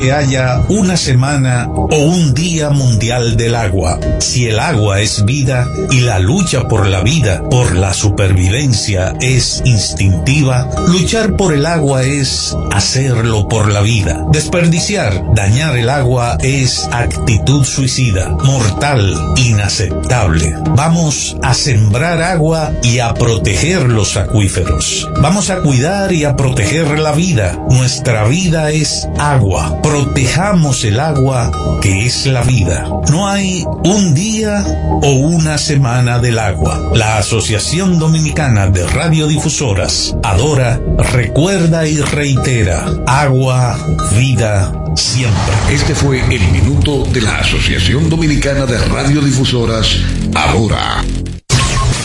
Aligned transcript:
que 0.00 0.12
haya 0.12 0.62
una 0.68 0.96
semana 0.96 1.68
o 1.68 1.96
un 1.96 2.32
día 2.32 2.70
mundial 2.70 3.36
del 3.36 3.56
agua. 3.56 3.98
Si 4.20 4.46
el 4.46 4.60
agua 4.60 5.00
es 5.00 5.24
vida 5.24 5.66
y 5.90 6.02
la 6.02 6.20
lucha 6.20 6.68
por 6.68 6.86
la 6.86 7.02
vida, 7.02 7.42
por 7.50 7.74
la 7.74 7.92
supervivencia 7.92 9.16
es 9.20 9.60
instintiva, 9.64 10.70
luchar 10.86 11.34
por 11.34 11.52
el 11.52 11.66
agua 11.66 12.04
es 12.04 12.56
hacerlo 12.70 13.48
por 13.48 13.72
la 13.72 13.80
vida. 13.80 14.24
Desperdiciar, 14.30 15.34
dañar 15.34 15.76
el 15.76 15.90
agua 15.90 16.38
es 16.42 16.88
actitud 16.92 17.64
suicida, 17.64 18.28
mortal, 18.28 19.34
inaceptable. 19.34 20.54
Vamos 20.76 21.36
a 21.42 21.54
sembrar 21.54 22.22
agua 22.22 22.70
y 22.84 23.00
a 23.00 23.14
proteger 23.14 23.82
los 23.88 24.16
acuíferos. 24.16 25.08
Vamos 25.20 25.50
a 25.50 25.56
cuidar 25.56 26.12
y 26.12 26.22
a 26.22 26.36
proteger 26.36 27.00
la 27.00 27.10
vida. 27.10 27.58
Nuestra 27.68 28.28
vida 28.28 28.70
es 28.70 29.08
agua 29.18 29.82
protejamos 29.88 30.84
el 30.84 31.00
agua 31.00 31.50
que 31.80 32.04
es 32.04 32.26
la 32.26 32.42
vida. 32.42 32.86
No 33.10 33.26
hay 33.26 33.64
un 33.84 34.14
día 34.14 34.62
o 35.02 35.12
una 35.12 35.56
semana 35.56 36.18
del 36.18 36.38
agua. 36.38 36.90
La 36.94 37.16
Asociación 37.16 37.98
Dominicana 37.98 38.66
de 38.66 38.86
Radiodifusoras 38.86 40.14
adora, 40.22 40.78
recuerda 41.12 41.86
y 41.86 42.00
reitera. 42.00 42.86
Agua, 43.06 43.78
vida, 44.14 44.72
siempre. 44.94 45.54
Este 45.70 45.94
fue 45.94 46.20
el 46.20 46.46
minuto 46.52 47.04
de 47.04 47.22
la 47.22 47.38
Asociación 47.38 48.10
Dominicana 48.10 48.66
de 48.66 48.78
Radiodifusoras, 48.78 49.88
Adora. 50.34 51.02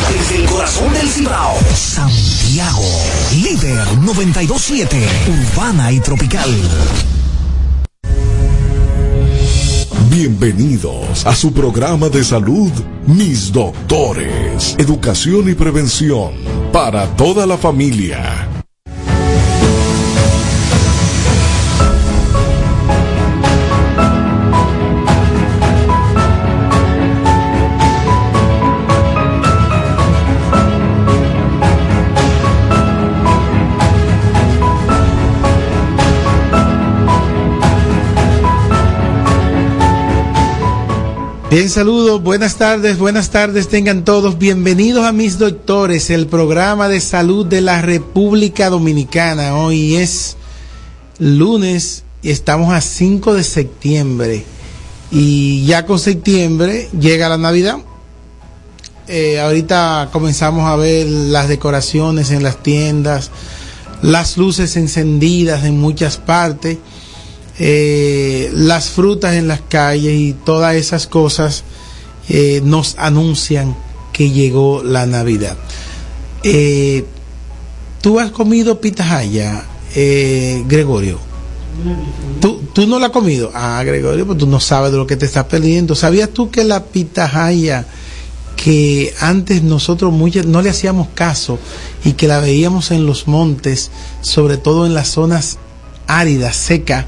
Desde 0.09 0.41
el 0.41 0.49
corazón 0.49 0.93
del 0.93 1.09
Cibao, 1.09 1.57
Santiago, 1.75 2.85
líder 3.41 3.85
927, 3.99 4.97
urbana 5.27 5.91
y 5.91 5.99
tropical. 5.99 6.49
Bienvenidos 10.09 11.25
a 11.25 11.35
su 11.35 11.53
programa 11.53 12.09
de 12.09 12.23
salud, 12.23 12.71
Mis 13.07 13.51
Doctores, 13.51 14.75
Educación 14.77 15.49
y 15.49 15.53
Prevención 15.53 16.33
para 16.71 17.07
toda 17.15 17.45
la 17.45 17.57
familia. 17.57 18.52
Bien, 41.53 41.69
saludos, 41.69 42.23
buenas 42.23 42.55
tardes, 42.55 42.97
buenas 42.97 43.29
tardes, 43.29 43.67
tengan 43.67 44.03
todos 44.03 44.39
bienvenidos 44.39 45.05
a 45.05 45.11
mis 45.11 45.37
doctores, 45.37 46.09
el 46.09 46.25
programa 46.25 46.89
de 46.89 46.99
salud 46.99 47.45
de 47.45 47.61
la 47.61 47.79
República 47.83 48.71
Dominicana. 48.71 49.55
Hoy 49.55 49.97
es 49.97 50.35
lunes 51.19 52.05
y 52.23 52.31
estamos 52.31 52.73
a 52.73 52.81
5 52.81 53.35
de 53.35 53.43
septiembre 53.43 54.43
y 55.11 55.63
ya 55.67 55.85
con 55.85 55.99
septiembre 55.99 56.89
llega 56.99 57.29
la 57.29 57.37
Navidad. 57.37 57.77
Eh, 59.07 59.39
ahorita 59.39 60.09
comenzamos 60.11 60.67
a 60.67 60.75
ver 60.75 61.05
las 61.05 61.49
decoraciones 61.49 62.31
en 62.31 62.41
las 62.41 62.63
tiendas, 62.63 63.29
las 64.01 64.37
luces 64.37 64.75
encendidas 64.75 65.65
en 65.65 65.79
muchas 65.79 66.17
partes 66.17 66.79
eh, 67.59 68.51
las 68.53 68.89
frutas 68.89 69.35
en 69.35 69.47
las 69.47 69.61
calles 69.61 70.13
y 70.13 70.33
todas 70.33 70.75
esas 70.75 71.07
cosas 71.07 71.63
eh, 72.29 72.61
nos 72.63 72.95
anuncian 72.97 73.75
que 74.11 74.31
llegó 74.31 74.83
la 74.83 75.05
Navidad. 75.05 75.57
Eh, 76.43 77.05
¿Tú 78.01 78.19
has 78.19 78.31
comido 78.31 78.81
pitahaya, 78.81 79.65
Gregorio? 79.95 81.19
¿Tú, 82.41 82.61
¿Tú, 82.73 82.85
no 82.85 82.99
la 82.99 83.07
has 83.07 83.11
comido? 83.11 83.51
Ah, 83.53 83.81
Gregorio, 83.85 84.25
pues 84.25 84.37
tú 84.37 84.45
no 84.45 84.59
sabes 84.59 84.91
de 84.91 84.97
lo 84.97 85.07
que 85.07 85.15
te 85.15 85.25
estás 85.25 85.45
perdiendo. 85.45 85.95
¿Sabías 85.95 86.29
tú 86.29 86.51
que 86.51 86.63
la 86.63 86.83
pitahaya 86.83 87.85
que 88.55 89.13
antes 89.19 89.63
nosotros 89.63 90.13
no 90.13 90.61
le 90.61 90.69
hacíamos 90.69 91.09
caso 91.13 91.59
y 92.05 92.13
que 92.13 92.27
la 92.27 92.39
veíamos 92.39 92.91
en 92.91 93.05
los 93.05 93.27
montes, 93.27 93.91
sobre 94.21 94.57
todo 94.57 94.85
en 94.85 94.93
las 94.93 95.09
zonas 95.09 95.57
áridas, 96.07 96.55
secas, 96.55 97.05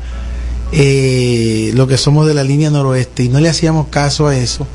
eh, 0.75 1.71
lo 1.73 1.87
que 1.87 1.97
somos 1.97 2.27
de 2.27 2.33
la 2.33 2.43
línea 2.43 2.69
noroeste 2.69 3.23
y 3.23 3.29
no 3.29 3.39
le 3.39 3.49
hacíamos 3.49 3.87
caso 3.87 4.27
a 4.27 4.37
eso 4.37 4.67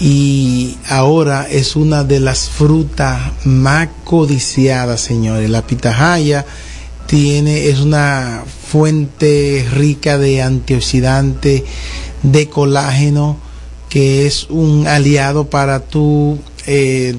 y 0.00 0.76
ahora 0.86 1.48
es 1.50 1.74
una 1.74 2.04
de 2.04 2.20
las 2.20 2.48
frutas 2.48 3.32
más 3.44 3.88
codiciadas 4.04 5.00
señores. 5.00 5.50
La 5.50 5.66
pitahaya 5.66 6.46
tiene 7.06 7.68
es 7.68 7.80
una 7.80 8.44
fuente 8.70 9.66
rica 9.72 10.18
de 10.18 10.42
antioxidante 10.42 11.64
de 12.22 12.48
colágeno 12.48 13.38
que 13.88 14.26
es 14.26 14.46
un 14.50 14.86
aliado 14.86 15.48
para 15.48 15.80
tu 15.80 16.38
eh, 16.66 17.16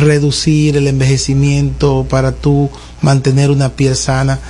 reducir 0.00 0.76
el 0.76 0.88
envejecimiento 0.88 2.06
para 2.08 2.32
tu 2.32 2.70
mantener 3.02 3.50
una 3.50 3.76
piel 3.76 3.94
sana. 3.94 4.40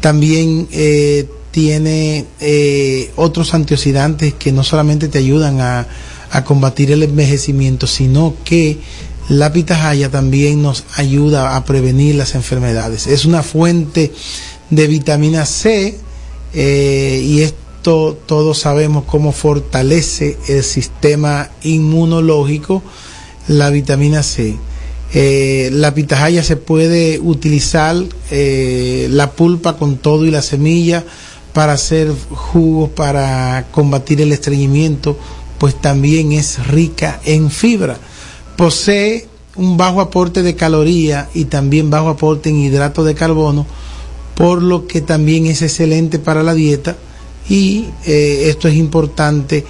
También 0.00 0.68
eh, 0.72 1.28
tiene 1.52 2.24
eh, 2.40 3.12
otros 3.14 3.54
antioxidantes 3.54 4.34
que 4.34 4.50
no 4.50 4.64
solamente 4.64 5.06
te 5.06 5.18
ayudan 5.18 5.60
a, 5.60 5.86
combatir 6.46 6.90
el 6.90 7.02
envejecimiento, 7.02 7.86
sino 7.86 8.34
que 8.42 8.78
la 9.28 9.52
pitahaya 9.52 10.08
también 10.08 10.62
nos 10.62 10.84
ayuda 10.96 11.56
a 11.56 11.64
prevenir 11.66 12.14
las 12.14 12.34
enfermedades. 12.34 13.06
Es 13.06 13.26
una 13.26 13.42
fuente 13.42 14.10
de 14.70 14.86
vitamina 14.86 15.44
C 15.44 15.98
eh, 16.54 17.22
y 17.22 17.42
esto 17.42 18.18
todos 18.24 18.60
sabemos 18.60 19.04
cómo 19.04 19.32
fortalece 19.32 20.38
el 20.48 20.64
sistema 20.64 21.50
inmunológico 21.64 22.82
la 23.48 23.68
vitamina 23.68 24.22
C. 24.22 24.56
Eh, 25.12 25.68
la 25.70 25.92
pitahaya 25.92 26.42
se 26.42 26.56
puede 26.56 27.20
utilizar 27.20 27.94
la 28.30 29.30
pulpa 29.32 29.76
con 29.76 29.98
todo 29.98 30.24
y 30.24 30.30
la 30.30 30.40
semilla 30.40 31.04
para 31.52 31.74
hacer 31.74 32.12
jugos 32.30 32.90
para 32.90 33.66
combatir 33.70 34.20
el 34.20 34.32
estreñimiento, 34.32 35.16
pues 35.58 35.80
también 35.80 36.32
es 36.32 36.66
rica 36.66 37.20
en 37.24 37.50
fibra. 37.50 37.98
Posee 38.56 39.28
un 39.56 39.76
bajo 39.76 40.00
aporte 40.00 40.42
de 40.42 40.56
caloría 40.56 41.28
y 41.34 41.44
también 41.44 41.90
bajo 41.90 42.08
aporte 42.08 42.48
en 42.48 42.56
hidrato 42.56 43.04
de 43.04 43.14
carbono, 43.14 43.66
por 44.34 44.62
lo 44.62 44.86
que 44.86 45.02
también 45.02 45.46
es 45.46 45.62
excelente 45.62 46.18
para 46.18 46.42
la 46.42 46.54
dieta 46.54 46.96
y 47.48 47.86
eh, 48.06 48.44
esto 48.46 48.68
es 48.68 48.74
importante 48.74 49.64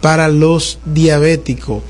para 0.00 0.28
los 0.28 0.78
diabéticos. 0.84 1.82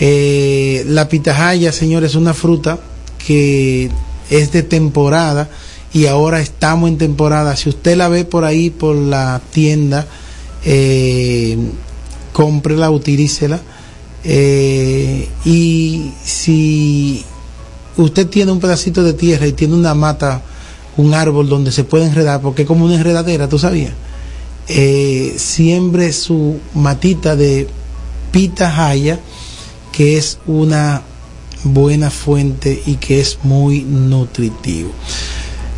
Eh, 0.00 0.84
la 0.88 1.08
pitahaya, 1.08 1.72
señores, 1.72 2.10
es 2.10 2.16
una 2.16 2.34
fruta 2.34 2.78
que 3.26 3.90
es 4.30 4.52
de 4.52 4.62
temporada 4.62 5.48
y 5.94 6.06
ahora 6.06 6.40
estamos 6.40 6.90
en 6.90 6.98
temporada. 6.98 7.54
Si 7.54 7.68
usted 7.68 7.96
la 7.96 8.08
ve 8.08 8.24
por 8.24 8.44
ahí, 8.44 8.68
por 8.68 8.96
la 8.96 9.40
tienda, 9.52 10.06
eh, 10.64 11.56
cómprela, 12.32 12.90
utilícela. 12.90 13.60
Eh, 14.24 15.28
y 15.44 16.10
si 16.24 17.24
usted 17.96 18.26
tiene 18.26 18.50
un 18.50 18.58
pedacito 18.58 19.04
de 19.04 19.12
tierra 19.12 19.46
y 19.46 19.52
tiene 19.52 19.74
una 19.74 19.94
mata, 19.94 20.42
un 20.96 21.14
árbol 21.14 21.48
donde 21.48 21.70
se 21.70 21.84
puede 21.84 22.06
enredar, 22.06 22.40
porque 22.40 22.62
es 22.62 22.68
como 22.68 22.86
una 22.86 22.96
enredadera, 22.96 23.48
¿tú 23.48 23.60
sabías? 23.60 23.92
Eh, 24.66 25.34
siembre 25.38 26.12
su 26.12 26.58
matita 26.74 27.36
de 27.36 27.68
pitahaya, 28.32 29.20
que 29.92 30.18
es 30.18 30.38
una 30.46 31.02
buena 31.62 32.10
fuente 32.10 32.82
y 32.84 32.96
que 32.96 33.20
es 33.20 33.38
muy 33.44 33.82
nutritivo. 33.82 34.90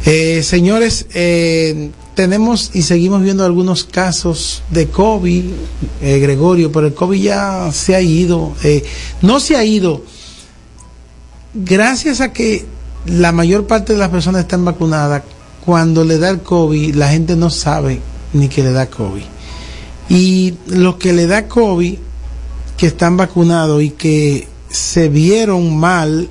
Eh, 0.07 0.45
señores, 0.45 1.07
eh, 1.15 1.91
tenemos 2.15 2.71
y 2.75 2.83
seguimos 2.83 3.23
viendo 3.23 3.45
algunos 3.45 3.83
casos 3.83 4.63
de 4.71 4.87
COVID, 4.87 5.45
eh, 6.01 6.19
Gregorio, 6.21 6.71
pero 6.71 6.87
el 6.87 6.95
COVID 6.95 7.21
ya 7.21 7.73
se 7.73 7.97
ha 7.97 8.01
ido. 8.01 8.55
Eh, 8.63 8.85
no 9.21 9.41
se 9.41 9.57
ha 9.57 9.65
ido 9.65 10.03
gracias 11.55 12.21
a 12.21 12.33
que 12.33 12.65
la 13.05 13.33
mayor 13.33 13.67
parte 13.67 13.95
de 13.95 13.99
las 13.99 14.11
personas 14.11 14.43
están 14.43 14.65
vacunadas. 14.65 15.25
Cuando 15.65 16.05
le 16.05 16.19
da 16.19 16.31
el 16.31 16.41
COVID, 16.41 16.95
la 16.95 17.09
gente 17.09 17.35
no 17.35 17.51
sabe 17.51 18.01
ni 18.33 18.49
que 18.49 18.63
le 18.63 18.71
da 18.71 18.87
COVID. 18.87 19.25
Y 20.09 20.55
los 20.69 20.97
que 20.97 21.13
le 21.13 21.27
da 21.27 21.49
COVID, 21.49 21.99
que 22.77 22.87
están 22.87 23.17
vacunados 23.17 23.83
y 23.83 23.91
que 23.91 24.47
se 24.71 25.09
vieron 25.09 25.77
mal 25.77 26.29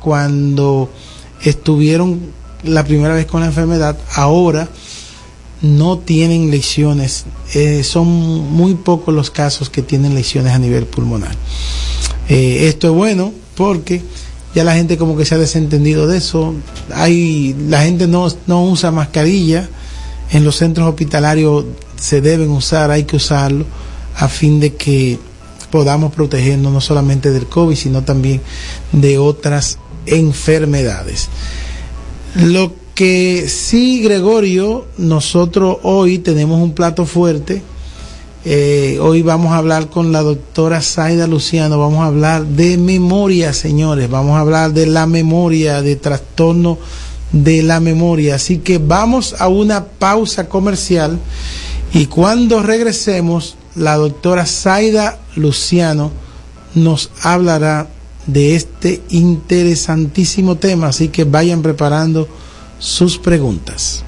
cuando 0.00 0.88
estuvieron 1.42 2.37
la 2.64 2.84
primera 2.84 3.14
vez 3.14 3.26
con 3.26 3.40
la 3.40 3.46
enfermedad, 3.46 3.96
ahora 4.14 4.68
no 5.62 5.98
tienen 5.98 6.50
lesiones. 6.50 7.26
Eh, 7.54 7.82
son 7.82 8.06
muy 8.06 8.74
pocos 8.74 9.14
los 9.14 9.30
casos 9.30 9.70
que 9.70 9.82
tienen 9.82 10.14
lesiones 10.14 10.52
a 10.52 10.58
nivel 10.58 10.86
pulmonar. 10.86 11.34
Eh, 12.28 12.68
esto 12.68 12.88
es 12.88 12.94
bueno 12.94 13.32
porque 13.56 14.02
ya 14.54 14.64
la 14.64 14.74
gente 14.74 14.96
como 14.96 15.16
que 15.16 15.24
se 15.24 15.34
ha 15.34 15.38
desentendido 15.38 16.06
de 16.06 16.18
eso. 16.18 16.54
Hay, 16.94 17.54
la 17.68 17.82
gente 17.82 18.06
no, 18.06 18.28
no 18.46 18.64
usa 18.64 18.90
mascarilla. 18.90 19.68
En 20.30 20.44
los 20.44 20.56
centros 20.56 20.88
hospitalarios 20.88 21.64
se 21.96 22.20
deben 22.20 22.50
usar, 22.50 22.90
hay 22.90 23.04
que 23.04 23.16
usarlo 23.16 23.64
a 24.16 24.28
fin 24.28 24.60
de 24.60 24.74
que 24.74 25.18
podamos 25.70 26.12
protegernos 26.12 26.72
no 26.72 26.80
solamente 26.80 27.30
del 27.30 27.46
COVID, 27.46 27.76
sino 27.76 28.02
también 28.02 28.40
de 28.92 29.18
otras 29.18 29.78
enfermedades. 30.06 31.28
Lo 32.38 32.72
que 32.94 33.48
sí, 33.48 34.00
Gregorio, 34.00 34.86
nosotros 34.96 35.78
hoy 35.82 36.18
tenemos 36.18 36.62
un 36.62 36.72
plato 36.72 37.04
fuerte. 37.04 37.62
Eh, 38.44 38.96
hoy 39.02 39.22
vamos 39.22 39.52
a 39.52 39.56
hablar 39.56 39.90
con 39.90 40.12
la 40.12 40.22
doctora 40.22 40.80
Zaida 40.80 41.26
Luciano, 41.26 41.80
vamos 41.80 41.98
a 41.98 42.06
hablar 42.06 42.46
de 42.46 42.78
memoria, 42.78 43.52
señores, 43.52 44.08
vamos 44.08 44.36
a 44.36 44.40
hablar 44.40 44.72
de 44.72 44.86
la 44.86 45.06
memoria, 45.06 45.82
de 45.82 45.96
trastorno 45.96 46.78
de 47.32 47.64
la 47.64 47.80
memoria. 47.80 48.36
Así 48.36 48.58
que 48.58 48.78
vamos 48.78 49.34
a 49.40 49.48
una 49.48 49.86
pausa 49.86 50.48
comercial 50.48 51.18
y 51.92 52.06
cuando 52.06 52.62
regresemos, 52.62 53.56
la 53.74 53.96
doctora 53.96 54.46
Zaida 54.46 55.18
Luciano 55.34 56.12
nos 56.76 57.10
hablará 57.20 57.88
de 58.28 58.54
este 58.54 59.02
interesantísimo 59.08 60.56
tema, 60.56 60.88
así 60.88 61.08
que 61.08 61.24
vayan 61.24 61.62
preparando 61.62 62.28
sus 62.78 63.18
preguntas. 63.18 64.04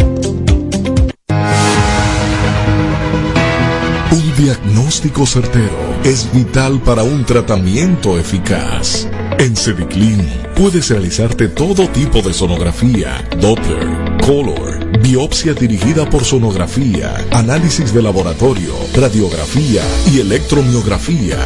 Un 4.12 4.36
diagnóstico 4.36 5.26
certero 5.26 5.89
es 6.04 6.32
vital 6.34 6.82
para 6.82 7.04
un 7.04 7.26
tratamiento 7.26 8.18
eficaz. 8.18 9.08
En 9.38 9.56
Cediclin 9.56 10.22
puedes 10.56 10.90
realizarte 10.90 11.48
todo 11.48 11.88
tipo 11.90 12.22
de 12.22 12.34
sonografía, 12.34 13.28
Doppler, 13.40 14.18
Color, 14.26 15.00
biopsia 15.02 15.54
dirigida 15.54 16.10
por 16.10 16.24
sonografía, 16.24 17.16
análisis 17.32 17.94
de 17.94 18.02
laboratorio, 18.02 18.74
radiografía 18.94 19.84
y 20.12 20.20
electromiografía. 20.20 21.38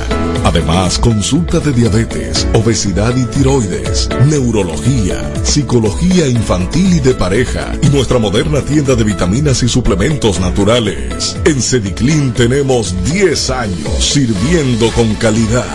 Además, 0.44 1.00
consulta 1.00 1.60
de 1.60 1.72
diabetes, 1.72 2.48
obesidad 2.54 3.16
y 3.16 3.26
tiroides, 3.26 4.10
neurología, 4.28 5.34
psicología 5.44 6.28
infantil 6.28 6.94
y 6.94 7.00
de 7.00 7.14
pareja 7.14 7.72
y 7.82 7.88
nuestra 7.88 8.20
moderna 8.20 8.62
tienda 8.62 8.96
de 8.96 9.04
vitaminas 9.04 9.64
y 9.64 9.70
suplementos 9.70 10.40
naturales. 10.40 11.38
En 11.46 11.62
Cediclin 11.62 12.34
tenemos 12.34 12.96
10 13.06 13.50
años 13.50 14.04
sirviendo 14.04 14.90
con 14.92 15.14
calidad 15.16 15.66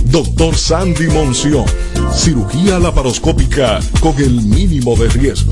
Sandy 0.55 1.07
Monción, 1.07 1.65
cirugía 2.13 2.77
laparoscópica 2.77 3.79
con 4.01 4.15
el 4.17 4.41
mínimo 4.41 4.95
de 4.95 5.07
riesgo. 5.07 5.51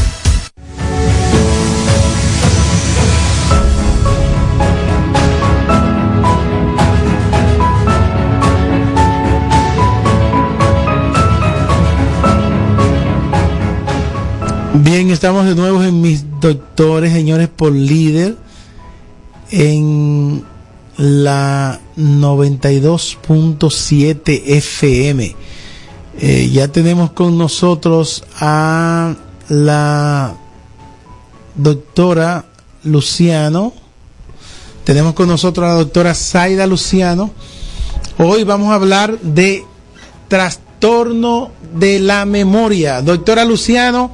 Bien, 14.73 15.11
estamos 15.11 15.45
de 15.45 15.53
nuevo 15.53 15.83
en 15.83 15.99
mis 15.99 16.23
doctores, 16.39 17.11
señores, 17.11 17.49
por 17.49 17.73
líder, 17.73 18.37
en 19.49 20.45
la 20.95 21.81
92.7 21.97 24.43
FM. 24.45 25.35
Eh, 26.21 26.49
ya 26.53 26.69
tenemos 26.69 27.11
con 27.11 27.37
nosotros 27.37 28.23
a 28.39 29.13
la 29.49 30.35
doctora 31.55 32.45
Luciano. 32.85 33.73
Tenemos 34.85 35.15
con 35.15 35.27
nosotros 35.27 35.65
a 35.65 35.73
la 35.73 35.79
doctora 35.79 36.15
Zaida 36.15 36.65
Luciano. 36.65 37.31
Hoy 38.17 38.45
vamos 38.45 38.71
a 38.71 38.75
hablar 38.75 39.19
de 39.19 39.65
trastorno 40.29 41.51
de 41.73 41.99
la 41.99 42.23
memoria. 42.23 43.01
Doctora 43.01 43.43
Luciano, 43.43 44.11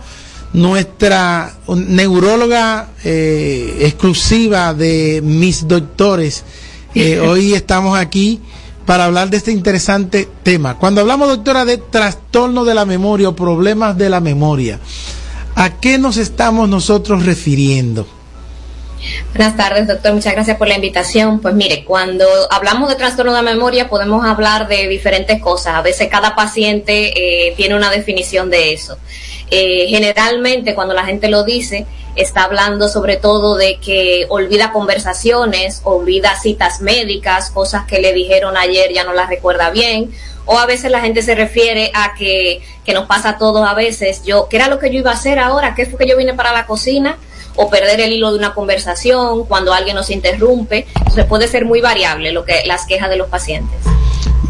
nuestra 0.57 1.53
neuróloga 1.67 2.89
eh, 3.03 3.77
exclusiva 3.81 4.73
de 4.73 5.21
mis 5.23 5.67
doctores. 5.67 6.43
Eh, 6.95 7.19
hoy 7.27 7.53
estamos 7.53 7.97
aquí 7.97 8.41
para 8.87 9.05
hablar 9.05 9.29
de 9.29 9.37
este 9.37 9.51
interesante 9.51 10.27
tema. 10.41 10.77
Cuando 10.79 11.01
hablamos, 11.01 11.27
doctora, 11.27 11.63
de 11.63 11.77
trastorno 11.77 12.65
de 12.65 12.73
la 12.73 12.85
memoria 12.85 13.29
o 13.29 13.35
problemas 13.35 13.97
de 13.97 14.09
la 14.09 14.19
memoria, 14.19 14.79
¿a 15.55 15.79
qué 15.79 15.99
nos 15.99 16.17
estamos 16.17 16.67
nosotros 16.67 17.23
refiriendo? 17.25 18.07
Buenas 19.35 19.55
tardes, 19.55 19.87
doctor. 19.87 20.13
Muchas 20.13 20.33
gracias 20.33 20.57
por 20.57 20.67
la 20.67 20.75
invitación. 20.75 21.39
Pues 21.39 21.53
mire, 21.53 21.85
cuando 21.85 22.25
hablamos 22.49 22.89
de 22.89 22.95
trastorno 22.95 23.31
de 23.35 23.43
la 23.43 23.51
memoria 23.53 23.89
podemos 23.89 24.25
hablar 24.25 24.67
de 24.67 24.87
diferentes 24.87 25.39
cosas. 25.39 25.75
A 25.75 25.83
veces 25.83 26.07
cada 26.09 26.35
paciente 26.35 27.49
eh, 27.49 27.53
tiene 27.55 27.75
una 27.75 27.91
definición 27.91 28.49
de 28.49 28.73
eso. 28.73 28.97
Eh, 29.49 29.87
generalmente 29.87 30.75
cuando 30.75 30.93
la 30.93 31.05
gente 31.05 31.29
lo 31.29 31.43
dice, 31.43 31.85
está 32.15 32.43
hablando 32.43 32.89
sobre 32.89 33.15
todo 33.15 33.55
de 33.55 33.77
que 33.79 34.25
olvida 34.29 34.71
conversaciones, 34.73 35.81
olvida 35.83 36.35
citas 36.39 36.81
médicas, 36.81 37.51
cosas 37.51 37.85
que 37.85 37.99
le 37.99 38.13
dijeron 38.13 38.57
ayer 38.57 38.91
ya 38.93 39.03
no 39.03 39.13
las 39.13 39.29
recuerda 39.29 39.69
bien, 39.69 40.11
o 40.45 40.57
a 40.57 40.65
veces 40.65 40.91
la 40.91 41.01
gente 41.01 41.21
se 41.21 41.35
refiere 41.35 41.91
a 41.93 42.13
que, 42.15 42.61
que 42.85 42.93
nos 42.93 43.05
pasa 43.05 43.29
a 43.29 43.37
todos 43.37 43.67
a 43.67 43.73
veces, 43.73 44.23
yo, 44.23 44.47
¿qué 44.49 44.57
era 44.57 44.67
lo 44.67 44.79
que 44.79 44.91
yo 44.91 44.99
iba 44.99 45.11
a 45.11 45.15
hacer 45.15 45.39
ahora? 45.39 45.75
¿Qué 45.75 45.85
fue 45.85 45.99
que 45.99 46.07
yo 46.07 46.17
vine 46.17 46.33
para 46.33 46.51
la 46.51 46.65
cocina? 46.65 47.17
o 47.57 47.71
perder 47.71 47.99
el 47.99 48.13
hilo 48.13 48.31
de 48.31 48.37
una 48.37 48.53
conversación 48.53 49.45
cuando 49.45 49.73
alguien 49.73 49.95
nos 49.95 50.11
interrumpe. 50.11 50.85
Entonces 50.95 51.25
puede 51.25 51.47
ser 51.47 51.65
muy 51.65 51.81
variable 51.81 52.31
lo 52.31 52.45
que 52.45 52.61
las 52.67 52.85
quejas 52.85 53.09
de 53.09 53.17
los 53.17 53.29
pacientes. 53.29 53.79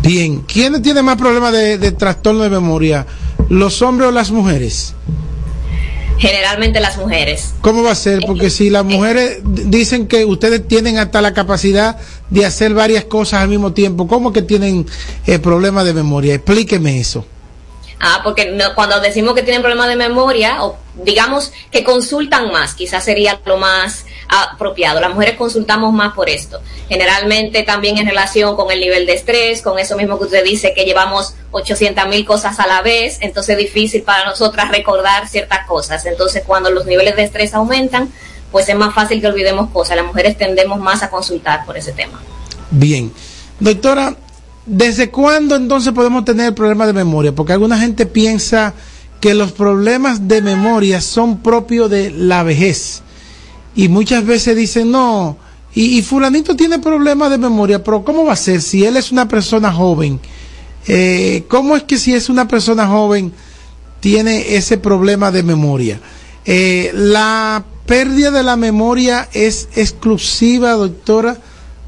Bien, 0.01 0.41
¿quién 0.41 0.81
tiene 0.81 1.01
más 1.01 1.15
problemas 1.15 1.53
de, 1.53 1.77
de 1.77 1.91
trastorno 1.93 2.43
de 2.43 2.49
memoria? 2.49 3.07
¿Los 3.49 3.81
hombres 3.81 4.09
o 4.09 4.11
las 4.11 4.31
mujeres? 4.31 4.93
Generalmente 6.17 6.79
las 6.79 6.97
mujeres. 6.97 7.53
¿Cómo 7.61 7.83
va 7.83 7.91
a 7.91 7.95
ser? 7.95 8.21
Porque 8.25 8.49
si 8.49 8.69
las 8.69 8.83
mujeres 8.83 9.39
dicen 9.43 10.07
que 10.07 10.25
ustedes 10.25 10.67
tienen 10.67 10.97
hasta 10.97 11.21
la 11.21 11.33
capacidad 11.33 11.97
de 12.29 12.45
hacer 12.45 12.73
varias 12.73 13.05
cosas 13.05 13.41
al 13.41 13.49
mismo 13.49 13.73
tiempo, 13.73 14.07
¿cómo 14.07 14.33
que 14.33 14.41
tienen 14.41 14.87
eh, 15.27 15.37
problemas 15.37 15.85
de 15.85 15.93
memoria? 15.93 16.33
Explíqueme 16.33 16.99
eso. 16.99 17.23
Ah, 17.99 18.21
porque 18.23 18.57
cuando 18.75 18.99
decimos 18.99 19.33
que 19.35 19.43
tienen 19.43 19.61
problemas 19.61 19.89
de 19.89 19.95
memoria, 19.95 20.63
o 20.63 20.77
digamos 21.03 21.51
que 21.71 21.83
consultan 21.83 22.51
más, 22.51 22.73
quizás 22.73 23.03
sería 23.03 23.39
lo 23.45 23.57
más 23.57 24.05
apropiado. 24.29 24.99
Las 24.99 25.11
mujeres 25.13 25.37
consultamos 25.37 25.93
más 25.93 26.13
por 26.13 26.29
esto. 26.29 26.59
Generalmente 26.89 27.63
también 27.63 27.97
en 27.97 28.07
relación 28.07 28.55
con 28.55 28.71
el 28.71 28.79
nivel 28.79 29.05
de 29.05 29.13
estrés, 29.13 29.61
con 29.61 29.79
eso 29.79 29.95
mismo 29.97 30.17
que 30.17 30.25
usted 30.25 30.43
dice, 30.43 30.73
que 30.73 30.85
llevamos 30.85 31.35
800 31.51 32.07
mil 32.07 32.25
cosas 32.25 32.59
a 32.59 32.67
la 32.67 32.81
vez, 32.81 33.17
entonces 33.21 33.57
es 33.57 33.63
difícil 33.63 34.03
para 34.03 34.25
nosotras 34.25 34.69
recordar 34.69 35.27
ciertas 35.27 35.65
cosas. 35.67 36.05
Entonces 36.05 36.43
cuando 36.45 36.69
los 36.71 36.85
niveles 36.85 37.15
de 37.15 37.23
estrés 37.23 37.53
aumentan, 37.53 38.11
pues 38.51 38.69
es 38.69 38.75
más 38.75 38.93
fácil 38.93 39.21
que 39.21 39.27
olvidemos 39.27 39.69
cosas. 39.71 39.97
Las 39.97 40.05
mujeres 40.05 40.37
tendemos 40.37 40.79
más 40.79 41.03
a 41.03 41.09
consultar 41.09 41.65
por 41.65 41.77
ese 41.77 41.91
tema. 41.91 42.21
Bien. 42.71 43.11
Doctora, 43.59 44.15
¿Desde 44.67 45.09
cuándo 45.09 45.55
entonces 45.55 45.93
podemos 45.93 46.25
tener 46.25 46.53
problemas 46.53 46.87
de 46.87 46.93
memoria? 46.93 47.33
Porque 47.33 47.53
alguna 47.53 47.79
gente 47.79 48.05
piensa 48.05 48.73
que 49.21 49.33
los 49.33 49.53
problemas 49.53 50.27
de 50.27 50.41
memoria 50.41 50.99
son 50.99 51.37
propios 51.37 51.89
de 51.89 52.11
la 52.11 52.43
vejez. 52.43 53.01
Y 53.77 53.87
muchas 53.87 54.25
veces 54.25 54.57
dicen, 54.57 54.91
no, 54.91 55.37
y, 55.73 56.01
fulanito 56.01 56.55
tiene 56.55 56.79
problemas 56.79 57.29
de 57.29 57.37
memoria, 57.37 57.83
pero 57.83 58.03
¿cómo 58.03 58.25
va 58.25 58.33
a 58.33 58.35
ser 58.35 58.63
si 58.63 58.83
él 58.83 58.97
es 58.97 59.11
una 59.11 59.27
persona 59.27 59.71
joven? 59.71 60.19
Eh, 60.87 61.43
¿Cómo 61.47 61.75
es 61.75 61.83
que 61.83 61.99
si 61.99 62.15
es 62.15 62.29
una 62.29 62.47
persona 62.47 62.87
joven 62.87 63.31
tiene 63.99 64.55
ese 64.55 64.79
problema 64.79 65.29
de 65.29 65.43
memoria? 65.43 65.99
Eh, 66.45 66.91
la 66.95 67.63
pérdida 67.85 68.31
de 68.31 68.41
la 68.41 68.55
memoria 68.55 69.29
es 69.33 69.69
exclusiva, 69.75 70.71
doctora, 70.71 71.37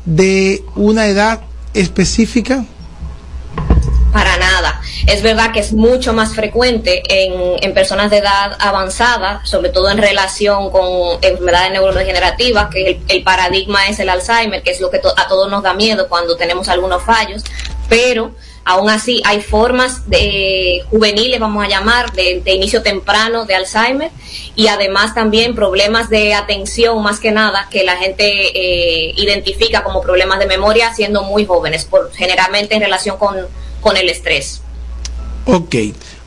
de 0.05 0.63
una 0.75 1.07
edad 1.07 1.41
específica? 1.73 2.65
Es 5.07 5.21
verdad 5.21 5.51
que 5.51 5.59
es 5.59 5.73
mucho 5.73 6.13
más 6.13 6.35
frecuente 6.35 7.03
en, 7.07 7.73
personas 7.73 8.09
de 8.09 8.17
edad 8.17 8.57
avanzada, 8.59 9.41
sobre 9.45 9.69
todo 9.69 9.89
en 9.89 9.97
relación 9.97 10.71
con 10.71 11.19
enfermedades 11.21 11.71
neurodegenerativas, 11.71 12.69
que 12.69 12.87
el, 12.87 12.99
el 13.07 13.23
paradigma 13.23 13.87
es 13.87 13.99
el 13.99 14.09
Alzheimer, 14.09 14.61
que 14.63 14.71
es 14.71 14.81
lo 14.81 14.89
que 14.89 14.97
a 14.97 15.27
todos 15.27 15.49
nos 15.49 15.63
da 15.63 15.73
miedo 15.73 16.09
cuando 16.09 16.35
tenemos 16.35 16.67
algunos 16.67 17.03
fallos, 17.03 17.43
pero 17.87 18.31
aún 18.69 18.89
así 18.89 19.21
hay 19.25 19.41
formas 19.41 20.07
de 20.09 20.83
juveniles, 20.91 21.39
vamos 21.39 21.65
a 21.65 21.67
llamar, 21.67 22.11
de, 22.13 22.41
de, 22.41 22.53
inicio 22.53 22.83
temprano 22.83 23.45
de 23.45 23.55
Alzheimer 23.55 24.11
y 24.55 24.67
además 24.67 25.15
también 25.15 25.55
problemas 25.55 26.09
de 26.09 26.35
atención 26.35 27.01
más 27.01 27.19
que 27.19 27.31
nada 27.31 27.67
que 27.71 27.83
la 27.83 27.97
gente 27.97 28.25
eh, 28.25 29.13
identifica 29.17 29.83
como 29.83 30.01
problemas 30.01 30.37
de 30.37 30.45
memoria 30.45 30.93
siendo 30.93 31.23
muy 31.23 31.45
jóvenes, 31.45 31.85
por, 31.85 32.11
generalmente 32.13 32.75
en 32.75 32.81
relación 32.81 33.17
con, 33.17 33.47
con 33.81 33.97
el 33.97 34.09
estrés. 34.09 34.61
Ok, 35.45 35.75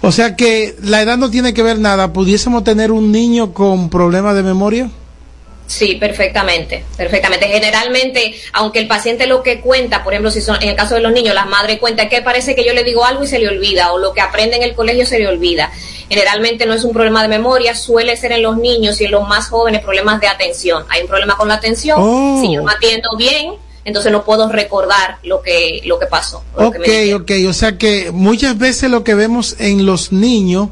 o 0.01 0.11
sea 0.11 0.37
que 0.37 0.75
la 0.83 1.03
edad 1.03 1.17
no 1.17 1.31
tiene 1.31 1.55
que 1.55 1.63
ver 1.63 1.79
nada, 1.79 2.13
¿pudiésemos 2.13 2.65
tener 2.65 2.91
un 2.91 3.13
niño 3.13 3.53
con 3.53 3.89
problemas 3.89 4.35
de 4.35 4.43
memoria? 4.43 4.91
Sí, 5.73 5.95
perfectamente, 5.95 6.85
perfectamente. 6.99 7.47
Generalmente, 7.49 8.35
aunque 8.53 8.79
el 8.79 8.89
paciente 8.89 9.27
lo 9.27 9.43
que 9.43 9.61
cuenta, 9.61 10.05
por 10.05 10.13
ejemplo, 10.13 10.31
si 10.31 10.43
son, 10.43 10.63
en 10.63 10.69
el 10.69 10.77
caso 10.77 10.95
de 10.95 11.01
los 11.01 11.13
niños, 11.13 11.35
las 11.35 11.49
madres 11.49 11.79
cuentan 11.79 12.11
que 12.11 12.21
parece 12.21 12.55
que 12.55 12.63
yo 12.63 12.75
le 12.75 12.85
digo 12.85 13.07
algo 13.07 13.25
y 13.25 13.27
se 13.27 13.39
le 13.39 13.49
olvida, 13.49 13.91
o 13.93 13.99
lo 13.99 14.13
que 14.13 14.21
aprende 14.21 14.57
en 14.57 14.65
el 14.65 14.75
colegio 14.75 15.07
se 15.07 15.19
le 15.19 15.29
olvida. 15.29 15.71
Generalmente 16.11 16.67
no 16.67 16.75
es 16.75 16.85
un 16.85 16.93
problema 16.93 17.23
de 17.23 17.29
memoria, 17.29 17.75
suele 17.75 18.19
ser 18.19 18.33
en 18.33 18.43
los 18.43 18.59
niños 18.59 19.01
y 19.01 19.07
en 19.07 19.13
los 19.13 19.27
más 19.27 19.49
jóvenes 19.49 19.83
problemas 19.83 20.21
de 20.21 20.27
atención. 20.27 20.85
Hay 20.91 21.03
un 21.03 21.09
problema 21.09 21.39
con 21.39 21.49
la 21.49 21.55
atención. 21.55 21.97
Oh. 21.99 22.39
Si 22.43 22.53
yo 22.53 22.63
me 22.63 22.73
atiendo 22.73 23.09
bien, 23.17 23.55
entonces 23.85 24.13
no 24.13 24.25
puedo 24.25 24.49
recordar 24.49 25.19
lo 25.25 25.43
que, 25.43 25.81
lo 25.85 25.99
que 25.99 26.07
pasó. 26.07 26.43
Lo 26.57 26.69
ok, 26.69 26.77
que 26.83 27.15
ok, 27.15 27.31
o 27.49 27.53
sea 27.53 27.79
que 27.79 28.11
muchas 28.13 28.59
veces 28.59 28.91
lo 28.91 29.05
que 29.05 29.15
vemos 29.15 29.57
en 29.59 29.87
los 29.87 30.13
niños 30.13 30.69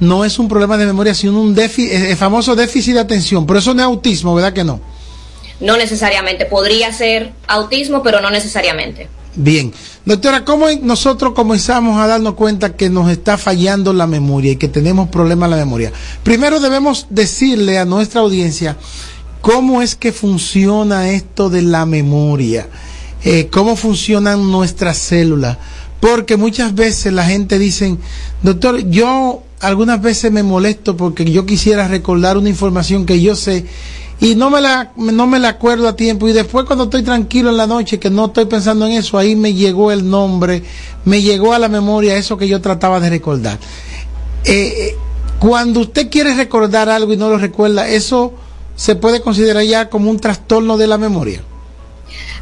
no 0.00 0.24
es 0.24 0.38
un 0.38 0.48
problema 0.48 0.76
de 0.76 0.86
memoria, 0.86 1.14
sino 1.14 1.40
un 1.40 1.54
déficit, 1.54 1.92
el 1.92 2.16
famoso 2.16 2.54
déficit 2.54 2.94
de 2.94 3.00
atención. 3.00 3.46
Pero 3.46 3.58
eso 3.58 3.74
no 3.74 3.80
es 3.80 3.86
autismo, 3.86 4.34
¿verdad 4.34 4.52
que 4.52 4.64
no? 4.64 4.80
No 5.60 5.76
necesariamente. 5.76 6.44
Podría 6.44 6.92
ser 6.92 7.32
autismo, 7.46 8.02
pero 8.02 8.20
no 8.20 8.30
necesariamente. 8.30 9.08
Bien. 9.34 9.72
Doctora, 10.04 10.44
¿cómo 10.44 10.66
nosotros 10.82 11.34
comenzamos 11.34 12.00
a 12.00 12.06
darnos 12.06 12.34
cuenta 12.34 12.74
que 12.74 12.88
nos 12.88 13.10
está 13.10 13.36
fallando 13.36 13.92
la 13.92 14.06
memoria 14.06 14.52
y 14.52 14.56
que 14.56 14.68
tenemos 14.68 15.08
problemas 15.08 15.48
en 15.48 15.50
la 15.50 15.56
memoria? 15.56 15.92
Primero 16.22 16.60
debemos 16.60 17.06
decirle 17.10 17.78
a 17.78 17.84
nuestra 17.84 18.20
audiencia 18.20 18.76
cómo 19.40 19.82
es 19.82 19.94
que 19.94 20.12
funciona 20.12 21.10
esto 21.10 21.50
de 21.50 21.62
la 21.62 21.86
memoria, 21.86 22.68
eh, 23.24 23.48
cómo 23.50 23.76
funcionan 23.76 24.50
nuestras 24.50 24.98
células. 24.98 25.58
Porque 26.00 26.36
muchas 26.36 26.74
veces 26.74 27.12
la 27.12 27.24
gente 27.24 27.58
dice, 27.58 27.96
doctor, 28.42 28.88
yo 28.90 29.42
algunas 29.60 30.02
veces 30.02 30.30
me 30.30 30.42
molesto 30.42 30.96
porque 30.96 31.24
yo 31.24 31.46
quisiera 31.46 31.88
recordar 31.88 32.36
una 32.36 32.50
información 32.50 33.06
que 33.06 33.20
yo 33.22 33.34
sé 33.34 33.64
y 34.20 34.34
no 34.34 34.50
me 34.50 34.60
la 34.60 34.92
no 34.96 35.26
me 35.26 35.38
la 35.38 35.48
acuerdo 35.48 35.88
a 35.88 35.96
tiempo 35.96 36.28
y 36.28 36.32
después 36.32 36.66
cuando 36.66 36.84
estoy 36.84 37.02
tranquilo 37.02 37.50
en 37.50 37.56
la 37.56 37.66
noche 37.66 37.98
que 37.98 38.10
no 38.10 38.26
estoy 38.26 38.44
pensando 38.46 38.86
en 38.86 38.92
eso 38.92 39.18
ahí 39.18 39.34
me 39.34 39.54
llegó 39.54 39.92
el 39.92 40.08
nombre 40.08 40.62
me 41.06 41.20
llegó 41.22 41.54
a 41.54 41.58
la 41.58 41.68
memoria 41.68 42.16
eso 42.16 42.36
que 42.36 42.48
yo 42.48 42.60
trataba 42.60 43.00
de 43.00 43.10
recordar 43.10 43.58
Eh, 44.48 44.96
cuando 45.40 45.80
usted 45.80 46.08
quiere 46.08 46.34
recordar 46.34 46.88
algo 46.88 47.12
y 47.12 47.16
no 47.16 47.28
lo 47.28 47.36
recuerda, 47.36 47.88
¿eso 47.88 48.32
se 48.76 48.94
puede 48.94 49.20
considerar 49.20 49.64
ya 49.64 49.90
como 49.90 50.10
un 50.10 50.20
trastorno 50.20 50.76
de 50.76 50.86
la 50.86 50.98
memoria? 50.98 51.42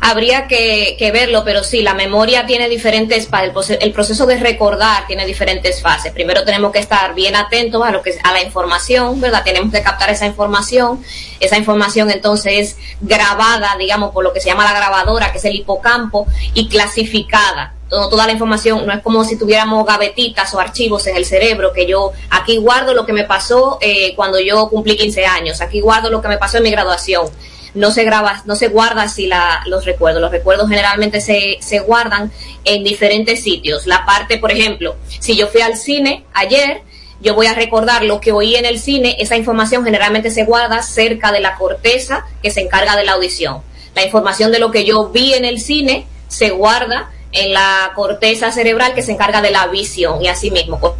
Habría 0.00 0.46
que, 0.46 1.10
verlo, 1.12 1.44
pero 1.44 1.64
sí, 1.64 1.82
la 1.82 1.94
memoria 1.94 2.46
tiene 2.46 2.68
diferentes 2.68 3.28
fases, 3.28 3.78
el, 3.80 3.92
proceso 3.92 4.26
de 4.26 4.38
recordar 4.38 5.06
tiene 5.06 5.26
diferentes 5.26 5.80
fases. 5.80 6.12
Primero 6.12 6.44
tenemos 6.44 6.72
que 6.72 6.78
estar 6.78 7.14
bien 7.14 7.36
atentos 7.36 7.82
a 7.84 7.90
lo 7.90 8.02
que 8.02 8.14
a 8.22 8.32
la 8.32 8.42
información, 8.42 9.20
¿verdad? 9.20 9.42
Tenemos 9.44 9.72
que 9.72 9.82
captar 9.82 10.10
esa 10.10 10.26
información. 10.26 11.02
Esa 11.40 11.56
información 11.56 12.10
entonces 12.10 12.52
es 12.54 12.76
grabada, 13.00 13.76
digamos, 13.78 14.12
por 14.12 14.24
lo 14.24 14.32
que 14.32 14.40
se 14.40 14.48
llama 14.48 14.64
la 14.64 14.72
grabadora, 14.72 15.32
que 15.32 15.38
es 15.38 15.44
el 15.44 15.54
hipocampo, 15.54 16.26
y 16.54 16.68
clasificada 16.68 17.74
toda 17.88 18.26
la 18.26 18.32
información, 18.32 18.86
no 18.86 18.92
es 18.92 19.02
como 19.02 19.24
si 19.24 19.38
tuviéramos 19.38 19.86
gavetitas 19.86 20.52
o 20.54 20.58
archivos 20.58 21.06
en 21.06 21.16
el 21.16 21.24
cerebro, 21.24 21.72
que 21.72 21.86
yo 21.86 22.12
aquí 22.30 22.56
guardo 22.56 22.92
lo 22.92 23.06
que 23.06 23.12
me 23.12 23.24
pasó 23.24 23.78
eh, 23.80 24.14
cuando 24.16 24.40
yo 24.40 24.68
cumplí 24.68 24.96
15 24.96 25.26
años, 25.26 25.60
aquí 25.60 25.80
guardo 25.80 26.10
lo 26.10 26.20
que 26.20 26.28
me 26.28 26.38
pasó 26.38 26.56
en 26.56 26.64
mi 26.64 26.70
graduación 26.70 27.26
no 27.74 27.90
se 27.90 28.04
graba, 28.04 28.42
no 28.46 28.56
se 28.56 28.68
guarda 28.68 29.02
así 29.02 29.26
la, 29.26 29.62
los 29.66 29.84
recuerdos. 29.84 30.22
Los 30.22 30.30
recuerdos 30.30 30.68
generalmente 30.68 31.20
se, 31.20 31.58
se 31.60 31.80
guardan 31.80 32.30
en 32.64 32.84
diferentes 32.84 33.42
sitios. 33.42 33.86
La 33.86 34.04
parte, 34.06 34.38
por 34.38 34.52
ejemplo, 34.52 34.96
si 35.20 35.36
yo 35.36 35.48
fui 35.48 35.60
al 35.60 35.76
cine 35.76 36.24
ayer, 36.32 36.82
yo 37.20 37.34
voy 37.34 37.46
a 37.46 37.54
recordar 37.54 38.04
lo 38.04 38.20
que 38.20 38.32
oí 38.32 38.54
en 38.54 38.64
el 38.64 38.78
cine, 38.78 39.16
esa 39.18 39.36
información 39.36 39.84
generalmente 39.84 40.30
se 40.30 40.44
guarda 40.44 40.82
cerca 40.82 41.32
de 41.32 41.40
la 41.40 41.56
corteza 41.56 42.26
que 42.42 42.50
se 42.50 42.60
encarga 42.60 42.96
de 42.96 43.04
la 43.04 43.12
audición. 43.12 43.62
La 43.94 44.04
información 44.04 44.52
de 44.52 44.58
lo 44.58 44.70
que 44.70 44.84
yo 44.84 45.08
vi 45.08 45.34
en 45.34 45.44
el 45.44 45.60
cine 45.60 46.06
se 46.28 46.50
guarda 46.50 47.10
en 47.32 47.52
la 47.52 47.92
corteza 47.94 48.52
cerebral 48.52 48.94
que 48.94 49.02
se 49.02 49.12
encarga 49.12 49.40
de 49.40 49.50
la 49.50 49.66
visión 49.66 50.22
y 50.22 50.28
así 50.28 50.50
mismo 50.50 50.96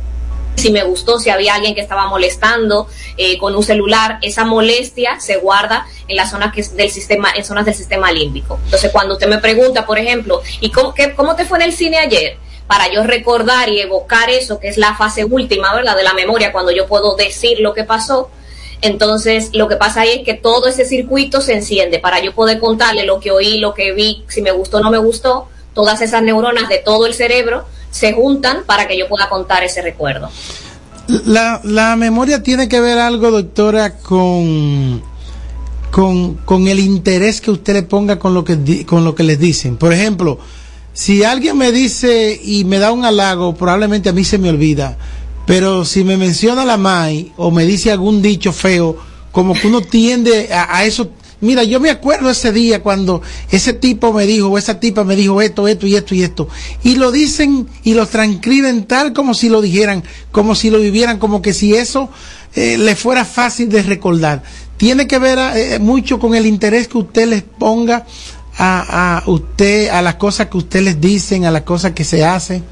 si 0.57 0.71
me 0.71 0.83
gustó, 0.85 1.19
si 1.19 1.31
había 1.31 1.55
alguien 1.55 1.75
que 1.75 1.81
estaba 1.81 2.07
molestando 2.09 2.89
eh, 3.17 3.39
con 3.39 3.55
un 3.55 3.63
celular, 3.63 4.19
esa 4.23 4.45
molestia 4.45 5.21
se 5.21 5.37
guarda 5.37 5.87
en 6.09 6.17
las 6.17 6.31
zonas 6.31 6.53
que 6.53 6.63
del 6.63 6.91
sistema, 6.91 7.31
en 7.35 7.45
zonas 7.45 7.65
del 7.65 7.75
sistema 7.75 8.13
límbico. 8.13 8.59
Entonces, 8.65 8.91
cuando 8.93 9.15
usted 9.15 9.29
me 9.29 9.39
pregunta, 9.39 9.87
por 9.87 9.99
ejemplo, 9.99 10.43
¿y 10.61 10.71
cómo, 10.71 10.95
cómo 11.17 11.37
te 11.37 11.45
fue 11.45 11.59
en 11.59 11.65
el 11.65 11.73
cine 11.73 11.99
ayer? 11.99 12.39
Para 12.67 12.91
yo 12.91 13.03
recordar 13.05 13.69
y 13.69 13.81
evocar 13.81 14.31
eso, 14.31 14.59
que 14.59 14.69
es 14.69 14.79
la 14.79 14.95
fase 14.97 15.25
última, 15.25 15.75
¿verdad? 15.75 15.97
De 15.97 16.03
la 16.03 16.15
memoria, 16.15 16.53
cuando 16.53 16.73
yo 16.73 16.87
puedo 16.87 17.15
decir 17.17 17.61
lo 17.61 17.75
que 17.75 17.85
pasó. 17.85 18.31
Entonces, 18.81 19.51
lo 19.53 19.69
que 19.69 19.77
pasa 19.77 20.03
ahí 20.03 20.19
es 20.19 20.25
que 20.25 20.35
todo 20.35 20.67
ese 20.69 20.85
circuito 20.85 21.41
se 21.41 21.55
enciende 21.55 21.99
para 21.99 22.21
yo 22.21 22.35
poder 22.35 22.61
contarle 22.61 23.05
lo 23.05 23.21
que 23.21 23.31
oí, 23.31 23.59
lo 23.59 23.75
que 23.75 23.93
vi, 23.93 24.25
si 24.29 24.43
me 24.43 24.51
gustó 24.51 24.79
o 24.79 24.81
no 24.81 24.91
me 24.91 24.99
gustó, 24.99 25.49
todas 25.75 26.01
esas 26.01 26.23
neuronas 26.23 26.69
de 26.69 26.79
todo 26.79 27.07
el 27.07 27.15
cerebro 27.15 27.67
se 27.95 28.13
juntan 28.13 28.65
para 28.67 28.89
que 28.89 28.99
yo 28.99 29.07
pueda 29.07 29.29
contar 29.29 29.63
ese 29.63 29.81
recuerdo. 29.81 30.29
La, 31.27 31.61
la 31.63 31.95
memoria 31.95 32.43
tiene 32.43 32.69
que 32.69 32.81
ver 32.81 32.99
algo, 32.99 33.31
doctora, 33.31 33.99
con, 33.99 35.01
con, 35.93 36.35
con, 36.35 36.67
el 36.67 36.81
interés 36.81 37.41
que 37.41 37.53
usted 37.53 37.73
le 37.73 37.83
ponga 37.85 38.19
con 38.19 38.35
lo 38.35 38.43
que, 38.43 38.85
con 38.85 39.05
lo 39.05 39.15
que 39.15 39.23
les 39.23 39.39
dicen. 39.39 39.77
Por 39.77 39.93
ejemplo, 39.93 40.41
si 40.93 41.23
alguien 41.23 41.57
me 41.57 41.71
dice 41.71 42.41
y 42.43 42.65
me 42.65 42.81
da 42.81 42.91
un 42.91 43.05
halago, 43.05 43.55
probablemente 43.55 44.09
a 44.09 44.13
mí 44.13 44.25
se 44.25 44.39
me 44.39 44.49
olvida. 44.49 44.99
Pero 45.47 45.85
si 45.85 46.03
me 46.03 46.17
menciona 46.17 46.65
la 46.65 46.77
MAI 46.77 47.33
o 47.37 47.53
me 47.53 47.65
dice 47.65 47.93
algún 47.93 48.23
dicho 48.23 48.53
feo, 48.53 48.97
como 49.31 49.55
que 49.55 49.69
uno 49.69 49.83
tiende 49.83 50.53
a, 50.53 50.79
a 50.79 50.85
eso 50.85 51.11
Mira, 51.41 51.63
yo 51.65 51.81
me 51.81 51.91
acuerdo 51.91 52.31
ese 52.31 52.53
día 52.53 52.83
cuando 52.83 53.21
ese 53.51 53.73
tipo 53.73 54.13
me 54.13 54.27
dijo, 54.27 54.49
o 54.49 54.59
esa 54.59 54.81
tipa 54.81 55.05
me 55.05 55.17
dijo 55.17 55.43
esto, 55.43 55.69
esto 55.69 55.87
y 55.87 55.97
esto 55.97 56.15
y 56.15 56.23
esto. 56.23 56.49
Y 56.83 56.97
lo 56.97 57.13
dicen 57.13 57.69
y 57.83 57.95
lo 57.95 58.07
transcriben 58.07 58.85
tal 58.85 59.13
como 59.13 59.35
si 59.35 59.49
lo 59.49 59.61
dijeran, 59.61 60.05
como 60.33 60.55
si 60.55 60.71
lo 60.71 60.79
vivieran, 60.81 61.19
como 61.19 61.43
que 61.43 61.53
si 61.53 61.75
eso 61.75 62.09
eh, 62.55 62.79
le 62.79 62.97
fuera 62.97 63.25
fácil 63.25 63.69
de 63.69 63.83
recordar. 63.83 64.43
Tiene 64.77 65.07
que 65.07 65.19
ver 65.19 65.39
eh, 65.57 65.79
mucho 65.79 66.19
con 66.19 66.35
el 66.35 66.47
interés 66.47 66.89
que 66.89 66.99
usted 66.99 67.27
les 67.29 67.43
ponga 67.43 68.07
a, 68.57 69.19
a 69.19 69.31
usted, 69.31 69.89
a 69.89 70.03
las 70.03 70.15
cosas 70.15 70.49
que 70.49 70.57
usted 70.57 70.83
les 70.83 71.01
dicen, 71.01 71.45
a 71.45 71.51
las 71.51 71.63
cosas 71.63 71.93
que 71.93 72.05
se 72.05 72.25
hacen. 72.25 72.65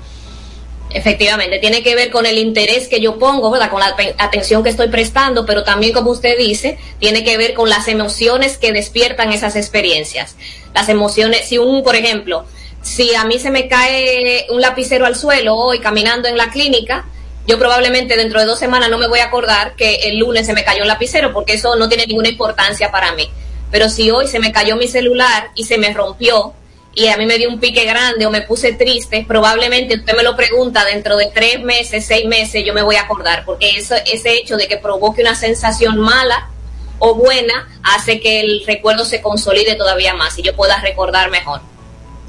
Efectivamente, 0.95 1.59
tiene 1.59 1.83
que 1.83 1.95
ver 1.95 2.11
con 2.11 2.27
el 2.27 2.39
interés 2.39 2.89
que 2.89 3.01
yo 3.01 3.19
pongo. 3.19 3.51
Con 3.51 3.81
la 3.81 3.97
atención 4.19 4.63
que 4.63 4.71
estoy 4.71 4.89
prestando, 4.89 5.47
pero 5.47 5.65
también, 5.65 5.93
como 5.93 6.11
usted 6.11 6.37
dice, 6.39 6.79
tiene 6.99 7.25
que 7.25 7.37
ver 7.37 7.55
con 7.55 7.69
las 7.69 7.89
emociones 7.89 8.59
que 8.59 8.73
despiertan 8.73 9.33
esas 9.33 9.57
experiencias. 9.57 10.37
Las 10.75 10.89
emociones, 10.89 11.49
si 11.49 11.59
un, 11.59 11.83
por 11.83 11.97
ejemplo, 11.97 12.45
si 12.83 13.15
a 13.15 13.25
mí 13.25 13.39
se 13.39 13.51
me 13.51 13.69
cae 13.69 14.47
un 14.51 14.61
lapicero 14.61 15.07
al 15.07 15.17
suelo 15.17 15.55
hoy 15.55 15.79
caminando 15.79 16.29
en 16.29 16.37
la 16.37 16.51
clínica, 16.51 17.07
yo 17.47 17.59
probablemente 17.59 18.17
dentro 18.17 18.41
de 18.41 18.47
dos 18.47 18.59
semanas 18.59 18.91
no 18.91 18.99
me 18.99 19.09
voy 19.09 19.21
a 19.21 19.25
acordar 19.25 19.75
que 19.77 19.97
el 20.05 20.19
lunes 20.19 20.47
se 20.47 20.53
me 20.53 20.65
cayó 20.65 20.83
un 20.83 20.89
lapicero, 20.89 21.33
porque 21.33 21.55
eso 21.55 21.75
no 21.77 21.89
tiene 21.89 22.07
ninguna 22.07 22.29
importancia 22.29 22.91
para 22.91 23.13
mí. 23.13 23.29
Pero 23.71 23.89
si 23.89 24.11
hoy 24.11 24.29
se 24.29 24.39
me 24.39 24.53
cayó 24.53 24.77
mi 24.77 24.87
celular 24.87 25.51
y 25.55 25.65
se 25.65 25.79
me 25.79 25.93
rompió, 25.93 26.55
y 26.95 27.09
a 27.09 27.17
mí 27.17 27.27
me 27.27 27.39
dio 27.39 27.49
un 27.49 27.59
pique 27.59 27.85
grande 27.85 28.27
o 28.27 28.31
me 28.31 28.43
puse 28.43 28.75
triste, 28.75 29.25
probablemente 29.27 29.97
usted 29.97 30.15
me 30.15 30.23
lo 30.23 30.37
pregunta 30.37 30.85
dentro 30.85 31.17
de 31.17 31.31
tres 31.33 31.61
meses, 31.61 32.05
seis 32.05 32.27
meses, 32.27 32.65
yo 32.65 32.75
me 32.75 32.83
voy 32.83 32.97
a 32.97 33.03
acordar, 33.03 33.45
porque 33.45 33.71
eso, 33.71 33.95
ese 34.07 34.35
hecho 34.35 34.57
de 34.57 34.69
que 34.69 34.77
provoque 34.77 35.23
una 35.23 35.35
sensación 35.35 35.99
mala 35.99 36.51
o 36.99 37.15
buena 37.15 37.69
hace 37.83 38.21
que 38.21 38.41
el 38.41 38.63
recuerdo 38.67 39.05
se 39.05 39.21
consolide 39.21 39.75
todavía 39.75 40.15
más 40.15 40.39
y 40.39 40.43
yo 40.43 40.55
pueda 40.55 40.81
recordar 40.81 41.31
mejor. 41.31 41.61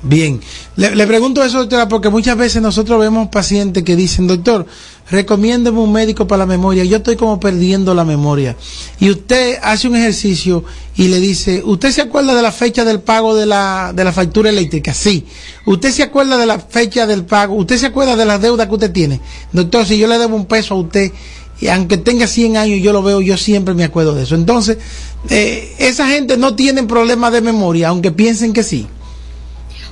Bien, 0.05 0.41
le, 0.75 1.07
pregunto 1.07 1.41
eso, 1.45 1.59
doctora, 1.59 1.87
porque 1.87 2.09
muchas 2.09 2.35
veces 2.35 2.61
nosotros 2.61 2.99
vemos 2.99 3.29
pacientes 3.29 3.83
que 3.83 3.95
dicen, 3.95 4.27
doctor, 4.27 4.65
recomiéndeme 5.09 5.79
un 5.79 5.93
médico 5.93 6.27
para 6.27 6.39
la 6.39 6.45
memoria, 6.45 6.83
yo 6.83 6.97
estoy 6.97 7.15
como 7.15 7.39
perdiendo 7.39 7.93
la 7.95 8.03
memoria. 8.03 8.57
Y 8.99 9.09
usted 9.09 9.59
hace 9.63 9.87
un 9.87 9.95
ejercicio 9.95 10.65
y 10.97 11.07
le 11.07 11.21
dice, 11.21 11.61
¿usted 11.63 11.91
se 11.91 12.01
acuerda 12.01 12.35
de 12.35 12.41
la 12.41 12.51
fecha 12.51 12.83
del 12.83 12.99
pago 12.99 13.33
de 13.33 13.45
la, 13.45 13.93
de 13.95 14.03
la 14.03 14.11
factura 14.11 14.49
eléctrica? 14.49 14.93
Sí. 14.93 15.25
¿Usted 15.65 15.91
se 15.91 16.03
acuerda 16.03 16.37
de 16.37 16.47
la 16.47 16.59
fecha 16.59 17.07
del 17.07 17.23
pago? 17.23 17.55
¿Usted 17.55 17.77
se 17.77 17.85
acuerda 17.85 18.17
de 18.17 18.25
las 18.25 18.41
deudas 18.41 18.67
que 18.67 18.73
usted 18.73 18.91
tiene? 18.91 19.21
Doctor, 19.53 19.85
si 19.85 19.97
yo 19.97 20.07
le 20.07 20.19
debo 20.19 20.35
un 20.35 20.47
peso 20.47 20.73
a 20.73 20.79
usted, 20.79 21.13
y 21.61 21.67
aunque 21.69 21.97
tenga 21.97 22.27
100 22.27 22.57
años, 22.57 22.81
yo 22.81 22.91
lo 22.91 23.01
veo, 23.03 23.21
yo 23.21 23.37
siempre 23.37 23.73
me 23.73 23.85
acuerdo 23.85 24.13
de 24.13 24.23
eso. 24.23 24.35
Entonces, 24.35 24.79
eh, 25.29 25.73
esa 25.77 26.09
gente 26.09 26.35
no 26.35 26.57
tiene 26.57 26.83
problemas 26.83 27.31
de 27.31 27.39
memoria, 27.39 27.87
aunque 27.87 28.11
piensen 28.11 28.51
que 28.51 28.63
sí. 28.63 28.85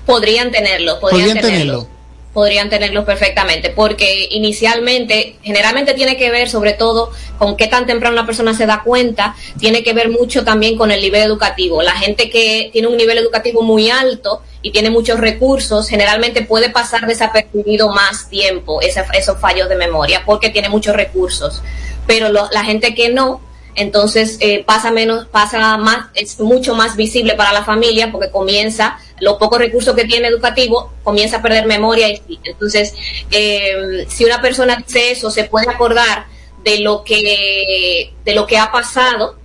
Podrían 0.05 0.51
tenerlo, 0.51 0.99
podrían, 0.99 1.39
tenerlo. 1.39 1.87
Podrían 2.33 2.69
tenerlo 2.69 3.05
perfectamente, 3.05 3.69
porque 3.69 4.29
inicialmente, 4.31 5.35
generalmente 5.43 5.93
tiene 5.93 6.17
que 6.17 6.31
ver 6.31 6.49
sobre 6.49 6.73
todo 6.73 7.11
con 7.37 7.57
qué 7.57 7.67
tan 7.67 7.85
temprano 7.85 8.13
una 8.13 8.25
persona 8.25 8.53
se 8.53 8.65
da 8.65 8.83
cuenta, 8.83 9.35
tiene 9.59 9.83
que 9.83 9.93
ver 9.93 10.09
mucho 10.09 10.43
también 10.43 10.77
con 10.77 10.91
el 10.91 11.01
nivel 11.01 11.23
educativo. 11.23 11.81
La 11.81 11.93
gente 11.93 12.29
que 12.29 12.69
tiene 12.71 12.87
un 12.87 12.97
nivel 12.97 13.17
educativo 13.17 13.61
muy 13.61 13.89
alto 13.89 14.41
y 14.61 14.71
tiene 14.71 14.89
muchos 14.89 15.19
recursos, 15.19 15.89
generalmente 15.89 16.43
puede 16.43 16.69
pasar 16.69 17.05
desapercibido 17.05 17.89
más 17.89 18.29
tiempo 18.29 18.79
esos 18.81 19.39
fallos 19.39 19.67
de 19.67 19.75
memoria, 19.75 20.23
porque 20.25 20.49
tiene 20.49 20.69
muchos 20.69 20.95
recursos. 20.95 21.61
Pero 22.07 22.29
la 22.29 22.63
gente 22.63 22.95
que 22.95 23.09
no, 23.09 23.41
entonces 23.75 24.37
eh, 24.41 24.63
pasa 24.65 24.91
menos, 24.91 25.27
pasa 25.27 25.77
más, 25.77 26.07
es 26.13 26.39
mucho 26.39 26.75
más 26.75 26.95
visible 26.95 27.35
para 27.35 27.53
la 27.53 27.63
familia 27.63 28.11
porque 28.11 28.29
comienza, 28.29 28.99
los 29.19 29.37
pocos 29.37 29.59
recursos 29.59 29.95
que 29.95 30.05
tiene 30.05 30.27
educativo, 30.27 30.91
comienza 31.03 31.37
a 31.37 31.41
perder 31.41 31.65
memoria. 31.65 32.09
Y, 32.09 32.39
entonces, 32.43 32.93
eh, 33.31 34.05
si 34.09 34.25
una 34.25 34.41
persona 34.41 34.75
dice 34.75 35.11
eso, 35.11 35.31
se 35.31 35.45
puede 35.45 35.69
acordar 35.69 36.25
de 36.63 36.79
lo 36.79 37.03
que, 37.03 38.13
de 38.23 38.35
lo 38.35 38.45
que 38.45 38.57
ha 38.57 38.71
pasado, 38.71 39.37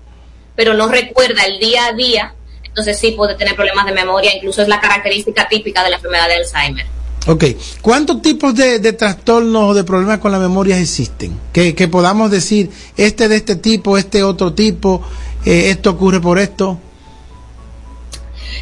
pero 0.55 0.75
no 0.75 0.89
recuerda 0.89 1.45
el 1.45 1.59
día 1.59 1.87
a 1.87 1.93
día, 1.93 2.35
entonces 2.65 2.99
sí 2.99 3.13
puede 3.13 3.37
tener 3.37 3.55
problemas 3.55 3.87
de 3.87 3.93
memoria, 3.93 4.35
incluso 4.35 4.63
es 4.63 4.69
la 4.69 4.81
característica 4.81 5.49
típica 5.49 5.83
de 5.83 5.91
la 5.91 5.97
enfermedad 5.97 6.29
de 6.29 6.35
Alzheimer. 6.35 6.96
Ok, 7.29 7.45
¿cuántos 7.83 8.23
tipos 8.23 8.55
de, 8.55 8.79
trastornos 8.93 9.71
o 9.71 9.75
de 9.75 9.83
problemas 9.83 10.19
con 10.19 10.31
la 10.31 10.39
memoria 10.39 10.79
existen? 10.79 11.37
Que, 11.53 11.89
podamos 11.89 12.31
decir, 12.31 12.71
este 12.97 13.27
de 13.27 13.37
este 13.37 13.57
tipo, 13.57 13.99
este 13.99 14.23
otro 14.23 14.53
tipo, 14.53 15.03
eh, 15.45 15.71
esto 15.71 15.91
ocurre 15.91 16.21
por 16.21 16.39
esto. 16.39 16.79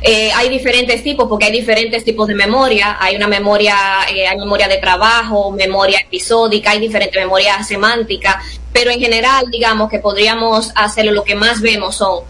Eh, 0.00 0.30
hay 0.32 0.48
diferentes 0.48 1.02
tipos 1.02 1.28
porque 1.28 1.44
hay 1.46 1.52
diferentes 1.52 2.04
tipos 2.04 2.26
de 2.26 2.34
memoria. 2.34 2.96
Hay 3.00 3.16
una 3.16 3.28
memoria, 3.28 3.76
eh, 4.10 4.26
hay 4.26 4.38
memoria 4.38 4.66
de 4.66 4.78
trabajo, 4.78 5.50
memoria 5.50 6.00
episódica, 6.00 6.70
hay 6.70 6.80
diferentes 6.80 7.22
memorias 7.22 7.68
semánticas, 7.68 8.36
pero 8.72 8.90
en 8.90 8.98
general, 8.98 9.44
digamos 9.50 9.90
que 9.90 9.98
podríamos 9.98 10.72
hacerlo, 10.74 11.12
lo 11.12 11.24
que 11.24 11.34
más 11.34 11.60
vemos 11.60 11.96
son 11.96 12.20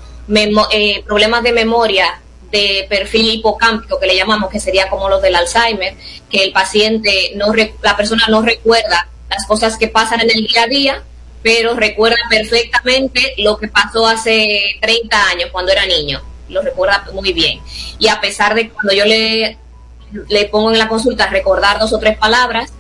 problemas 1.06 1.44
de 1.44 1.52
memoria 1.52 2.23
de 2.54 2.86
perfil 2.88 3.34
hipocámpico 3.34 3.98
que 3.98 4.06
le 4.06 4.14
llamamos, 4.14 4.48
que 4.48 4.60
sería 4.60 4.88
como 4.88 5.08
los 5.08 5.20
del 5.20 5.34
Alzheimer, 5.34 5.94
que 6.30 6.44
el 6.44 6.52
paciente 6.52 7.32
no, 7.34 7.52
la 7.82 7.96
persona 7.96 8.26
no 8.28 8.42
recuerda 8.42 9.08
las 9.28 9.44
cosas 9.46 9.76
que 9.76 9.88
pasan 9.88 10.20
en 10.20 10.30
el 10.30 10.46
día 10.46 10.62
a 10.62 10.66
día, 10.68 11.02
pero 11.42 11.74
recuerda 11.74 12.16
perfectamente 12.30 13.34
lo 13.38 13.58
que 13.58 13.66
pasó 13.66 14.06
hace 14.06 14.76
30 14.80 15.28
años 15.30 15.50
cuando 15.50 15.72
era 15.72 15.84
niño, 15.84 16.22
lo 16.48 16.62
recuerda 16.62 17.04
muy 17.12 17.32
bien. 17.32 17.60
Y 17.98 18.06
a 18.06 18.20
pesar 18.20 18.54
de 18.54 18.70
cuando 18.70 18.92
yo 18.92 19.04
le, 19.04 19.58
le 20.28 20.44
pongo 20.46 20.70
en 20.70 20.78
la 20.78 20.88
consulta 20.88 21.26
recordar 21.26 21.80
dos 21.80 21.92
o 21.92 21.98
tres 21.98 22.16
palabras, 22.16 22.72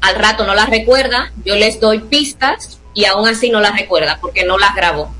al 0.00 0.14
rato 0.14 0.46
no 0.46 0.54
las 0.54 0.70
recuerda, 0.70 1.32
yo 1.44 1.54
les 1.54 1.78
doy 1.80 1.98
pistas 1.98 2.80
y 2.94 3.04
aún 3.04 3.28
así 3.28 3.50
no 3.50 3.60
las 3.60 3.78
recuerda 3.78 4.18
porque 4.22 4.44
no 4.44 4.56
las 4.56 4.74
grabó. 4.74 5.14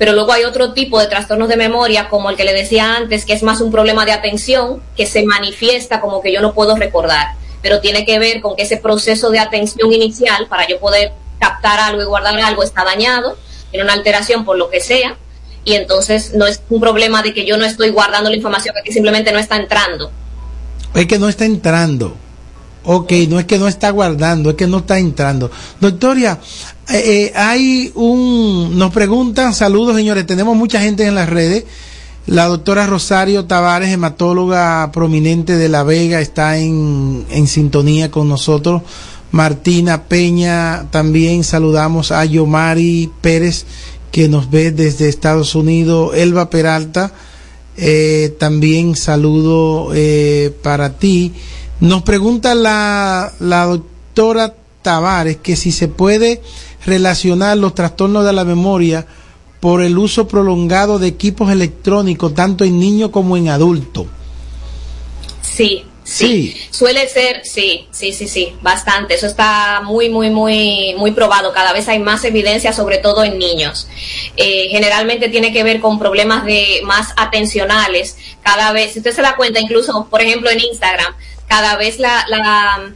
Pero 0.00 0.14
luego 0.14 0.32
hay 0.32 0.44
otro 0.44 0.72
tipo 0.72 0.98
de 0.98 1.08
trastornos 1.08 1.50
de 1.50 1.58
memoria, 1.58 2.08
como 2.08 2.30
el 2.30 2.36
que 2.38 2.44
le 2.44 2.54
decía 2.54 2.96
antes, 2.96 3.26
que 3.26 3.34
es 3.34 3.42
más 3.42 3.60
un 3.60 3.70
problema 3.70 4.06
de 4.06 4.12
atención, 4.12 4.82
que 4.96 5.04
se 5.04 5.26
manifiesta 5.26 6.00
como 6.00 6.22
que 6.22 6.32
yo 6.32 6.40
no 6.40 6.54
puedo 6.54 6.74
recordar, 6.74 7.34
pero 7.60 7.82
tiene 7.82 8.06
que 8.06 8.18
ver 8.18 8.40
con 8.40 8.56
que 8.56 8.62
ese 8.62 8.78
proceso 8.78 9.28
de 9.28 9.40
atención 9.40 9.92
inicial, 9.92 10.46
para 10.48 10.66
yo 10.66 10.80
poder 10.80 11.12
captar 11.38 11.80
algo 11.80 12.00
y 12.00 12.06
guardar 12.06 12.40
algo, 12.40 12.62
está 12.62 12.82
dañado, 12.82 13.36
tiene 13.70 13.84
una 13.84 13.92
alteración 13.92 14.46
por 14.46 14.56
lo 14.56 14.70
que 14.70 14.80
sea, 14.80 15.18
y 15.66 15.74
entonces 15.74 16.32
no 16.32 16.46
es 16.46 16.62
un 16.70 16.80
problema 16.80 17.22
de 17.22 17.34
que 17.34 17.44
yo 17.44 17.58
no 17.58 17.66
estoy 17.66 17.90
guardando 17.90 18.30
la 18.30 18.36
información, 18.36 18.74
que 18.82 18.92
simplemente 18.94 19.32
no 19.32 19.38
está 19.38 19.56
entrando. 19.56 20.10
Es 20.94 21.04
que 21.04 21.18
no 21.18 21.28
está 21.28 21.44
entrando. 21.44 22.16
Ok, 22.84 23.12
no 23.28 23.38
es 23.38 23.44
que 23.44 23.58
no 23.58 23.68
está 23.68 23.90
guardando, 23.90 24.50
es 24.50 24.56
que 24.56 24.66
no 24.66 24.78
está 24.78 24.98
entrando. 24.98 25.50
Doctoria, 25.80 26.38
eh, 26.88 27.02
eh, 27.04 27.32
hay 27.36 27.92
un, 27.94 28.78
nos 28.78 28.90
preguntan, 28.90 29.52
saludos 29.52 29.96
señores, 29.96 30.26
tenemos 30.26 30.56
mucha 30.56 30.80
gente 30.80 31.06
en 31.06 31.14
las 31.14 31.28
redes. 31.28 31.64
La 32.26 32.46
doctora 32.46 32.86
Rosario 32.86 33.44
Tavares, 33.44 33.90
hematóloga 33.90 34.90
prominente 34.92 35.56
de 35.56 35.68
La 35.68 35.82
Vega, 35.82 36.20
está 36.20 36.58
en, 36.58 37.26
en 37.30 37.46
sintonía 37.46 38.10
con 38.10 38.28
nosotros. 38.28 38.82
Martina 39.30 40.04
Peña, 40.04 40.86
también 40.90 41.44
saludamos 41.44 42.12
a 42.12 42.24
Yomari 42.24 43.10
Pérez, 43.20 43.66
que 44.10 44.28
nos 44.28 44.50
ve 44.50 44.70
desde 44.70 45.08
Estados 45.08 45.54
Unidos. 45.54 46.12
Elba 46.14 46.50
Peralta, 46.50 47.12
eh, 47.76 48.34
también 48.38 48.96
saludo 48.96 49.92
para 50.62 50.98
ti. 50.98 51.32
Nos 51.80 52.02
pregunta 52.02 52.54
la, 52.54 53.32
la 53.40 53.64
doctora 53.66 54.54
Tavares 54.82 55.38
que 55.38 55.56
si 55.56 55.72
se 55.72 55.88
puede 55.88 56.42
relacionar 56.86 57.56
los 57.56 57.74
trastornos 57.74 58.24
de 58.24 58.32
la 58.32 58.44
memoria 58.44 59.06
por 59.60 59.82
el 59.82 59.98
uso 59.98 60.26
prolongado 60.26 60.98
de 60.98 61.08
equipos 61.08 61.50
electrónicos, 61.50 62.34
tanto 62.34 62.64
en 62.64 62.78
niños 62.78 63.10
como 63.10 63.36
en 63.36 63.48
adultos. 63.48 64.06
Sí, 65.42 65.84
Sí, 66.10 66.56
suele 66.70 67.08
ser, 67.08 67.42
sí, 67.44 67.86
sí, 67.92 68.12
sí, 68.12 68.26
sí, 68.26 68.56
bastante. 68.62 69.14
Eso 69.14 69.28
está 69.28 69.80
muy, 69.84 70.08
muy, 70.08 70.28
muy, 70.28 70.94
muy 70.96 71.12
probado. 71.12 71.52
Cada 71.52 71.72
vez 71.72 71.86
hay 71.86 72.00
más 72.00 72.24
evidencia, 72.24 72.72
sobre 72.72 72.98
todo 72.98 73.22
en 73.22 73.38
niños. 73.38 73.86
Eh, 74.36 74.66
generalmente 74.70 75.28
tiene 75.28 75.52
que 75.52 75.62
ver 75.62 75.80
con 75.80 76.00
problemas 76.00 76.44
de 76.44 76.80
más 76.82 77.12
atencionales. 77.16 78.16
Cada 78.42 78.72
vez, 78.72 78.92
si 78.92 78.98
usted 78.98 79.14
se 79.14 79.22
da 79.22 79.36
cuenta, 79.36 79.60
incluso, 79.60 80.08
por 80.10 80.20
ejemplo, 80.20 80.50
en 80.50 80.58
Instagram, 80.58 81.14
cada 81.50 81.76
vez 81.76 81.98
la, 81.98 82.24
la, 82.28 82.92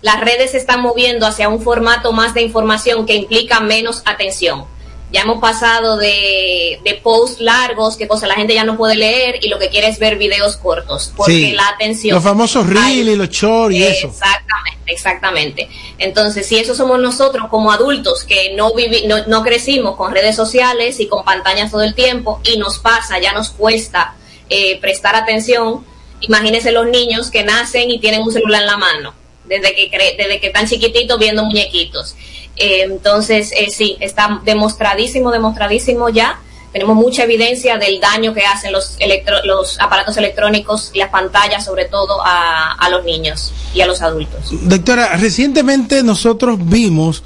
las 0.00 0.20
redes 0.20 0.52
se 0.52 0.56
están 0.56 0.80
moviendo 0.80 1.26
hacia 1.26 1.50
un 1.50 1.60
formato 1.60 2.12
más 2.12 2.32
de 2.32 2.40
información 2.40 3.04
que 3.04 3.14
implica 3.14 3.60
menos 3.60 4.00
atención. 4.06 4.64
Ya 5.12 5.20
hemos 5.22 5.38
pasado 5.38 5.98
de, 5.98 6.80
de 6.82 6.94
posts 6.94 7.40
largos, 7.40 7.96
que 7.96 8.08
cosa 8.08 8.26
la 8.26 8.34
gente 8.34 8.54
ya 8.54 8.64
no 8.64 8.76
puede 8.76 8.94
leer 8.94 9.38
y 9.42 9.48
lo 9.48 9.58
que 9.58 9.68
quiere 9.68 9.88
es 9.88 9.98
ver 9.98 10.16
videos 10.16 10.56
cortos, 10.56 11.12
porque 11.14 11.52
la 11.54 11.68
atención... 11.68 12.14
Los 12.14 12.24
famosos 12.24 12.66
reels 12.66 13.08
y 13.08 13.16
los 13.16 13.28
shorts 13.28 13.74
y 13.74 13.82
eso. 13.82 14.08
Exactamente, 14.08 14.82
exactamente. 14.86 15.68
Entonces, 15.98 16.46
si 16.46 16.58
eso 16.58 16.74
somos 16.74 16.98
nosotros 17.00 17.48
como 17.50 17.70
adultos 17.70 18.24
que 18.24 18.54
no, 18.54 18.72
no, 19.06 19.26
no 19.26 19.42
crecimos 19.42 19.96
con 19.96 20.12
redes 20.12 20.36
sociales 20.36 21.00
y 21.00 21.06
con 21.06 21.22
pantallas 21.22 21.70
todo 21.70 21.82
el 21.82 21.94
tiempo 21.94 22.40
y 22.44 22.56
nos 22.56 22.78
pasa, 22.78 23.18
ya 23.18 23.32
nos 23.32 23.50
cuesta 23.50 24.14
eh, 24.50 24.78
prestar 24.80 25.16
atención, 25.16 25.84
Imagínense 26.20 26.72
los 26.72 26.86
niños 26.86 27.30
que 27.30 27.44
nacen 27.44 27.90
y 27.90 27.98
tienen 28.00 28.22
un 28.22 28.32
celular 28.32 28.62
en 28.62 28.66
la 28.66 28.76
mano, 28.76 29.14
desde 29.46 29.74
que, 29.74 29.88
desde 30.18 30.40
que 30.40 30.48
están 30.48 30.66
chiquititos 30.66 31.18
viendo 31.18 31.44
muñequitos. 31.44 32.16
Eh, 32.56 32.82
entonces, 32.82 33.52
eh, 33.56 33.70
sí, 33.70 33.96
está 34.00 34.40
demostradísimo, 34.44 35.30
demostradísimo 35.30 36.08
ya. 36.08 36.40
Tenemos 36.72 36.96
mucha 36.96 37.22
evidencia 37.22 37.78
del 37.78 37.98
daño 37.98 38.34
que 38.34 38.44
hacen 38.44 38.72
los, 38.72 38.98
los 39.44 39.80
aparatos 39.80 40.16
electrónicos 40.16 40.90
y 40.92 40.98
las 40.98 41.08
pantallas, 41.08 41.64
sobre 41.64 41.86
todo 41.86 42.20
a, 42.22 42.72
a 42.74 42.90
los 42.90 43.04
niños 43.04 43.52
y 43.72 43.80
a 43.80 43.86
los 43.86 44.02
adultos. 44.02 44.50
Doctora, 44.50 45.16
recientemente 45.16 46.02
nosotros 46.02 46.58
vimos 46.60 47.22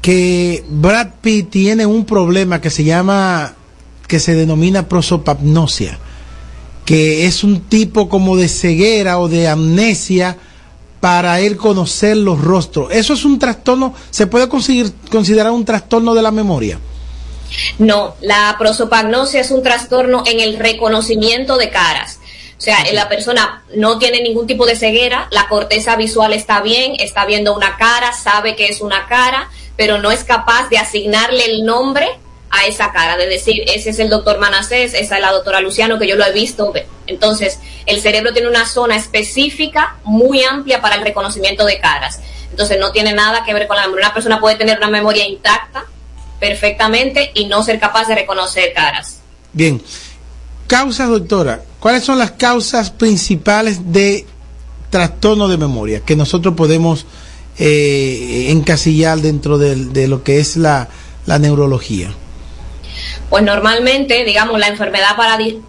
que 0.00 0.64
Brad 0.68 1.08
Pitt 1.22 1.50
tiene 1.50 1.86
un 1.86 2.04
problema 2.04 2.60
que 2.60 2.70
se 2.70 2.84
llama, 2.84 3.54
que 4.06 4.20
se 4.20 4.34
denomina 4.34 4.88
prosopagnosia 4.88 5.98
que 6.84 7.26
es 7.26 7.44
un 7.44 7.62
tipo 7.62 8.08
como 8.08 8.36
de 8.36 8.48
ceguera 8.48 9.18
o 9.18 9.28
de 9.28 9.48
amnesia 9.48 10.36
para 11.00 11.40
él 11.40 11.56
conocer 11.56 12.16
los 12.16 12.40
rostros. 12.40 12.90
¿Eso 12.90 13.14
es 13.14 13.24
un 13.24 13.38
trastorno? 13.38 13.94
¿Se 14.10 14.26
puede 14.26 14.48
considerar 14.48 15.50
un 15.50 15.64
trastorno 15.64 16.14
de 16.14 16.22
la 16.22 16.30
memoria? 16.30 16.78
No, 17.78 18.14
la 18.20 18.56
prosopagnosia 18.58 19.40
es 19.40 19.50
un 19.50 19.62
trastorno 19.62 20.24
en 20.26 20.40
el 20.40 20.58
reconocimiento 20.58 21.56
de 21.56 21.70
caras. 21.70 22.20
O 22.56 22.60
sea, 22.64 22.78
la 22.92 23.08
persona 23.08 23.62
no 23.76 23.98
tiene 23.98 24.22
ningún 24.22 24.46
tipo 24.46 24.64
de 24.64 24.76
ceguera, 24.76 25.28
la 25.30 25.48
corteza 25.48 25.96
visual 25.96 26.32
está 26.32 26.62
bien, 26.62 26.94
está 26.98 27.26
viendo 27.26 27.54
una 27.54 27.76
cara, 27.76 28.12
sabe 28.12 28.56
que 28.56 28.68
es 28.68 28.80
una 28.80 29.06
cara, 29.06 29.50
pero 29.76 29.98
no 29.98 30.10
es 30.10 30.24
capaz 30.24 30.70
de 30.70 30.78
asignarle 30.78 31.44
el 31.44 31.66
nombre 31.66 32.08
a 32.54 32.66
esa 32.66 32.92
cara, 32.92 33.16
de 33.16 33.26
decir, 33.26 33.64
ese 33.66 33.90
es 33.90 33.98
el 33.98 34.08
doctor 34.08 34.38
Manacés, 34.38 34.94
esa 34.94 35.16
es 35.16 35.20
la 35.20 35.32
doctora 35.32 35.60
Luciano, 35.60 35.98
que 35.98 36.06
yo 36.06 36.16
lo 36.16 36.24
he 36.24 36.32
visto. 36.32 36.72
Entonces, 37.06 37.58
el 37.86 38.00
cerebro 38.00 38.32
tiene 38.32 38.48
una 38.48 38.66
zona 38.66 38.96
específica 38.96 39.96
muy 40.04 40.42
amplia 40.44 40.80
para 40.80 40.94
el 40.94 41.02
reconocimiento 41.02 41.64
de 41.64 41.80
caras. 41.80 42.20
Entonces, 42.50 42.78
no 42.78 42.92
tiene 42.92 43.12
nada 43.12 43.44
que 43.44 43.52
ver 43.52 43.66
con 43.66 43.76
la 43.76 43.82
memoria. 43.82 44.06
Una 44.06 44.14
persona 44.14 44.40
puede 44.40 44.56
tener 44.56 44.78
una 44.78 44.88
memoria 44.88 45.26
intacta 45.26 45.84
perfectamente 46.38 47.32
y 47.34 47.46
no 47.46 47.62
ser 47.64 47.80
capaz 47.80 48.06
de 48.06 48.14
reconocer 48.14 48.72
caras. 48.72 49.18
Bien. 49.52 49.82
Causas, 50.68 51.08
doctora. 51.08 51.62
¿Cuáles 51.80 52.04
son 52.04 52.18
las 52.18 52.32
causas 52.32 52.90
principales 52.90 53.92
de 53.92 54.26
trastorno 54.90 55.48
de 55.48 55.58
memoria 55.58 56.00
que 56.00 56.14
nosotros 56.14 56.54
podemos 56.54 57.04
eh, 57.58 58.46
encasillar 58.50 59.20
dentro 59.20 59.58
de, 59.58 60.06
lo 60.06 60.22
que 60.22 60.38
es 60.38 60.56
la 60.56 60.88
neurología? 61.26 62.14
Pues 63.30 63.42
normalmente, 63.42 64.24
digamos, 64.24 64.58
la 64.60 64.68
enfermedad 64.68 65.16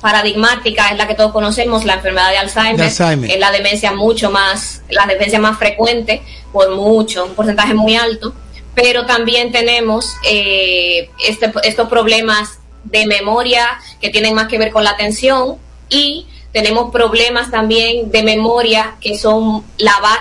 paradigmática 0.02 0.90
es 0.90 0.98
la 0.98 1.08
que 1.08 1.16
todos 1.16 1.32
conocemos, 1.32 1.86
la 1.86 1.96
enfermedad 1.96 2.30
de 2.30 2.38
Alzheimer, 2.38 2.86
es 2.86 3.40
la 3.40 3.52
demencia 3.52 3.92
mucho 3.94 4.30
más, 4.30 4.84
la 4.90 5.06
demencia 5.06 5.40
más 5.40 5.58
frecuente, 5.58 6.22
por 6.52 6.76
mucho, 6.76 7.26
un 7.26 7.34
porcentaje 7.34 7.74
muy 7.74 7.96
alto, 7.96 8.34
pero 8.76 9.06
también 9.06 9.52
tenemos 9.52 10.14
eh, 10.30 11.10
este, 11.26 11.52
estos 11.64 11.88
problemas 11.88 12.60
de 12.84 13.08
memoria 13.08 13.80
que 14.00 14.10
tienen 14.10 14.36
más 14.36 14.48
que 14.48 14.58
ver 14.58 14.72
con 14.72 14.84
la 14.84 14.92
atención 14.92 15.58
y 15.90 16.28
tenemos 16.56 16.90
problemas 16.90 17.52
también 17.52 18.12
de 18.12 18.24
memoria 18.24 18.96
que 19.02 19.18
son 19.18 19.66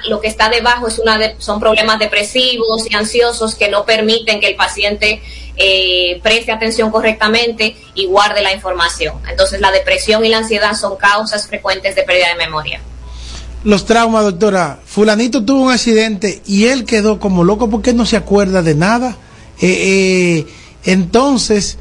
lo 0.09 0.21
que 0.21 0.27
está 0.27 0.49
debajo 0.49 0.89
es 0.89 0.99
una 0.99 1.17
son 1.39 1.61
problemas 1.61 2.01
depresivos 2.01 2.91
y 2.91 2.97
ansiosos 2.97 3.55
que 3.55 3.69
no 3.69 3.85
permiten 3.85 4.41
que 4.41 4.49
el 4.49 4.57
paciente 4.57 5.23
eh, 5.57 6.19
preste 6.25 6.51
atención 6.51 6.91
correctamente 6.91 7.77
y 7.95 8.07
guarde 8.07 8.43
la 8.43 8.53
información. 8.53 9.15
Entonces 9.31 9.61
la 9.61 9.71
depresión 9.71 10.25
y 10.25 10.29
la 10.29 10.39
ansiedad 10.39 10.75
son 10.75 10.97
causas 10.97 11.47
frecuentes 11.47 11.95
de 11.95 12.03
pérdida 12.03 12.31
de 12.31 12.35
memoria. 12.35 12.81
Los 13.63 13.87
traumas, 13.87 14.25
doctora. 14.25 14.81
Fulanito 14.85 15.45
tuvo 15.45 15.67
un 15.67 15.71
accidente 15.71 16.43
y 16.49 16.65
él 16.65 16.85
quedó 16.85 17.21
como 17.21 17.45
loco 17.45 17.71
porque 17.71 17.93
no 17.93 18.07
se 18.07 18.17
acuerda 18.17 18.61
de 18.61 18.75
nada. 18.75 19.17
Eh, 19.61 19.69
eh, 19.69 20.47
entonces, 20.83 21.79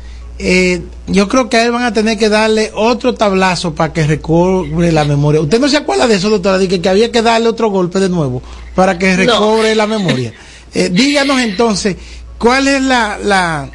yo 1.08 1.28
creo 1.28 1.50
que 1.50 1.58
a 1.58 1.66
él 1.66 1.72
van 1.72 1.84
a 1.84 1.94
tener 1.94 2.18
que 2.18 2.30
darle 2.30 2.72
otro 2.76 3.14
tablazo 3.14 3.76
para 3.76 3.94
que 3.94 4.06
recobre 4.06 4.92
la 4.92 5.06
memoria. 5.06 5.42
¿Usted 5.42 5.60
no 5.60 5.70
se 5.70 5.78
acuerda 5.78 6.08
de 6.08 6.16
eso, 6.16 6.30
doctora? 6.30 6.58
De 6.58 6.68
que, 6.68 6.90
había 6.90 7.12
que 7.12 7.22
darle 7.22 7.48
otro 7.48 7.70
golpe 7.70 8.00
de 8.00 8.10
nuevo 8.10 8.42
para 8.76 8.98
que 8.98 9.16
recobre 9.16 9.76
la 9.76 9.88
memoria. 9.88 10.34
díganos 10.74 11.40
entonces, 11.40 11.98
¿Cuál 12.44 12.68
es 12.68 12.82
la, 12.82 13.18
la, 13.24 13.70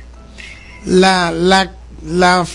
la, 0.85 1.33
la, 1.33 1.73
la, 2.05 2.47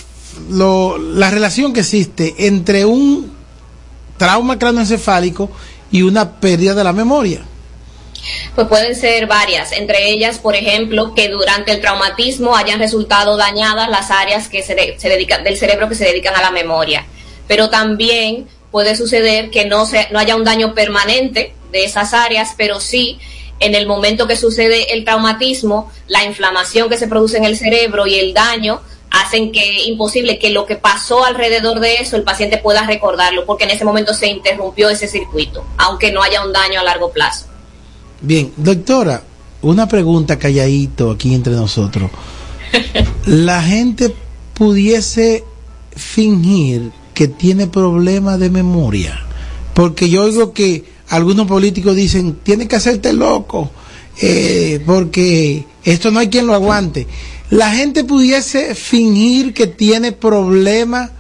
la 0.50 1.30
relación 1.32 1.74
que 1.74 1.80
existe 1.80 2.36
entre 2.46 2.86
un 2.86 3.32
trauma 4.18 4.60
craneoencefálico 4.60 5.50
y 5.90 6.04
una 6.04 6.34
pérdida 6.40 6.76
de 6.76 6.84
la 6.84 6.94
memoria? 6.94 7.44
Pues 8.56 8.68
pueden 8.68 8.96
ser 8.96 9.26
varias, 9.26 9.72
entre 9.72 10.12
ellas, 10.12 10.38
por 10.38 10.56
ejemplo, 10.56 11.16
que 11.16 11.30
durante 11.30 11.72
el 11.72 11.82
traumatismo 11.82 12.56
hayan 12.56 12.80
resultado 12.80 13.36
dañadas 13.36 13.90
las 13.90 14.12
áreas 14.12 14.48
que 14.48 14.62
se, 14.62 15.00
se 15.00 15.10
dedican, 15.10 15.44
del 15.44 15.58
cerebro 15.58 15.90
que 15.90 15.96
se 15.96 16.06
dedican 16.06 16.36
a 16.36 16.42
la 16.42 16.52
memoria. 16.52 17.08
Pero 17.48 17.72
también 17.72 18.48
puede 18.72 18.96
suceder 18.96 19.50
que 19.50 19.66
no, 19.66 19.88
se, 19.88 20.08
no 20.12 20.20
haya 20.20 20.36
un 20.36 20.44
daño 20.44 20.76
permanente 20.76 21.54
de 21.72 21.84
esas 21.84 22.14
áreas, 22.14 22.54
pero 22.56 22.80
sí 22.80 23.20
en 23.60 23.76
el 23.76 23.88
momento 23.88 24.28
que 24.28 24.36
sucede 24.36 24.94
el 24.94 25.06
traumatismo, 25.06 25.92
la 26.08 26.24
inflamación 26.24 26.90
que 26.90 26.98
se 26.98 27.08
produce 27.08 27.38
en 27.38 27.46
el 27.46 27.58
cerebro 27.58 28.06
y 28.06 28.16
el 28.16 28.34
daño 28.34 28.82
hacen 29.10 29.52
que 29.52 29.84
imposible 29.84 30.38
que 30.38 30.50
lo 30.50 30.66
que 30.66 30.76
pasó 30.76 31.24
alrededor 31.24 31.80
de 31.80 31.96
eso 31.96 32.18
el 32.18 32.24
paciente 32.24 32.58
pueda 32.58 32.86
recordarlo, 32.86 33.46
porque 33.46 33.64
en 33.64 33.70
ese 33.70 33.86
momento 33.86 34.14
se 34.14 34.28
interrumpió 34.28 34.90
ese 34.90 35.08
circuito, 35.08 35.66
aunque 35.78 36.12
no 36.12 36.22
haya 36.22 36.44
un 36.44 36.52
daño 36.52 36.80
a 36.80 36.84
largo 36.84 37.12
plazo. 37.12 37.53
Bien, 38.24 38.54
doctora, 38.56 39.22
una 39.62 39.90
pregunta 39.90 40.40
calladito 40.40 41.12
aquí 41.12 41.34
entre 41.34 41.52
nosotros. 41.52 42.10
La 43.26 43.62
gente 43.62 44.16
pudiese 44.54 45.44
fingir 45.94 46.92
que 47.14 47.28
tiene 47.28 47.68
problemas 47.68 48.40
de 48.40 48.50
memoria, 48.50 49.20
porque 49.74 50.10
yo 50.10 50.24
oigo 50.24 50.54
que 50.54 50.86
algunos 51.10 51.48
políticos 51.48 51.98
dicen, 51.98 52.38
tiene 52.44 52.66
que 52.70 52.78
hacerte 52.78 53.12
loco, 53.12 53.72
eh, 54.22 54.82
porque 54.86 55.66
esto 55.84 56.10
no 56.10 56.20
hay 56.20 56.30
quien 56.30 56.48
lo 56.48 56.54
aguante. 56.54 57.08
La 57.50 57.72
gente 57.72 58.06
pudiese 58.06 58.74
fingir 58.74 59.54
que 59.54 59.68
tiene 59.68 60.14
problemas 60.14 61.12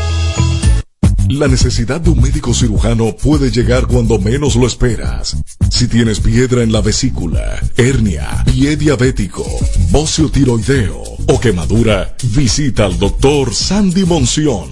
La 1.31 1.47
necesidad 1.47 2.01
de 2.01 2.09
un 2.09 2.21
médico 2.21 2.53
cirujano 2.53 3.15
puede 3.15 3.51
llegar 3.51 3.87
cuando 3.87 4.19
menos 4.19 4.57
lo 4.57 4.67
esperas. 4.67 5.37
Si 5.69 5.87
tienes 5.87 6.19
piedra 6.19 6.61
en 6.61 6.73
la 6.73 6.81
vesícula, 6.81 7.57
hernia, 7.77 8.43
pie 8.45 8.75
diabético, 8.75 9.45
bocio 9.91 10.29
tiroideo 10.29 11.01
o 11.27 11.39
quemadura, 11.39 12.17
visita 12.35 12.85
al 12.85 12.99
doctor 12.99 13.55
Sandy 13.55 14.03
Monción, 14.03 14.71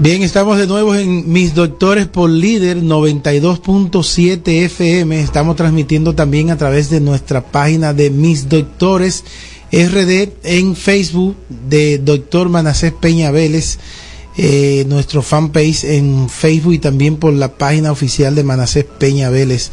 Bien, 0.00 0.22
estamos 0.22 0.58
de 0.58 0.68
nuevo 0.68 0.94
en 0.94 1.32
Mis 1.32 1.56
Doctores 1.56 2.06
por 2.06 2.30
Líder 2.30 2.84
92.7 2.84 4.46
FM. 4.46 5.20
Estamos 5.20 5.56
transmitiendo 5.56 6.14
también 6.14 6.52
a 6.52 6.56
través 6.56 6.88
de 6.88 7.00
nuestra 7.00 7.42
página 7.42 7.92
de 7.92 8.08
Mis 8.10 8.48
Doctores 8.48 9.24
RD 9.72 10.28
en 10.44 10.76
Facebook 10.76 11.34
de 11.48 11.98
Doctor 11.98 12.48
Manacés 12.48 12.92
Peña 12.92 13.32
Vélez, 13.32 13.80
eh, 14.36 14.84
nuestro 14.86 15.20
fanpage 15.20 15.82
en 15.82 16.28
Facebook 16.28 16.74
y 16.74 16.78
también 16.78 17.16
por 17.16 17.32
la 17.32 17.58
página 17.58 17.90
oficial 17.90 18.36
de 18.36 18.44
Manacés 18.44 18.84
Peña 18.84 19.30
Vélez 19.30 19.72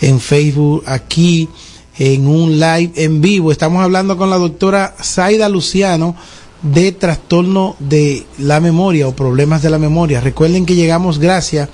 en 0.00 0.20
Facebook 0.20 0.84
aquí 0.86 1.50
en 1.98 2.26
un 2.26 2.58
live 2.58 2.92
en 2.96 3.20
vivo. 3.20 3.52
Estamos 3.52 3.82
hablando 3.82 4.16
con 4.16 4.30
la 4.30 4.38
doctora 4.38 4.96
Zaida 5.02 5.50
Luciano 5.50 6.16
de 6.72 6.92
trastorno 6.92 7.76
de 7.78 8.24
la 8.38 8.60
memoria 8.60 9.08
o 9.08 9.16
problemas 9.16 9.62
de 9.62 9.70
la 9.70 9.78
memoria. 9.78 10.20
Recuerden 10.20 10.66
que 10.66 10.74
llegamos 10.74 11.18
gracias 11.18 11.68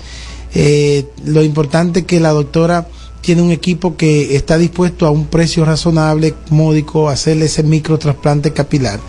Eh, 0.55 1.07
lo 1.27 1.43
importante 1.43 2.01
es 2.01 2.07
que 2.07 2.19
la 2.19 2.31
doctora 2.31 2.89
tiene 3.21 3.43
un 3.43 3.51
equipo 3.51 3.95
que 3.95 4.37
está 4.37 4.57
dispuesto 4.57 5.07
a 5.07 5.11
un 5.11 5.27
precio 5.27 5.67
razonable, 5.67 6.35
módico, 6.49 7.11
hacerle 7.11 7.45
ese 7.45 7.63
micro 7.63 7.99
trasplante 7.99 8.55
capilar. 8.55 9.01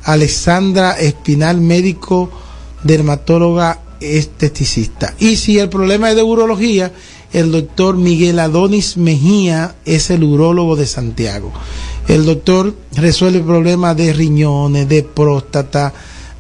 Alexandra 0.04 0.98
Espinal, 0.98 1.60
médico 1.60 2.30
dermatóloga 2.82 3.80
esteticista. 4.00 5.14
Y 5.18 5.36
si 5.36 5.58
el 5.58 5.68
problema 5.68 6.10
es 6.10 6.16
de 6.16 6.22
urología, 6.22 6.92
el 7.32 7.52
doctor 7.52 7.96
Miguel 7.96 8.38
Adonis 8.38 8.96
Mejía 8.96 9.74
es 9.84 10.10
el 10.10 10.24
urólogo 10.24 10.76
de 10.76 10.86
Santiago. 10.86 11.52
El 12.08 12.26
doctor 12.26 12.74
resuelve 12.94 13.40
problemas 13.40 13.96
de 13.96 14.12
riñones, 14.12 14.88
de 14.88 15.02
próstata, 15.02 15.92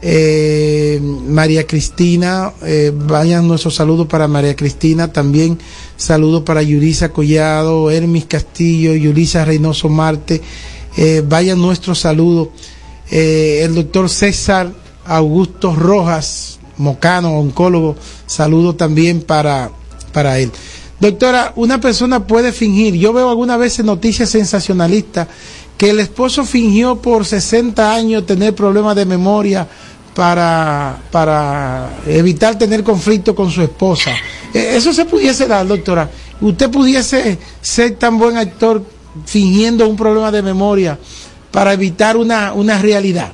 Eh, 0.01 1.01
María 1.03 1.67
Cristina, 1.67 2.53
eh, 2.63 2.93
vayan 2.95 3.49
nuestros 3.49 3.75
saludos 3.75 4.07
para 4.07 4.29
María 4.29 4.55
Cristina, 4.55 5.13
también 5.13 5.59
saludos 5.99 6.45
para 6.45 6.63
Yurisa 6.63 7.11
Collado, 7.11 7.91
Hermis 7.91 8.25
Castillo, 8.25 8.95
Yurisa 8.95 9.45
Reynoso 9.45 9.91
Marte, 9.91 10.41
eh, 10.97 11.23
vayan 11.27 11.61
nuestros 11.61 11.99
saludos. 11.99 12.49
Eh, 13.11 13.61
el 13.65 13.75
doctor 13.75 14.09
César 14.09 14.73
Augusto 15.05 15.75
Rojas, 15.75 16.61
mocano, 16.79 17.39
oncólogo, 17.39 17.97
saludo 18.27 18.75
también 18.75 19.23
para, 19.23 19.71
para 20.13 20.39
él. 20.39 20.53
Doctora, 21.01 21.53
una 21.57 21.81
persona 21.81 22.27
puede 22.27 22.53
fingir, 22.53 22.95
yo 22.95 23.13
veo 23.13 23.29
algunas 23.29 23.59
veces 23.59 23.85
noticias 23.85 24.31
sensacionalistas 24.31 25.29
que 25.77 25.91
el 25.91 26.01
esposo 26.01 26.45
fingió 26.45 26.97
por 27.01 27.25
60 27.25 27.95
años 27.95 28.27
tener 28.27 28.55
problemas 28.55 28.97
de 28.97 29.05
memoria 29.05 29.67
para, 30.15 30.99
para 31.13 31.91
evitar 32.07 32.59
tener 32.59 32.83
conflicto 32.83 33.35
con 33.35 33.51
su 33.51 33.63
esposa. 33.63 34.11
Eh, 34.55 34.73
eso 34.77 34.93
se 34.93 35.05
pudiese 35.05 35.47
dar, 35.47 35.67
doctora. 35.67 36.11
Usted 36.41 36.71
pudiese 36.71 37.39
ser 37.61 37.97
tan 37.97 38.19
buen 38.19 38.37
actor 38.37 38.83
fingiendo 39.27 39.89
un 39.89 39.97
problema 39.97 40.31
de 40.31 40.43
memoria 40.43 40.99
para 41.51 41.73
evitar 41.73 42.17
una, 42.17 42.53
una 42.53 42.79
realidad. 42.79 43.33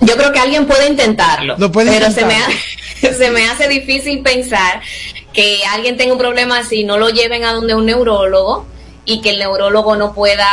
Yo 0.00 0.16
creo 0.16 0.32
que 0.32 0.38
alguien 0.38 0.66
puede 0.66 0.88
intentarlo, 0.88 1.56
pero 1.72 2.10
Se, 2.10 2.24
me 2.26 2.36
se 3.16 3.30
me 3.30 3.46
hace 3.46 3.68
difícil 3.68 4.20
pensar 4.22 4.82
que 5.32 5.64
alguien 5.70 5.96
tenga 5.96 6.12
un 6.12 6.18
problema 6.18 6.58
así, 6.58 6.84
no 6.84 6.98
lo 6.98 7.08
lleven 7.10 7.44
a 7.44 7.52
donde 7.52 7.74
un 7.74 7.86
neurólogo 7.86 8.66
y 9.04 9.20
que 9.20 9.30
el 9.30 9.38
neurólogo 9.38 9.96
no 9.96 10.14
pueda 10.14 10.48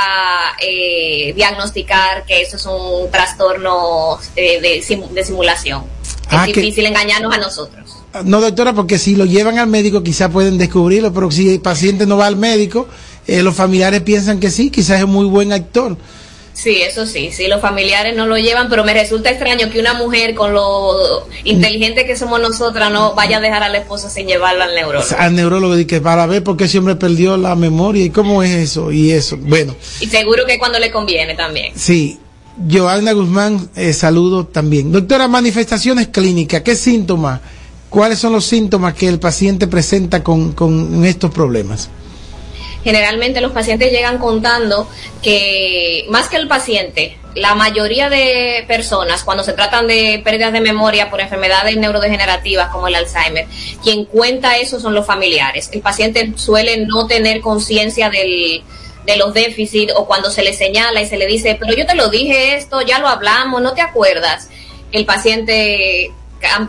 eh, 0.59 1.33
diagnosticar 1.35 2.25
que 2.25 2.41
eso 2.41 2.57
es 2.57 2.65
un 2.65 3.09
trastorno 3.11 4.19
eh, 4.35 4.59
de, 4.59 5.23
simulación. 5.23 5.85
Ah, 6.29 6.45
es 6.47 6.55
difícil 6.55 6.85
engañarnos 6.85 7.33
a 7.33 7.37
nosotros. 7.37 7.90
No, 8.25 8.41
doctora, 8.41 8.73
porque 8.73 8.97
si 8.97 9.15
lo 9.15 9.25
llevan 9.25 9.57
al 9.57 9.67
médico 9.67 10.03
quizás 10.03 10.29
pueden 10.29 10.57
descubrirlo, 10.57 11.13
pero 11.13 11.31
si 11.31 11.49
el 11.49 11.61
paciente 11.61 12.05
no 12.05 12.17
va 12.17 12.27
al 12.27 12.35
médico, 12.35 12.87
eh, 13.27 13.41
los 13.41 13.55
familiares 13.55 14.01
piensan 14.01 14.39
que 14.39 14.51
sí, 14.51 14.69
quizás 14.69 14.99
es 14.99 15.07
muy 15.07 15.25
buen 15.25 15.53
actor. 15.53 15.97
Sí, 16.53 16.81
eso 16.81 17.05
sí, 17.05 17.31
sí, 17.31 17.47
los 17.47 17.61
familiares 17.61 18.15
no 18.15 18.27
lo 18.27 18.37
llevan, 18.37 18.69
pero 18.69 18.83
me 18.83 18.93
resulta 18.93 19.29
extraño 19.29 19.69
que 19.71 19.79
una 19.79 19.93
mujer 19.93 20.35
con 20.35 20.53
lo 20.53 21.25
inteligente 21.45 22.05
que 22.05 22.17
somos 22.17 22.41
nosotras 22.41 22.91
no 22.91 23.15
vaya 23.15 23.37
a 23.37 23.39
dejar 23.39 23.63
a 23.63 23.69
la 23.69 23.77
esposa 23.77 24.09
sin 24.09 24.27
llevarla 24.27 24.65
al 24.65 24.75
neurólogo. 24.75 25.15
Al 25.17 25.35
neurólogo, 25.35 25.79
y 25.79 25.85
que 25.85 26.01
para 26.01 26.25
ver 26.25 26.43
por 26.43 26.57
qué 26.57 26.65
ese 26.65 26.79
hombre 26.79 26.97
perdió 26.97 27.37
la 27.37 27.55
memoria 27.55 28.03
y 28.03 28.09
cómo 28.09 28.43
es 28.43 28.51
eso 28.51 28.91
y 28.91 29.11
eso. 29.11 29.37
Bueno. 29.37 29.75
Y 30.01 30.07
seguro 30.07 30.45
que 30.45 30.59
cuando 30.59 30.77
le 30.77 30.91
conviene 30.91 31.35
también. 31.35 31.71
Sí. 31.75 32.19
Joana 32.69 33.13
Guzmán, 33.13 33.69
eh, 33.77 33.93
saludo 33.93 34.45
también. 34.45 34.91
Doctora, 34.91 35.29
manifestaciones 35.29 36.09
clínicas, 36.09 36.61
¿qué 36.61 36.75
síntomas? 36.75 37.39
¿Cuáles 37.91 38.17
son 38.17 38.33
los 38.33 38.45
síntomas 38.45 38.95
que 38.95 39.07
el 39.07 39.19
paciente 39.19 39.67
presenta 39.67 40.23
con, 40.23 40.53
con 40.53 41.05
estos 41.05 41.29
problemas? 41.29 41.91
generalmente 42.83 43.41
los 43.41 43.51
pacientes 43.51 43.91
llegan 43.91 44.17
contando 44.17 44.89
que 45.21 46.05
más 46.09 46.29
que 46.29 46.37
el 46.37 46.47
paciente, 46.47 47.17
la 47.35 47.55
mayoría 47.55 48.09
de 48.09 48.65
personas 48.67 49.23
cuando 49.23 49.43
se 49.43 49.53
tratan 49.53 49.87
de 49.87 50.19
pérdidas 50.23 50.51
de 50.51 50.61
memoria 50.61 51.09
por 51.09 51.21
enfermedades 51.21 51.77
neurodegenerativas 51.77 52.69
como 52.69 52.87
el 52.87 52.95
Alzheimer, 52.95 53.45
quien 53.83 54.05
cuenta 54.05 54.57
eso 54.57 54.79
son 54.79 54.93
los 54.93 55.05
familiares. 55.05 55.69
El 55.71 55.81
paciente 55.81 56.33
suele 56.35 56.85
no 56.85 57.07
tener 57.07 57.41
conciencia 57.41 58.09
del 58.09 58.63
de 59.05 59.17
los 59.17 59.33
déficits 59.33 59.93
o 59.95 60.05
cuando 60.05 60.29
se 60.29 60.43
le 60.43 60.53
señala 60.53 61.01
y 61.01 61.07
se 61.07 61.17
le 61.17 61.25
dice, 61.25 61.57
pero 61.59 61.73
yo 61.75 61.87
te 61.87 61.95
lo 61.95 62.09
dije 62.09 62.55
esto, 62.55 62.81
ya 62.81 62.99
lo 62.99 63.07
hablamos, 63.07 63.61
no 63.61 63.73
te 63.73 63.81
acuerdas. 63.81 64.49
El 64.91 65.05
paciente 65.05 66.11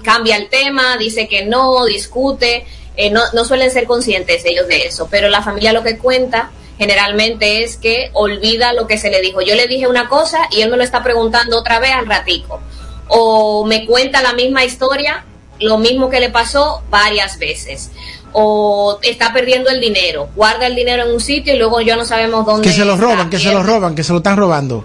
cambia 0.03 0.37
el 0.37 0.49
tema, 0.49 0.97
dice 0.97 1.29
que 1.29 1.45
no, 1.45 1.85
discute 1.85 2.65
eh, 2.97 3.11
no, 3.11 3.23
no 3.33 3.45
suelen 3.45 3.71
ser 3.71 3.87
conscientes 3.87 4.45
ellos 4.45 4.69
de 4.69 4.87
eso, 4.87 5.09
pero 5.11 5.29
la 5.29 5.43
familia 5.43 5.73
lo 5.73 5.83
que 5.83 5.97
cuenta 5.97 6.51
generalmente 6.79 7.63
es 7.63 7.77
que 7.77 8.11
olvida 8.13 8.73
lo 8.75 8.87
que 8.87 8.99
se 8.99 9.11
le 9.11 9.21
dijo. 9.21 9.41
Yo 9.41 9.55
le 9.55 9.67
dije 9.67 9.87
una 9.87 10.09
cosa 10.09 10.39
y 10.51 10.61
él 10.61 10.71
me 10.71 10.77
lo 10.77 10.83
está 10.83 11.03
preguntando 11.03 11.59
otra 11.59 11.79
vez 11.79 11.93
al 11.93 12.07
ratico. 12.07 12.61
O 13.09 13.65
me 13.65 13.87
cuenta 13.87 14.23
la 14.23 14.35
misma 14.35 14.65
historia, 14.65 15.25
lo 15.61 15.79
mismo 15.79 16.11
que 16.11 16.21
le 16.21 16.29
pasó 16.29 16.83
varias 16.91 17.39
veces. 17.39 17.91
O 18.33 18.99
está 19.03 19.33
perdiendo 19.33 19.71
el 19.71 19.81
dinero, 19.81 20.29
guarda 20.35 20.67
el 20.67 20.75
dinero 20.75 21.05
en 21.05 21.13
un 21.13 21.21
sitio 21.21 21.55
y 21.55 21.59
luego 21.59 21.81
ya 21.81 21.97
no 21.97 22.05
sabemos 22.05 22.45
dónde. 22.45 22.69
Que 22.69 22.75
se 22.75 22.85
lo 22.85 22.97
roban, 22.97 23.31
que 23.31 23.39
se 23.39 23.53
lo 23.53 23.63
roban, 23.63 23.95
que 23.95 24.03
se 24.03 24.13
lo 24.13 24.19
están 24.19 24.37
robando. 24.37 24.85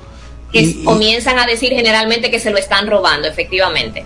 Que 0.52 0.84
comienzan 0.86 1.40
a 1.40 1.46
decir 1.46 1.74
generalmente 1.74 2.32
que 2.32 2.40
se 2.40 2.52
lo 2.52 2.58
están 2.58 2.88
robando, 2.88 3.28
efectivamente. 3.28 4.06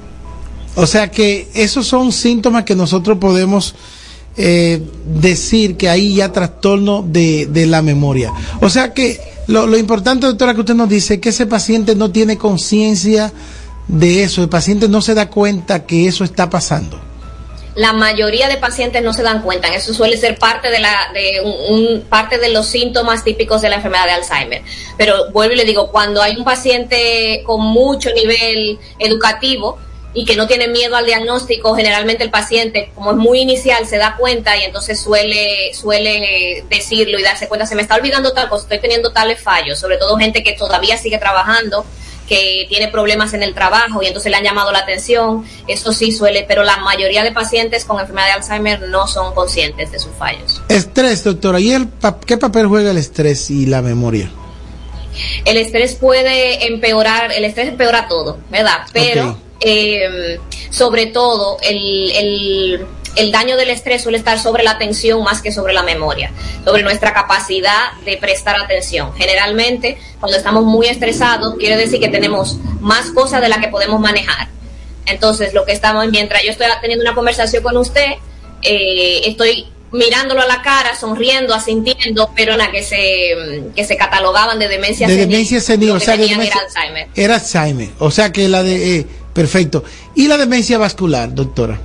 O 0.76 0.88
sea 0.88 1.12
que 1.12 1.50
esos 1.54 1.88
son 1.88 2.12
síntomas 2.12 2.64
que 2.64 2.76
nosotros 2.76 3.18
podemos 3.18 3.76
eh, 4.38 4.82
decir 5.06 5.76
que 5.76 5.90
hay 5.90 6.16
ya 6.16 6.32
trastorno 6.32 7.04
de, 7.06 7.48
de 7.48 7.66
la 7.66 7.82
memoria. 7.82 8.32
O 8.62 8.70
sea 8.70 8.94
que 8.94 9.20
lo, 9.48 9.68
lo, 9.68 9.78
importante, 9.78 10.28
doctora, 10.28 10.54
que 10.54 10.62
usted 10.62 10.76
nos 10.76 10.88
dice 10.88 11.20
que 11.20 11.30
ese 11.30 11.46
paciente 11.46 11.96
no 11.96 12.12
tiene 12.12 12.38
conciencia 12.38 13.34
de 13.88 14.24
eso, 14.24 14.42
el 14.42 14.50
paciente 14.50 14.88
no 14.88 15.02
se 15.02 15.14
da 15.14 15.30
cuenta 15.30 15.86
que 15.86 16.08
eso 16.08 16.24
está 16.24 16.50
pasando. 16.50 17.00
La 17.76 17.94
mayoría 17.94 18.50
de 18.50 18.58
pacientes 18.58 19.02
no 19.02 19.14
se 19.14 19.24
dan 19.24 19.42
cuenta, 19.42 19.74
eso 19.74 19.94
suele 19.94 20.18
ser 20.18 20.38
parte 20.38 20.70
de 20.70 20.80
la 20.80 20.94
de 21.14 21.42
un, 21.42 22.02
parte 22.02 22.38
de 22.38 22.50
los 22.50 22.68
síntomas 22.68 23.24
típicos 23.24 23.62
de 23.62 23.70
la 23.70 23.78
enfermedad 23.78 24.06
de 24.06 24.12
Alzheimer. 24.12 24.62
Pero 24.98 25.32
vuelvo 25.32 25.54
y 25.54 25.58
le 25.58 25.66
digo, 25.66 25.90
cuando 25.90 26.22
hay 26.22 26.36
un 26.36 26.44
paciente 26.44 27.44
con 27.46 27.62
mucho 27.62 28.10
nivel 28.14 28.78
educativo, 29.00 29.78
y 30.14 30.26
que 30.26 30.36
no 30.36 30.48
tiene 30.48 30.68
miedo 30.68 30.96
al 30.96 31.06
diagnóstico, 31.06 31.74
generalmente 31.76 32.24
el 32.24 32.30
paciente, 32.30 32.92
como 32.96 33.12
es 33.12 33.18
muy 33.18 33.40
inicial, 33.40 33.86
se 33.88 33.98
da 33.98 34.18
cuenta 34.18 34.58
y 34.58 34.64
entonces 34.64 35.00
suele, 35.00 35.74
suele 35.74 36.66
decirlo 36.70 37.18
y 37.18 37.24
darse 37.24 37.48
cuenta, 37.48 37.66
se 37.66 37.76
me 37.76 37.82
está 37.82 37.96
olvidando 37.96 38.34
tal 38.34 38.50
cosa, 38.50 38.64
estoy 38.64 38.80
teniendo 38.80 39.12
tales 39.12 39.42
fallos, 39.42 39.80
sobre 39.80 39.98
todo 39.98 40.18
gente 40.18 40.44
que 40.44 40.54
todavía 40.54 40.98
sigue 40.98 41.18
trabajando, 41.18 41.86
que 42.28 42.66
tiene 42.68 42.90
problemas 42.90 43.34
en 43.34 43.44
el 43.44 43.54
trabajo 43.54 44.02
y 44.04 44.08
entonces 44.08 44.32
le 44.32 44.38
han 44.38 44.44
llamado 44.44 44.72
la 44.72 44.80
atención, 44.80 45.46
eso 45.68 45.94
sí 45.94 46.12
suele, 46.12 46.46
pero 46.48 46.64
la 46.64 46.78
mayoría 46.78 47.24
de 47.24 47.32
pacientes 47.32 47.86
con 47.86 48.00
enfermedad 48.00 48.28
de 48.28 48.32
Alzheimer 48.34 48.82
no 48.90 49.08
son 49.08 49.34
conscientes 49.34 49.92
de 49.92 50.00
sus 50.00 50.14
fallos. 50.18 50.62
Estrés, 50.68 51.24
doctora, 51.24 51.60
¿y 51.60 51.72
el 51.72 51.88
qué 52.26 52.38
papel 52.38 52.68
juega 52.68 52.92
el 52.92 52.98
estrés 52.98 53.50
y 53.50 53.66
la 53.66 53.82
memoria? 53.82 54.30
El 55.46 55.58
estrés 55.58 55.96
puede 55.96 56.68
empeorar, 56.68 57.32
el 57.32 57.44
estrés 57.44 57.70
empeora 57.70 58.10
todo, 58.10 58.40
¿verdad? 58.50 58.80
Pero... 58.92 59.30
Okay 59.32 59.51
eh, 59.62 60.40
sobre 60.70 61.08
todo 61.08 61.58
el, 61.62 62.12
el, 62.12 62.86
el, 63.16 63.32
daño 63.32 63.58
del 63.58 63.70
estrés 63.70 64.02
suele 64.02 64.18
estar 64.18 64.40
sobre 64.40 64.64
la 64.64 64.72
atención 64.72 65.24
más 65.24 65.42
que 65.42 65.52
sobre 65.52 65.74
la 65.74 65.84
memoria, 65.84 66.32
sobre 66.66 66.84
nuestra 66.84 67.14
capacidad 67.14 67.94
de 68.04 68.18
prestar 68.18 68.56
atención. 68.56 69.14
Generalmente, 69.14 69.98
cuando 70.20 70.38
estamos 70.38 70.64
muy 70.64 70.88
estresados, 70.88 71.56
quiere 71.58 71.78
decir 71.78 72.00
que 72.00 72.10
tenemos 72.10 72.58
más 72.80 73.12
cosas 73.12 73.42
de 73.42 73.50
las 73.50 73.60
que 73.60 73.68
podemos 73.68 74.00
manejar. 74.00 74.50
Entonces, 75.06 75.54
lo 75.54 75.66
que 75.66 75.74
estamos, 75.74 76.08
mientras 76.10 76.44
yo 76.44 76.52
estoy 76.52 76.68
teniendo 76.82 77.04
una 77.04 77.14
conversación 77.14 77.64
con 77.64 77.78
usted, 77.78 78.14
eh, 78.64 79.22
estoy 79.26 79.68
mirándolo 79.92 80.42
a 80.42 80.48
la 80.48 80.62
cara, 80.62 80.96
sonriendo, 80.96 81.54
asintiendo, 81.54 82.32
pero 82.36 82.54
en 82.54 82.60
la 82.60 82.72
que 82.72 82.84
se, 82.84 83.64
que 83.76 83.84
se 83.84 83.98
catalogaban 83.98 84.58
de 84.58 84.68
demencia 84.68 85.08
de 85.08 85.14
senil. 85.14 85.30
Demencia 85.30 85.62
senil, 85.62 85.92
o 85.92 86.00
sea, 86.00 86.16
de 86.16 86.28
demencia, 86.28 86.54
era 86.54 86.62
Alzheimer. 86.62 87.08
Era 87.16 87.36
Alzheimer, 87.36 87.90
o 88.00 88.12
sea 88.12 88.32
que 88.32 88.48
la 88.48 88.64
de... 88.64 89.00
Eh, 89.00 89.08
Perfecto. 89.34 89.84
¿Y 90.16 90.28
la 90.28 90.38
demencia 90.38 90.78
vascular, 90.78 91.34
doctora? 91.34 91.80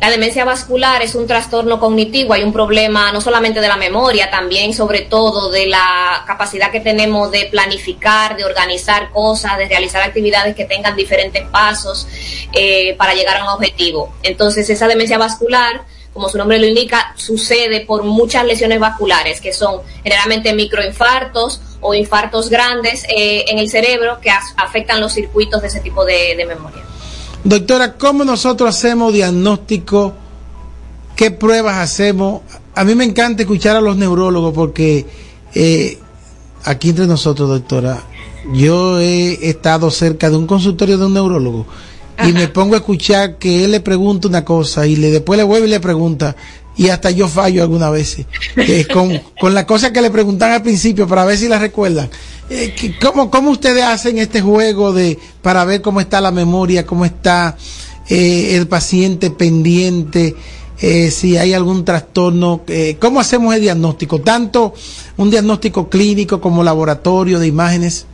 La 0.00 0.08
demencia 0.08 0.46
vascular 0.46 1.02
es 1.02 1.14
un 1.14 1.26
trastorno 1.26 1.78
cognitivo, 1.78 2.32
hay 2.32 2.42
un 2.42 2.54
problema 2.54 3.12
no 3.12 3.20
solamente 3.20 3.60
de 3.60 3.68
la 3.68 3.76
memoria, 3.76 4.30
también 4.30 4.72
sobre 4.72 5.02
todo 5.02 5.50
de 5.50 5.66
la 5.66 6.24
capacidad 6.26 6.72
que 6.72 6.80
tenemos 6.80 7.30
de 7.30 7.48
planificar, 7.50 8.34
de 8.34 8.46
organizar 8.46 9.10
cosas, 9.10 9.58
de 9.58 9.68
realizar 9.68 10.00
actividades 10.00 10.56
que 10.56 10.64
tengan 10.64 10.96
diferentes 10.96 11.44
pasos 11.48 12.08
eh, 12.54 12.94
para 12.96 13.12
llegar 13.12 13.36
a 13.36 13.44
un 13.44 13.50
objetivo. 13.50 14.14
Entonces 14.22 14.70
esa 14.70 14.88
demencia 14.88 15.18
vascular, 15.18 15.82
como 16.12 16.28
su 16.28 16.38
nombre 16.38 16.58
lo 16.58 16.66
indica, 16.66 17.14
sucede 17.16 17.84
por 17.86 18.02
muchas 18.02 18.44
lesiones 18.44 18.80
vasculares, 18.80 19.40
que 19.40 19.52
son 19.52 19.80
generalmente 20.02 20.52
microinfartos 20.52 21.60
o 21.80 21.94
infartos 21.94 22.50
grandes 22.50 23.04
eh, 23.04 23.44
en 23.48 23.58
el 23.58 23.70
cerebro 23.70 24.18
que 24.20 24.30
afectan 24.30 25.00
los 25.00 25.12
circuitos 25.12 25.62
de 25.62 25.68
ese 25.68 25.80
tipo 25.80 26.04
de, 26.04 26.44
memoria. 26.46 26.82
Doctora, 27.44 27.94
¿cómo 27.94 28.24
nosotros 28.24 28.68
hacemos 28.68 29.12
diagnóstico? 29.12 30.14
¿Qué 31.14 31.30
pruebas 31.30 31.76
hacemos? 31.76 32.42
A 32.74 32.84
mí 32.84 32.94
me 32.94 33.04
encanta 33.04 33.42
escuchar 33.42 33.76
a 33.76 33.80
los 33.80 33.96
neurólogos 33.96 34.52
porque 34.52 35.06
eh, 35.54 35.98
aquí 36.64 36.90
entre 36.90 37.06
nosotros, 37.06 37.48
doctora, 37.48 38.02
yo 38.52 38.98
he 39.00 39.48
estado 39.48 39.90
cerca 39.90 40.28
de 40.28 40.36
un 40.36 40.46
consultorio 40.46 40.98
de 40.98 41.06
un 41.06 41.14
neurólogo 41.14 41.66
y 42.28 42.32
me 42.32 42.48
pongo 42.48 42.74
a 42.74 42.78
escuchar 42.78 43.36
que 43.38 43.64
él 43.64 43.70
le 43.72 43.80
pregunta 43.80 44.28
una 44.28 44.44
cosa 44.44 44.86
y 44.86 44.96
le, 44.96 45.10
después 45.10 45.36
le 45.36 45.44
vuelve 45.44 45.66
y 45.66 45.70
le 45.70 45.80
pregunta 45.80 46.36
y 46.76 46.88
hasta 46.88 47.10
yo 47.10 47.28
fallo 47.28 47.62
algunas 47.62 47.92
veces 47.92 48.26
eh, 48.56 48.86
con, 48.92 49.20
con 49.38 49.54
la 49.54 49.66
cosa 49.66 49.92
que 49.92 50.00
le 50.00 50.10
preguntan 50.10 50.52
al 50.52 50.62
principio 50.62 51.06
para 51.06 51.24
ver 51.24 51.36
si 51.36 51.48
la 51.48 51.58
recuerdan. 51.58 52.08
Eh, 52.48 52.74
¿cómo, 53.00 53.30
¿Cómo 53.30 53.50
ustedes 53.50 53.84
hacen 53.84 54.18
este 54.18 54.40
juego 54.40 54.92
de 54.92 55.18
para 55.40 55.64
ver 55.64 55.80
cómo 55.82 56.00
está 56.00 56.20
la 56.20 56.32
memoria, 56.32 56.84
cómo 56.84 57.04
está 57.04 57.56
eh, 58.08 58.56
el 58.56 58.66
paciente 58.66 59.30
pendiente, 59.30 60.34
eh, 60.80 61.12
si 61.12 61.36
hay 61.36 61.54
algún 61.54 61.84
trastorno? 61.84 62.62
Eh, 62.66 62.96
¿Cómo 63.00 63.20
hacemos 63.20 63.54
el 63.54 63.60
diagnóstico? 63.60 64.20
Tanto 64.20 64.74
un 65.16 65.30
diagnóstico 65.30 65.88
clínico 65.88 66.40
como 66.40 66.64
laboratorio 66.64 67.38
de 67.38 67.46
imágenes. 67.46 68.06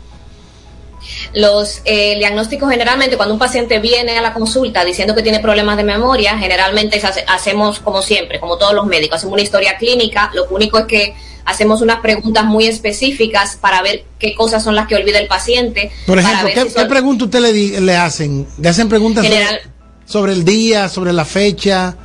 Los 1.32 1.82
eh, 1.84 2.16
diagnósticos 2.18 2.70
generalmente 2.70 3.16
cuando 3.16 3.34
un 3.34 3.38
paciente 3.38 3.78
viene 3.78 4.18
a 4.18 4.22
la 4.22 4.32
consulta 4.32 4.84
diciendo 4.84 5.14
que 5.14 5.22
tiene 5.22 5.40
problemas 5.40 5.76
de 5.76 5.84
memoria, 5.84 6.38
generalmente 6.38 7.00
hace, 7.04 7.24
hacemos 7.26 7.80
como 7.80 8.02
siempre, 8.02 8.40
como 8.40 8.56
todos 8.56 8.74
los 8.74 8.86
médicos, 8.86 9.18
hacemos 9.18 9.34
una 9.34 9.42
historia 9.42 9.76
clínica, 9.76 10.30
lo 10.34 10.46
único 10.50 10.78
es 10.78 10.86
que 10.86 11.14
hacemos 11.46 11.80
unas 11.80 12.00
preguntas 12.00 12.44
muy 12.44 12.66
específicas 12.66 13.56
para 13.56 13.80
ver 13.80 14.04
qué 14.18 14.34
cosas 14.34 14.62
son 14.62 14.74
las 14.74 14.86
que 14.88 14.96
olvida 14.96 15.18
el 15.18 15.28
paciente. 15.28 15.90
Por 16.06 16.18
ejemplo, 16.18 16.48
¿qué, 16.52 16.62
si 16.62 16.70
son... 16.70 16.82
¿qué 16.82 16.88
preguntas 16.88 17.26
usted 17.26 17.40
le, 17.40 17.80
le, 17.80 17.96
hacen? 17.96 18.46
¿Le 18.58 18.68
hacen 18.68 18.88
preguntas 18.88 19.24
General... 19.24 19.60
sobre, 19.60 19.72
sobre, 20.04 20.32
el 20.32 20.44
día, 20.44 20.88
sobre 20.88 21.12
la 21.12 21.24
fecha? 21.24 21.96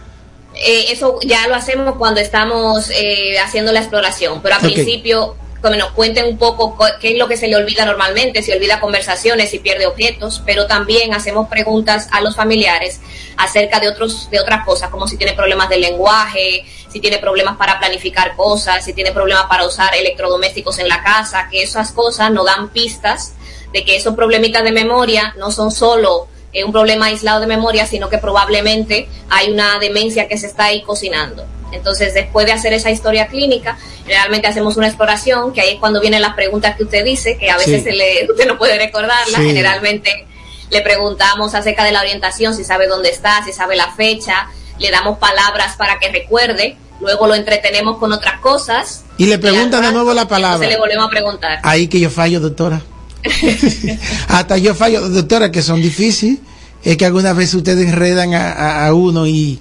Eh, 0.53 0.91
eso 0.91 1.19
ya 1.25 1.47
lo 1.47 1.55
hacemos 1.55 1.95
cuando 1.97 2.19
estamos 2.19 2.89
eh, 2.91 3.39
haciendo 3.39 3.71
la 3.71 3.79
exploración, 3.79 4.41
pero 4.41 4.55
al 4.55 4.61
okay. 4.61 4.75
principio 4.75 5.35
que 5.70 5.78
nos 5.78 5.91
cuenten 5.91 6.26
un 6.26 6.38
poco 6.38 6.76
qué 6.99 7.12
es 7.12 7.18
lo 7.18 7.28
que 7.28 7.38
se 7.38 7.47
le 7.47 7.55
olvida 7.55 7.86
normalmente, 7.86 8.41
si 8.41 8.51
olvida 8.51 8.80
conversaciones, 8.80 9.51
si 9.51 9.59
pierde 9.59 9.86
objetos, 9.86 10.41
pero 10.45 10.66
también 10.66 11.14
hacemos 11.14 11.47
preguntas 11.49 12.07
a 12.12 12.22
los 12.22 12.36
familiares 12.36 12.99
acerca 13.38 13.80
de 13.80 13.88
otros 13.88 14.30
de 14.32 14.39
otras 14.39 14.66
cosas, 14.66 14.89
como 14.89 15.07
si 15.07 15.18
tiene 15.18 15.34
problemas 15.34 15.70
de 15.70 15.78
lenguaje, 15.78 16.66
si 16.89 16.99
tiene 16.99 17.20
problemas 17.20 17.57
para 17.57 17.80
planificar 17.80 18.36
cosas, 18.36 18.84
si 18.84 18.93
tiene 18.93 19.12
problemas 19.12 19.45
para 19.45 19.66
usar 19.66 19.93
electrodomésticos 19.95 20.80
en 20.80 20.88
la 20.88 21.03
casa, 21.03 21.47
que 21.49 21.62
esas 21.62 21.91
cosas 21.91 22.32
nos 22.32 22.45
dan 22.45 22.70
pistas 22.70 23.34
de 23.72 23.86
que 23.86 23.95
esos 23.95 24.16
problemitas 24.16 24.64
de 24.64 24.72
memoria 24.72 25.34
no 25.38 25.51
son 25.51 25.72
solo 25.72 26.28
eh, 26.53 26.64
un 26.64 26.72
problema 26.72 27.05
aislado 27.05 27.39
de 27.39 27.47
memoria, 27.47 27.86
sino 27.86 28.09
que 28.09 28.18
probablemente 28.18 29.07
hay 29.30 29.51
una 29.51 29.80
demencia 29.80 30.28
que 30.28 30.38
se 30.38 30.47
está 30.47 30.66
ahí 30.66 30.82
cocinando. 30.82 31.45
Entonces, 31.72 32.13
después 32.13 32.45
de 32.45 32.51
hacer 32.51 32.74
esa 32.74 32.91
historia 32.91 33.28
clínica, 33.28 33.78
realmente 34.05 34.47
hacemos 34.47 34.78
una 34.78 34.88
exploración, 34.88 35.53
que 35.53 35.61
ahí 35.61 35.74
es 35.74 35.80
cuando 35.80 36.01
vienen 36.01 36.22
las 36.22 36.34
preguntas 36.36 36.76
que 36.76 36.84
usted 36.84 37.03
dice, 37.03 37.38
que 37.38 37.49
a 37.49 37.57
veces 37.57 37.84
sí. 37.84 37.89
se 37.89 37.93
le, 37.93 38.28
usted 38.30 38.47
no 38.47 38.57
puede 38.57 38.78
recordarlas. 38.78 39.41
Sí. 39.41 39.47
Generalmente 39.47 40.28
le 40.69 40.82
preguntamos 40.82 41.53
acerca 41.53 41.84
de 41.84 41.91
la 41.91 42.01
orientación, 42.01 42.55
si 42.55 42.63
sabe 42.63 42.88
dónde 42.88 43.09
está, 43.09 43.43
si 43.45 43.51
sabe 43.51 43.76
la 43.76 43.91
fecha, 43.91 44.47
le 44.80 44.89
damos 44.89 45.17
palabras 45.17 45.76
para 45.76 45.99
que 45.99 46.09
recuerde, 46.11 46.78
luego 46.99 47.28
lo 47.28 47.36
entretenemos 47.36 47.97
con 47.97 48.11
otras 48.11 48.39
cosas. 48.39 49.03
Y 49.17 49.26
le 49.26 49.38
preguntan 49.38 49.82
de 49.82 49.91
nuevo 49.91 50.13
la 50.13 50.28
palabra. 50.28 50.67
le 50.67 50.78
volvemos 50.78 51.07
a 51.07 51.09
preguntar. 51.09 51.59
Ahí 51.63 51.88
que 51.88 51.99
yo 51.99 52.09
fallo, 52.09 52.39
doctora. 52.39 52.82
Hasta 54.28 54.57
yo 54.57 54.74
fallo, 54.74 55.07
doctora, 55.09 55.51
que 55.51 55.61
son 55.61 55.82
difíciles. 55.82 56.39
Es 56.84 56.97
que 56.97 57.05
algunas 57.05 57.36
veces 57.36 57.53
ustedes 57.55 57.88
enredan 57.88 58.34
a, 58.34 58.53
a, 58.53 58.88
a 58.88 58.93
uno 58.93 59.28
y, 59.28 59.59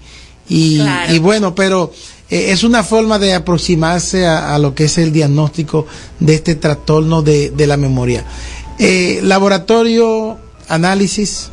y, 0.51 0.81
claro. 0.81 1.15
y, 1.15 1.19
bueno, 1.19 1.55
pero 1.55 1.93
eh, 2.29 2.51
es 2.51 2.65
una 2.65 2.83
forma 2.83 3.19
de 3.19 3.33
aproximarse 3.33 4.27
a, 4.27 4.55
a, 4.55 4.59
lo 4.59 4.75
que 4.75 4.85
es 4.85 4.99
el 4.99 5.13
diagnóstico 5.13 5.87
de 6.19 6.35
este 6.35 6.57
trastorno 6.57 7.23
de, 7.23 7.51
de 7.51 7.67
la 7.67 7.79
memoria. 7.79 8.25
Eh, 8.79 9.21
laboratorio, 9.23 10.39
análisis. 10.69 11.51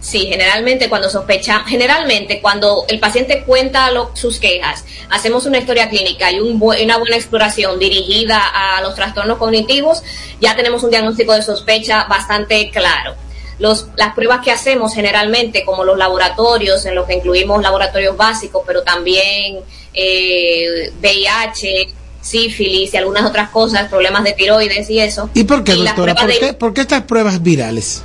Sí, 0.00 0.26
generalmente 0.26 0.88
cuando 0.88 1.08
sospecha, 1.08 1.60
generalmente 1.60 2.40
cuando 2.40 2.84
el 2.88 2.98
paciente 2.98 3.44
cuenta 3.44 3.90
lo, 3.92 4.10
sus 4.14 4.40
quejas, 4.40 4.84
hacemos 5.10 5.46
una 5.46 5.58
historia 5.58 5.88
clínica 5.88 6.32
y 6.32 6.40
un 6.40 6.60
una 6.60 6.98
buena 6.98 7.16
exploración 7.16 7.78
dirigida 7.78 8.42
a 8.44 8.80
los 8.82 8.96
trastornos 8.96 9.38
cognitivos, 9.38 10.02
ya 10.40 10.56
tenemos 10.56 10.82
un 10.82 10.90
diagnóstico 10.90 11.32
de 11.34 11.42
sospecha 11.42 12.04
bastante 12.08 12.70
claro. 12.70 13.14
Los, 13.58 13.88
las 13.96 14.14
pruebas 14.14 14.40
que 14.44 14.50
hacemos 14.50 14.94
generalmente, 14.94 15.64
como 15.64 15.84
los 15.84 15.96
laboratorios, 15.96 16.84
en 16.86 16.94
los 16.94 17.06
que 17.06 17.14
incluimos 17.14 17.62
laboratorios 17.62 18.16
básicos, 18.16 18.62
pero 18.66 18.82
también 18.82 19.60
eh, 19.94 20.92
VIH, 21.00 21.88
sífilis 22.20 22.94
y 22.94 22.96
algunas 22.96 23.24
otras 23.24 23.50
cosas, 23.50 23.88
problemas 23.88 24.24
de 24.24 24.32
tiroides 24.32 24.88
y 24.88 25.00
eso. 25.00 25.28
¿Y 25.34 25.44
por 25.44 25.64
qué, 25.64 25.74
y 25.74 25.84
doctora? 25.84 26.14
¿Por, 26.14 26.26
de... 26.28 26.38
qué, 26.38 26.52
¿Por 26.54 26.72
qué 26.72 26.82
estas 26.82 27.02
pruebas 27.02 27.42
virales? 27.42 28.04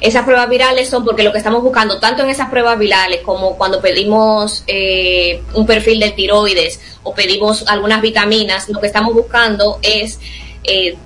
Esas 0.00 0.24
pruebas 0.24 0.48
virales 0.48 0.88
son 0.88 1.04
porque 1.04 1.22
lo 1.22 1.32
que 1.32 1.38
estamos 1.38 1.62
buscando, 1.62 1.98
tanto 1.98 2.22
en 2.22 2.30
esas 2.30 2.48
pruebas 2.48 2.78
virales 2.78 3.20
como 3.22 3.56
cuando 3.56 3.80
pedimos 3.80 4.64
eh, 4.66 5.42
un 5.54 5.66
perfil 5.66 6.00
de 6.00 6.10
tiroides 6.10 6.80
o 7.02 7.14
pedimos 7.14 7.66
algunas 7.68 8.00
vitaminas, 8.00 8.68
lo 8.68 8.80
que 8.80 8.86
estamos 8.86 9.14
buscando 9.14 9.78
es 9.82 10.18
eh, 10.64 10.96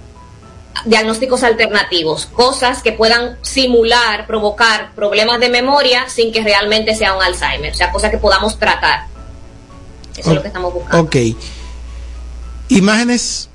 diagnósticos 0.84 1.42
alternativos, 1.42 2.26
cosas 2.26 2.82
que 2.82 2.92
puedan 2.92 3.38
simular, 3.42 4.26
provocar 4.26 4.92
problemas 4.94 5.40
de 5.40 5.48
memoria 5.48 6.08
sin 6.08 6.32
que 6.32 6.42
realmente 6.42 6.94
sea 6.94 7.14
un 7.14 7.22
Alzheimer, 7.22 7.72
o 7.72 7.74
sea, 7.74 7.90
cosas 7.90 8.10
que 8.10 8.18
podamos 8.18 8.58
tratar. 8.58 9.06
Eso 10.16 10.30
es 10.30 10.36
lo 10.36 10.42
que 10.42 10.48
estamos 10.48 10.72
buscando. 10.72 11.04
Ok. 11.04 11.16
Imágenes. 12.68 13.48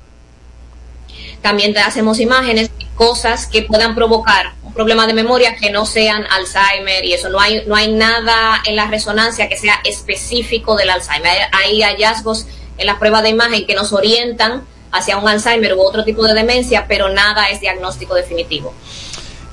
También 1.42 1.72
te 1.72 1.80
hacemos 1.80 2.20
imágenes, 2.20 2.70
cosas 2.94 3.46
que 3.46 3.62
puedan 3.62 3.94
provocar 3.94 4.52
un 4.62 4.74
problema 4.74 5.06
de 5.06 5.14
memoria 5.14 5.56
que 5.56 5.70
no 5.70 5.86
sean 5.86 6.26
Alzheimer 6.30 7.04
y 7.04 7.14
eso. 7.14 7.28
No 7.30 7.40
hay, 7.40 7.64
no 7.66 7.74
hay 7.74 7.90
nada 7.90 8.62
en 8.66 8.76
la 8.76 8.86
resonancia 8.88 9.48
que 9.48 9.56
sea 9.56 9.80
específico 9.84 10.76
del 10.76 10.90
Alzheimer. 10.90 11.48
Hay 11.52 11.82
hallazgos 11.82 12.46
en 12.76 12.86
las 12.86 12.98
pruebas 12.98 13.22
de 13.22 13.30
imagen 13.30 13.66
que 13.66 13.74
nos 13.74 13.92
orientan 13.92 14.64
hacia 14.92 15.18
un 15.18 15.28
Alzheimer 15.28 15.74
u 15.74 15.80
otro 15.80 16.04
tipo 16.04 16.24
de 16.24 16.34
demencia, 16.34 16.86
pero 16.88 17.08
nada 17.08 17.48
es 17.50 17.60
diagnóstico 17.60 18.14
definitivo. 18.14 18.74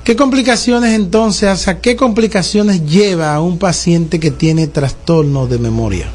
¿Qué 0.03 0.15
complicaciones 0.15 0.93
entonces, 0.93 1.67
a 1.67 1.81
qué 1.81 1.97
complicaciones 1.97 2.85
lleva 2.85 3.35
a 3.35 3.41
un 3.41 3.59
paciente 3.59 4.19
que 4.19 4.31
tiene 4.31 4.67
trastorno 4.67 5.47
de 5.47 5.59
memoria? 5.59 6.07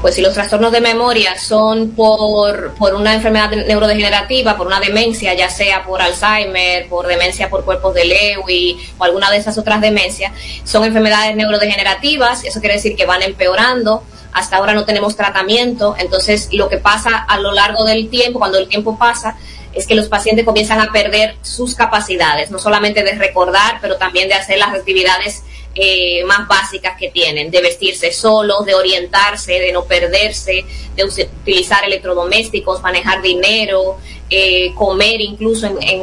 Pues 0.00 0.14
si 0.14 0.20
los 0.20 0.34
trastornos 0.34 0.72
de 0.72 0.80
memoria 0.80 1.38
son 1.38 1.90
por, 1.90 2.74
por 2.74 2.94
una 2.94 3.14
enfermedad 3.14 3.50
neurodegenerativa, 3.50 4.56
por 4.56 4.66
una 4.66 4.80
demencia, 4.80 5.34
ya 5.34 5.48
sea 5.48 5.84
por 5.84 6.02
Alzheimer, 6.02 6.88
por 6.88 7.06
demencia 7.06 7.48
por 7.48 7.64
cuerpos 7.64 7.94
de 7.94 8.04
Lewy 8.04 8.76
o 8.98 9.04
alguna 9.04 9.30
de 9.30 9.38
esas 9.38 9.58
otras 9.58 9.80
demencias, 9.80 10.32
son 10.64 10.84
enfermedades 10.84 11.36
neurodegenerativas, 11.36 12.44
eso 12.44 12.60
quiere 12.60 12.76
decir 12.76 12.96
que 12.96 13.06
van 13.06 13.22
empeorando, 13.22 14.02
hasta 14.32 14.56
ahora 14.56 14.74
no 14.74 14.84
tenemos 14.84 15.16
tratamiento, 15.16 15.94
entonces 15.98 16.48
lo 16.52 16.68
que 16.68 16.78
pasa 16.78 17.16
a 17.16 17.38
lo 17.38 17.52
largo 17.52 17.84
del 17.84 18.08
tiempo, 18.08 18.38
cuando 18.38 18.58
el 18.58 18.68
tiempo 18.68 18.98
pasa, 18.98 19.36
es 19.72 19.86
que 19.86 19.94
los 19.94 20.08
pacientes 20.08 20.44
comienzan 20.44 20.80
a 20.80 20.90
perder 20.92 21.36
sus 21.42 21.74
capacidades, 21.74 22.50
no 22.50 22.58
solamente 22.58 23.02
de 23.02 23.12
recordar, 23.12 23.78
pero 23.80 23.96
también 23.96 24.28
de 24.28 24.34
hacer 24.34 24.58
las 24.58 24.74
actividades 24.74 25.44
eh, 25.74 26.24
más 26.24 26.48
básicas 26.48 26.96
que 26.98 27.10
tienen, 27.10 27.50
de 27.50 27.60
vestirse 27.60 28.12
solos, 28.12 28.64
de 28.64 28.74
orientarse, 28.74 29.52
de 29.52 29.72
no 29.72 29.84
perderse, 29.84 30.64
de 30.96 31.04
utilizar 31.04 31.84
electrodomésticos, 31.84 32.82
manejar 32.82 33.22
dinero, 33.22 33.98
eh, 34.30 34.74
comer 34.74 35.20
incluso 35.20 35.66
en, 35.66 35.80
en, 35.82 36.02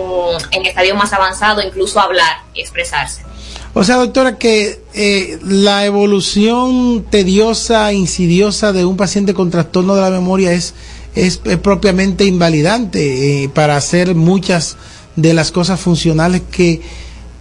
en 0.51 0.65
estadio 0.65 0.95
más 0.95 1.11
avanzado, 1.11 1.61
incluso 1.61 1.99
hablar 1.99 2.43
y 2.53 2.61
expresarse. 2.61 3.23
O 3.78 3.84
sea, 3.84 3.97
doctora, 3.97 4.38
que 4.38 4.80
eh, 4.93 5.38
la 5.43 5.86
evolución 5.86 7.05
tediosa, 7.09 7.91
insidiosa 7.91 8.71
de 8.71 8.86
un 8.86 8.95
paciente 8.95 9.34
con 9.34 9.51
trastorno 9.51 9.95
de 9.95 10.01
la 10.01 10.09
memoria 10.09 10.53
es, 10.53 10.73
es, 11.13 11.39
propiamente 11.61 12.23
invalidante 12.23 13.43
eh, 13.43 13.49
para 13.49 13.76
hacer 13.76 14.15
muchas 14.15 14.78
de 15.17 15.34
las 15.34 15.51
cosas 15.51 15.78
funcionales 15.78 16.41
que 16.49 16.80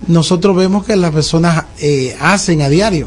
nosotros 0.08 0.56
vemos 0.56 0.84
que 0.84 0.96
las 0.96 1.12
personas 1.12 1.66
eh, 1.78 2.16
hacen 2.20 2.62
a 2.62 2.68
diario. 2.68 3.06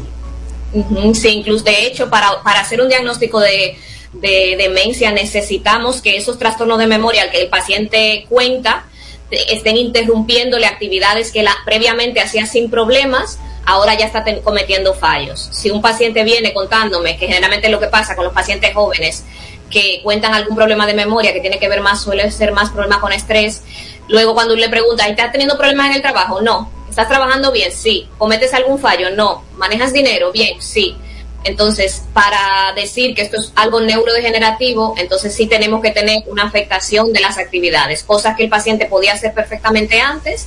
Sí, 1.12 1.28
incluso 1.28 1.64
de 1.64 1.86
hecho, 1.86 2.08
para, 2.08 2.42
para 2.42 2.60
hacer 2.60 2.80
un 2.80 2.88
diagnóstico 2.88 3.40
de, 3.40 3.76
de 4.14 4.56
demencia 4.56 5.12
necesitamos 5.12 6.00
que 6.00 6.16
esos 6.16 6.38
trastornos 6.38 6.78
de 6.78 6.86
memoria 6.86 7.30
que 7.30 7.42
el 7.42 7.48
paciente 7.48 8.24
cuenta, 8.30 8.86
estén 9.30 9.76
interrumpiéndole 9.76 10.66
actividades 10.66 11.32
que 11.32 11.44
previamente 11.64 12.20
hacía 12.20 12.46
sin 12.46 12.70
problemas, 12.70 13.38
ahora 13.64 13.94
ya 13.94 14.06
está 14.06 14.24
cometiendo 14.42 14.94
fallos. 14.94 15.48
Si 15.52 15.70
un 15.70 15.82
paciente 15.82 16.24
viene 16.24 16.54
contándome, 16.54 17.18
que 17.18 17.26
generalmente 17.26 17.68
lo 17.68 17.78
que 17.78 17.88
pasa 17.88 18.16
con 18.16 18.24
los 18.24 18.32
pacientes 18.32 18.74
jóvenes, 18.74 19.24
que 19.70 20.00
cuentan 20.02 20.32
algún 20.32 20.56
problema 20.56 20.86
de 20.86 20.94
memoria 20.94 21.32
que 21.32 21.40
tiene 21.40 21.58
que 21.58 21.68
ver 21.68 21.80
más, 21.80 22.02
suele 22.02 22.30
ser 22.30 22.52
más 22.52 22.70
problema 22.70 23.00
con 23.00 23.12
estrés, 23.12 23.62
luego 24.08 24.34
cuando 24.34 24.56
le 24.56 24.68
pregunta, 24.68 25.06
¿estás 25.06 25.30
teniendo 25.32 25.58
problemas 25.58 25.88
en 25.88 25.96
el 25.96 26.02
trabajo? 26.02 26.40
No. 26.40 26.72
¿Estás 26.88 27.08
trabajando 27.08 27.52
bien? 27.52 27.70
Sí. 27.70 28.08
¿Cometes 28.16 28.54
algún 28.54 28.78
fallo? 28.78 29.10
No. 29.10 29.44
¿Manejas 29.56 29.92
dinero? 29.92 30.32
Bien, 30.32 30.60
sí. 30.60 30.96
Entonces, 31.44 32.02
para 32.12 32.72
decir 32.74 33.14
que 33.14 33.22
esto 33.22 33.36
es 33.40 33.52
algo 33.54 33.80
neurodegenerativo, 33.80 34.94
entonces 34.98 35.34
sí 35.34 35.46
tenemos 35.46 35.80
que 35.80 35.90
tener 35.90 36.24
una 36.26 36.44
afectación 36.44 37.12
de 37.12 37.20
las 37.20 37.38
actividades, 37.38 38.02
cosas 38.02 38.36
que 38.36 38.44
el 38.44 38.50
paciente 38.50 38.86
podía 38.86 39.14
hacer 39.14 39.32
perfectamente 39.32 40.00
antes, 40.00 40.46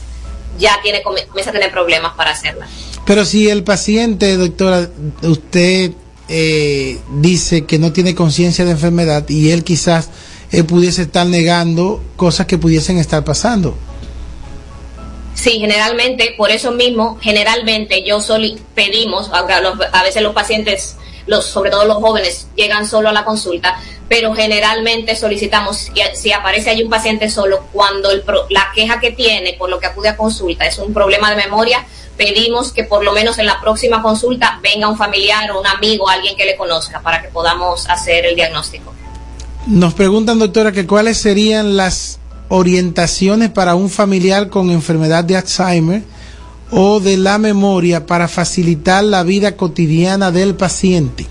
ya 0.60 0.80
tiene 0.84 1.02
comienza 1.02 1.50
a 1.50 1.54
tener 1.54 1.72
problemas 1.72 2.14
para 2.16 2.32
hacerlas. 2.32 2.70
Pero 3.06 3.26
si 3.26 3.50
el 3.50 3.64
paciente, 3.64 4.36
doctora, 4.38 4.90
usted 5.24 5.92
eh, 6.28 7.00
dice 7.20 7.66
que 7.66 7.80
no 7.80 7.92
tiene 7.92 8.14
conciencia 8.14 8.64
de 8.66 8.72
enfermedad 8.72 9.28
y 9.28 9.52
él 9.52 9.64
quizás 9.64 10.10
él 10.52 10.66
pudiese 10.66 11.04
estar 11.04 11.26
negando 11.26 12.04
cosas 12.16 12.46
que 12.46 12.58
pudiesen 12.58 12.98
estar 12.98 13.24
pasando. 13.24 13.76
Sí, 15.42 15.58
generalmente, 15.60 16.36
por 16.38 16.52
eso 16.52 16.72
mismo, 16.72 17.18
generalmente 17.20 18.04
yo 18.04 18.22
solo 18.22 18.46
pedimos, 18.76 19.32
a, 19.34 20.04
veces 20.04 20.22
los 20.22 20.36
pacientes, 20.36 20.98
los, 21.26 21.48
sobre 21.48 21.72
todo 21.72 21.86
los 21.86 21.98
jóvenes, 21.98 22.48
llegan 22.56 22.88
solo 22.88 23.10
a 23.10 23.12
la 23.12 23.26
consulta, 23.26 23.76
pero 24.08 24.36
generalmente 24.36 25.16
solicitamos, 25.16 25.90
si 26.14 26.32
aparece 26.32 26.70
ahí 26.70 26.84
un 26.84 26.92
paciente 26.92 27.28
solo, 27.28 27.66
cuando 27.74 28.12
el, 28.12 28.24
la 28.52 28.68
queja 28.76 29.00
que 29.00 29.14
tiene 29.14 29.54
por 29.54 29.72
lo 29.72 29.80
que 29.80 29.88
acude 29.88 30.10
a 30.10 30.16
consulta 30.16 30.68
es 30.68 30.78
un 30.78 30.94
problema 30.94 31.32
de 31.32 31.38
memoria, 31.38 31.88
pedimos 32.18 32.72
que 32.72 32.84
por 32.84 33.04
lo 33.04 33.12
menos 33.12 33.40
en 33.40 33.48
la 33.48 33.60
próxima 33.60 34.04
consulta 34.04 34.60
venga 34.62 34.90
un 34.90 34.98
familiar 34.98 35.50
o 35.50 35.60
un 35.60 35.66
amigo, 35.66 36.08
alguien 36.08 36.38
que 36.38 36.46
le 36.46 36.56
conozca, 36.56 37.02
para 37.02 37.20
que 37.20 37.30
podamos 37.30 37.90
hacer 37.90 38.28
el 38.28 38.36
diagnóstico. 38.36 38.94
Nos 39.66 39.96
preguntan, 39.96 40.38
doctora, 40.38 40.72
que 40.72 40.86
cuáles 40.86 41.18
serían 41.18 41.78
las 41.78 42.20
orientaciones 42.52 43.50
para 43.50 43.76
un 43.76 43.90
familiar 43.90 44.50
con 44.50 44.72
enfermedad 44.72 45.24
de 45.24 45.38
Alzheimer 45.38 46.04
o 46.70 47.00
de 47.00 47.16
la 47.16 47.38
memoria 47.38 48.06
para 48.06 48.28
facilitar 48.28 49.06
la 49.06 49.24
vida 49.24 49.56
cotidiana 49.56 50.32
del 50.32 50.56
paciente? 50.56 51.28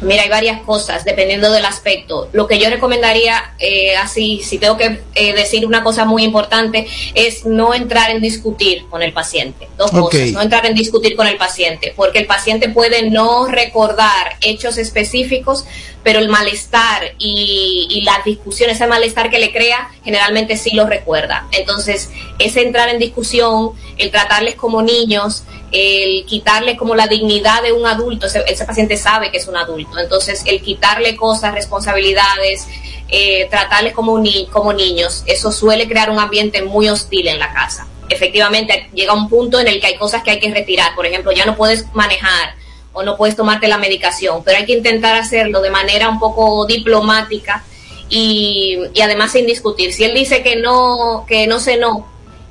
Mira, 0.00 0.22
hay 0.22 0.28
varias 0.28 0.60
cosas 0.62 1.04
dependiendo 1.04 1.50
del 1.50 1.64
aspecto. 1.64 2.28
Lo 2.32 2.46
que 2.46 2.58
yo 2.58 2.68
recomendaría, 2.70 3.54
eh, 3.58 3.96
así, 3.96 4.42
si 4.44 4.58
tengo 4.58 4.76
que 4.76 5.00
eh, 5.14 5.34
decir 5.34 5.66
una 5.66 5.82
cosa 5.82 6.04
muy 6.04 6.22
importante, 6.22 6.86
es 7.14 7.46
no 7.46 7.74
entrar 7.74 8.10
en 8.10 8.20
discutir 8.20 8.86
con 8.90 9.02
el 9.02 9.12
paciente. 9.12 9.68
Dos 9.76 9.92
okay. 9.92 10.20
cosas, 10.20 10.32
no 10.32 10.42
entrar 10.42 10.66
en 10.66 10.74
discutir 10.74 11.16
con 11.16 11.26
el 11.26 11.36
paciente, 11.36 11.92
porque 11.96 12.18
el 12.18 12.26
paciente 12.26 12.68
puede 12.68 13.10
no 13.10 13.46
recordar 13.46 14.36
hechos 14.42 14.78
específicos, 14.78 15.64
pero 16.02 16.20
el 16.20 16.28
malestar 16.28 17.14
y, 17.18 17.88
y 17.90 18.02
la 18.02 18.22
discusión, 18.24 18.70
ese 18.70 18.86
malestar 18.86 19.28
que 19.28 19.40
le 19.40 19.52
crea, 19.52 19.90
generalmente 20.04 20.56
sí 20.56 20.70
lo 20.70 20.86
recuerda. 20.86 21.48
Entonces, 21.50 22.10
ese 22.38 22.62
entrar 22.62 22.88
en 22.90 22.98
discusión, 22.98 23.72
el 23.98 24.10
tratarles 24.10 24.54
como 24.56 24.82
niños, 24.82 25.44
el 25.72 26.24
quitarle 26.26 26.76
como 26.76 26.94
la 26.94 27.06
dignidad 27.06 27.62
de 27.62 27.72
un 27.72 27.86
adulto, 27.86 28.26
ese, 28.26 28.44
ese, 28.46 28.64
paciente 28.64 28.96
sabe 28.96 29.30
que 29.30 29.38
es 29.38 29.48
un 29.48 29.56
adulto, 29.56 29.98
entonces 29.98 30.42
el 30.46 30.60
quitarle 30.60 31.16
cosas, 31.16 31.54
responsabilidades, 31.54 32.66
eh, 33.08 33.46
tratarles 33.50 33.92
como, 33.92 34.18
ni, 34.18 34.46
como 34.46 34.72
niños, 34.72 35.22
eso 35.26 35.52
suele 35.52 35.88
crear 35.88 36.10
un 36.10 36.18
ambiente 36.18 36.62
muy 36.62 36.88
hostil 36.88 37.28
en 37.28 37.38
la 37.38 37.52
casa. 37.52 37.86
Efectivamente, 38.08 38.88
llega 38.94 39.12
un 39.12 39.28
punto 39.28 39.58
en 39.58 39.66
el 39.66 39.80
que 39.80 39.88
hay 39.88 39.96
cosas 39.96 40.22
que 40.22 40.30
hay 40.30 40.40
que 40.40 40.52
retirar, 40.52 40.94
por 40.94 41.06
ejemplo, 41.06 41.32
ya 41.32 41.44
no 41.44 41.56
puedes 41.56 41.92
manejar 41.94 42.54
o 42.92 43.02
no 43.02 43.16
puedes 43.16 43.36
tomarte 43.36 43.68
la 43.68 43.78
medicación, 43.78 44.42
pero 44.44 44.58
hay 44.58 44.64
que 44.64 44.72
intentar 44.72 45.16
hacerlo 45.16 45.60
de 45.60 45.70
manera 45.70 46.08
un 46.08 46.18
poco 46.18 46.66
diplomática 46.66 47.64
y, 48.08 48.78
y 48.94 49.00
además 49.02 49.32
sin 49.32 49.46
discutir. 49.46 49.92
Si 49.92 50.04
él 50.04 50.14
dice 50.14 50.42
que 50.42 50.56
no, 50.56 51.26
que 51.28 51.46
no 51.46 51.60
cenó, 51.60 52.06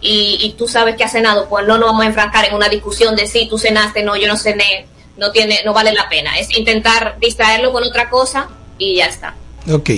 y, 0.06 0.38
y, 0.42 0.54
tú 0.54 0.68
sabes 0.68 0.96
que 0.96 1.04
has 1.04 1.12
cenado, 1.12 1.50
pues 1.50 1.66
no 1.66 1.78
nos 1.78 1.88
vamos 1.88 2.04
a 2.04 2.08
enfrancar 2.08 2.46
en 2.46 2.54
una 2.54 2.70
discusión 2.70 3.16
de 3.16 3.28
si 3.28 3.50
tú 3.50 3.58
cenaste, 3.58 4.04
no, 4.04 4.16
yo 4.16 4.28
no 4.28 4.38
cené, 4.38 4.86
no 5.18 5.32
tiene, 5.32 5.60
no 5.66 5.74
vale 5.74 5.94
la 5.94 6.08
pena. 6.10 6.38
Es 6.38 6.56
intentar 6.56 7.18
distraerlo 7.20 7.72
con 7.72 7.84
otra 7.84 8.10
cosa 8.10 8.48
y 8.78 8.98
ya 8.98 9.08
está. 9.08 9.36
Ok. 9.72 9.90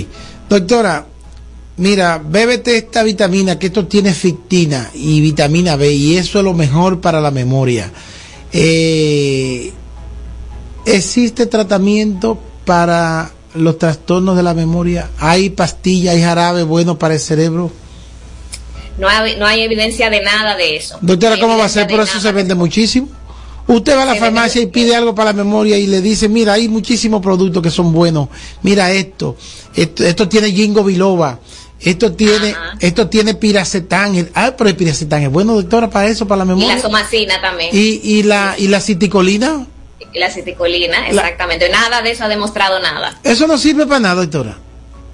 Doctora, 0.50 1.06
mira, 1.78 2.22
bébete 2.24 2.78
esta 2.78 3.04
vitamina, 3.04 3.60
que 3.60 3.68
esto 3.68 3.86
tiene 3.86 4.14
fictina 4.14 4.90
y 4.94 5.20
vitamina 5.20 5.76
B, 5.76 5.92
y 5.92 6.18
eso 6.18 6.40
es 6.40 6.46
lo 6.46 6.54
mejor 6.54 7.02
para 7.02 7.20
la 7.20 7.32
memoria. 7.32 7.92
Eh, 8.54 9.74
¿Existe 10.86 11.48
tratamiento 11.48 12.40
para 12.64 13.32
los 13.56 13.78
trastornos 13.78 14.38
de 14.38 14.44
la 14.44 14.54
memoria? 14.54 15.10
¿Hay 15.20 15.50
pastillas, 15.50 16.16
hay 16.16 16.22
jarabe 16.22 16.64
bueno 16.64 16.98
para 16.98 17.16
el 17.16 17.20
cerebro? 17.20 17.72
No 18.98 19.08
hay, 19.08 19.36
no 19.38 19.46
hay 19.46 19.62
evidencia 19.62 20.10
de 20.10 20.22
nada 20.22 20.56
de 20.56 20.76
eso. 20.76 20.98
Doctora, 21.02 21.36
no 21.36 21.42
¿cómo 21.42 21.58
va 21.58 21.66
a 21.66 21.70
ser? 21.70 21.88
Por 21.88 22.00
eso 22.00 22.20
se 22.20 22.32
vende 22.32 22.56
muchísimo. 22.56 23.08
Usted 23.68 23.98
va 23.98 24.04
a 24.04 24.06
la 24.06 24.14
se 24.14 24.20
farmacia 24.20 24.62
y 24.62 24.68
pide 24.68 24.96
algo 24.96 25.14
para 25.14 25.32
la 25.32 25.44
memoria 25.44 25.78
y 25.78 25.88
le 25.88 26.02
dice, 26.02 26.30
mira, 26.30 26.54
hay 26.54 26.70
muchísimos 26.70 27.22
productos 27.22 27.62
que 27.62 27.70
son 27.70 27.92
buenos. 27.92 28.30
Mira 28.62 28.92
esto, 28.92 29.36
esto, 29.76 30.06
esto 30.06 30.30
tiene 30.30 30.52
Jingo 30.54 30.86
Biloba, 30.86 31.40
esto 31.82 32.14
tiene, 32.14 32.52
Ajá. 32.52 32.78
esto 32.80 33.10
tiene 33.10 33.34
piracetán. 33.34 34.30
Ah, 34.34 34.54
pero 34.58 34.70
el 34.70 34.76
piracetán 34.78 35.24
es 35.24 35.30
bueno, 35.30 35.54
doctora, 35.54 35.90
para 35.90 36.08
eso, 36.08 36.26
para 36.26 36.40
la 36.40 36.46
memoria. 36.46 36.72
Y 36.72 36.76
la 36.76 36.82
somacina 36.82 37.42
también. 37.42 37.70
¿Y, 37.74 38.00
y 38.04 38.24
la, 38.24 38.56
y 38.58 38.70
la 38.70 38.80
citicolina? 38.80 39.68
La 40.14 40.32
citicolina, 40.32 41.10
exactamente. 41.10 41.68
La... 41.68 41.82
Nada 41.82 42.02
de 42.02 42.12
eso 42.12 42.24
ha 42.24 42.30
demostrado 42.30 42.80
nada. 42.80 43.20
Eso 43.24 43.48
no 43.48 43.58
sirve 43.58 43.86
para 43.86 44.00
nada, 44.00 44.22
doctora. 44.22 44.58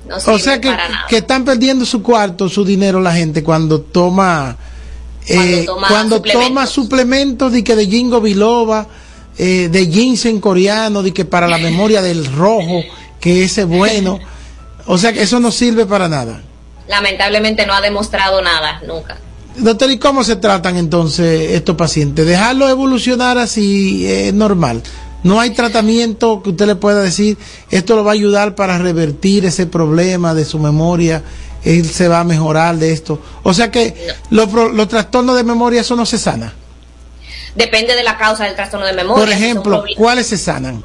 No 0.08 0.18
o 0.18 0.40
sea 0.40 0.60
que, 0.60 0.76
que 1.08 1.18
están 1.18 1.46
perdiendo 1.46 1.86
su 1.86 2.04
cuarto, 2.04 2.50
su 2.50 2.66
dinero 2.66 3.00
la 3.00 3.14
gente 3.14 3.44
cuando 3.44 3.82
toma 3.82 4.58
cuando 5.88 6.18
eh, 6.18 6.32
toma, 6.32 6.68
suplementos. 6.68 7.52
de 7.52 7.64
que 7.64 7.76
de 7.76 7.88
jingo 7.88 8.20
biloba, 8.22 8.88
eh, 9.38 9.70
de 9.72 9.86
ginseng 9.88 10.40
coreano, 10.40 11.02
de 11.02 11.14
que 11.14 11.26
para 11.26 11.48
la 11.48 11.58
memoria 11.58 12.02
del 12.02 12.26
rojo, 12.26 12.84
que 13.20 13.44
ese 13.44 13.62
es 13.62 13.68
bueno. 13.68 14.20
O 14.86 14.98
sea 14.98 15.14
que 15.14 15.22
eso 15.22 15.40
no 15.40 15.52
sirve 15.52 15.86
para 15.86 16.10
nada. 16.10 16.42
Lamentablemente 16.88 17.66
no 17.66 17.74
ha 17.74 17.82
demostrado 17.82 18.42
nada, 18.42 18.82
nunca. 18.86 19.18
Doctor, 19.56 19.92
¿y 19.92 19.98
cómo 19.98 20.24
se 20.24 20.36
tratan 20.36 20.78
entonces 20.78 21.52
estos 21.52 21.76
pacientes? 21.76 22.26
¿Dejarlo 22.26 22.68
evolucionar 22.68 23.38
así 23.38 24.06
es 24.08 24.34
normal? 24.34 24.82
No 25.24 25.40
hay 25.40 25.52
tratamiento 25.52 26.42
que 26.44 26.52
usted 26.52 26.68
le 26.68 26.76
pueda 26.76 27.02
decir, 27.02 27.38
esto 27.72 27.96
lo 27.96 28.04
va 28.04 28.12
a 28.12 28.14
ayudar 28.14 28.56
para 28.56 28.78
revertir 28.78 29.46
ese 29.46 29.66
problema 29.66 30.34
de 30.34 30.46
su 30.46 30.60
memoria, 30.60 31.24
él 31.64 31.86
se 31.86 32.08
va 32.08 32.20
a 32.20 32.24
mejorar 32.24 32.76
de 32.76 32.92
esto. 32.92 33.20
O 33.44 33.54
sea 33.54 33.72
que 33.72 33.96
los, 34.30 34.52
los 34.52 34.88
trastornos 34.88 35.36
de 35.36 35.44
memoria, 35.44 35.82
eso 35.82 35.96
no 35.96 36.06
se 36.06 36.18
sana. 36.18 36.54
Depende 37.56 37.96
de 37.96 38.04
la 38.04 38.18
causa 38.18 38.46
del 38.46 38.56
trastorno 38.56 38.86
de 38.86 38.94
memoria. 38.94 39.24
Por 39.24 39.34
ejemplo, 39.34 39.84
¿cuáles 39.96 40.28
se 40.28 40.38
sanan? 40.38 40.84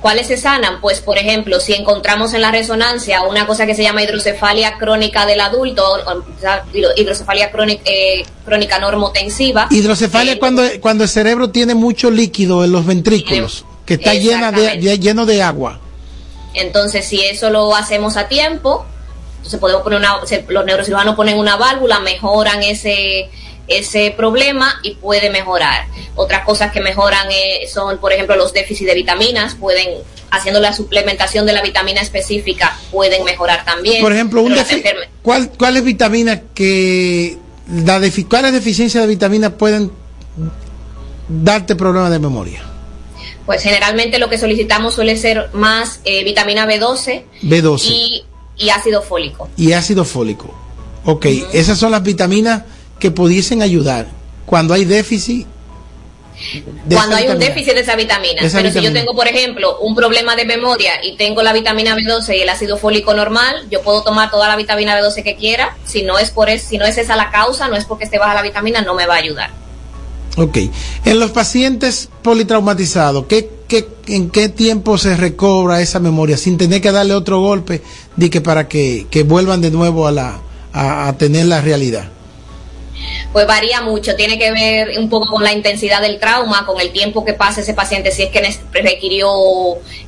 ¿Cuáles 0.00 0.28
se 0.28 0.38
sanan? 0.38 0.80
Pues, 0.80 1.00
por 1.00 1.18
ejemplo, 1.18 1.60
si 1.60 1.74
encontramos 1.74 2.32
en 2.32 2.40
la 2.40 2.50
resonancia 2.50 3.22
una 3.22 3.46
cosa 3.46 3.66
que 3.66 3.74
se 3.74 3.82
llama 3.82 4.02
hidrocefalia 4.02 4.78
crónica 4.78 5.26
del 5.26 5.40
adulto, 5.40 5.82
hidrocefalia 6.96 7.50
crónica, 7.50 7.82
eh, 7.84 8.24
crónica 8.44 8.78
normotensiva. 8.78 9.68
Hidrocefalia 9.70 10.34
eh, 10.34 10.38
cuando, 10.38 10.62
cuando 10.80 11.04
el 11.04 11.10
cerebro 11.10 11.50
tiene 11.50 11.74
mucho 11.74 12.10
líquido 12.10 12.64
en 12.64 12.72
los 12.72 12.86
ventrículos, 12.86 13.66
que 13.84 13.94
está 13.94 14.14
llena 14.14 14.50
de, 14.52 14.98
lleno 14.98 15.26
de 15.26 15.42
agua. 15.42 15.80
Entonces, 16.54 17.06
si 17.06 17.20
eso 17.20 17.50
lo 17.50 17.76
hacemos 17.76 18.16
a 18.16 18.26
tiempo, 18.26 18.86
entonces 19.36 19.60
podemos 19.60 19.82
poner 19.82 19.98
una, 19.98 20.16
los 20.48 20.64
neurocirujanos 20.64 21.14
ponen 21.14 21.38
una 21.38 21.56
válvula, 21.56 22.00
mejoran 22.00 22.62
ese 22.62 23.28
ese 23.70 24.12
problema 24.16 24.80
y 24.82 24.96
puede 24.96 25.30
mejorar. 25.30 25.86
Otras 26.16 26.44
cosas 26.44 26.72
que 26.72 26.80
mejoran 26.80 27.28
eh, 27.30 27.66
son, 27.72 27.98
por 27.98 28.12
ejemplo, 28.12 28.36
los 28.36 28.52
déficits 28.52 28.88
de 28.88 28.94
vitaminas, 28.94 29.54
pueden, 29.54 29.88
haciendo 30.30 30.60
la 30.60 30.72
suplementación 30.72 31.46
de 31.46 31.52
la 31.52 31.62
vitamina 31.62 32.00
específica, 32.00 32.76
pueden 32.90 33.24
mejorar 33.24 33.64
también. 33.64 34.02
Por 34.02 34.12
ejemplo, 34.12 34.42
un 34.42 34.56
¿cuál, 35.22 35.50
¿cuáles 35.56 35.84
vitaminas 35.84 36.40
que, 36.52 37.38
la 37.72 38.00
cuáles 38.28 38.52
deficiencias 38.52 39.04
de 39.04 39.08
vitaminas 39.08 39.52
pueden 39.52 39.92
darte 41.28 41.76
problemas 41.76 42.10
de 42.10 42.18
memoria? 42.18 42.62
Pues 43.46 43.62
generalmente 43.62 44.18
lo 44.18 44.28
que 44.28 44.36
solicitamos 44.36 44.94
suele 44.94 45.16
ser 45.16 45.48
más 45.52 46.00
eh, 46.04 46.24
vitamina 46.24 46.66
B12, 46.66 47.22
B12. 47.42 47.84
Y, 47.84 48.24
y, 48.56 48.70
ácido 48.70 49.00
fólico. 49.00 49.48
Y 49.56 49.72
ácido 49.72 50.04
fólico. 50.04 50.52
Ok, 51.04 51.26
esas 51.52 51.78
son 51.78 51.92
las 51.92 52.02
vitaminas 52.02 52.62
que 53.00 53.10
pudiesen 53.10 53.62
ayudar 53.62 54.06
cuando 54.46 54.74
hay 54.74 54.84
déficit. 54.84 55.46
cuando 56.88 57.16
hay 57.16 57.28
un 57.28 57.38
déficit 57.38 57.74
de 57.74 57.80
esa 57.80 57.96
vitamina. 57.96 58.42
Pero 58.52 58.70
si 58.70 58.80
yo 58.80 58.92
tengo, 58.92 59.14
por 59.14 59.26
ejemplo, 59.26 59.78
un 59.78 59.94
problema 59.94 60.36
de 60.36 60.44
memoria 60.44 60.92
y 61.04 61.16
tengo 61.16 61.42
la 61.42 61.52
vitamina 61.52 61.96
B12 61.96 62.36
y 62.36 62.40
el 62.42 62.48
ácido 62.48 62.76
fólico 62.76 63.14
normal, 63.14 63.66
yo 63.70 63.82
puedo 63.82 64.02
tomar 64.02 64.30
toda 64.30 64.48
la 64.48 64.56
vitamina 64.56 64.98
B12 65.00 65.22
que 65.22 65.36
quiera. 65.36 65.76
Si 65.84 66.02
no 66.02 66.18
es 66.18 66.30
por 66.30 66.50
si 66.58 66.78
no 66.78 66.84
es 66.84 66.98
esa 66.98 67.16
la 67.16 67.30
causa, 67.30 67.68
no 67.68 67.76
es 67.76 67.84
porque 67.84 68.04
esté 68.04 68.18
baja 68.18 68.34
la 68.34 68.42
vitamina, 68.42 68.82
no 68.82 68.94
me 68.94 69.06
va 69.06 69.14
a 69.14 69.18
ayudar. 69.18 69.50
Ok. 70.36 70.58
En 71.04 71.20
los 71.20 71.30
pacientes 71.32 72.08
politraumatizados, 72.22 73.26
¿qué, 73.26 73.50
qué, 73.68 73.88
en 74.08 74.30
qué 74.30 74.48
tiempo 74.48 74.98
se 74.98 75.16
recobra 75.16 75.80
esa 75.80 76.00
memoria 76.00 76.36
sin 76.36 76.58
tener 76.58 76.80
que 76.80 76.92
darle 76.92 77.14
otro 77.14 77.40
golpe 77.40 77.82
de 78.16 78.30
que 78.30 78.40
para 78.40 78.68
que, 78.68 79.06
que 79.10 79.22
vuelvan 79.22 79.60
de 79.60 79.70
nuevo 79.70 80.06
a, 80.06 80.12
la, 80.12 80.40
a 80.72 81.12
tener 81.18 81.46
la 81.46 81.60
realidad? 81.60 82.10
Pues 83.32 83.46
varía 83.46 83.80
mucho, 83.80 84.16
tiene 84.16 84.38
que 84.38 84.50
ver 84.50 84.98
un 84.98 85.08
poco 85.08 85.26
con 85.26 85.44
la 85.44 85.52
intensidad 85.52 86.00
del 86.00 86.18
trauma, 86.18 86.66
con 86.66 86.80
el 86.80 86.90
tiempo 86.90 87.24
que 87.24 87.32
pasa 87.32 87.60
ese 87.60 87.74
paciente, 87.74 88.10
si 88.10 88.24
es 88.24 88.30
que 88.30 88.58
requirió 88.72 89.30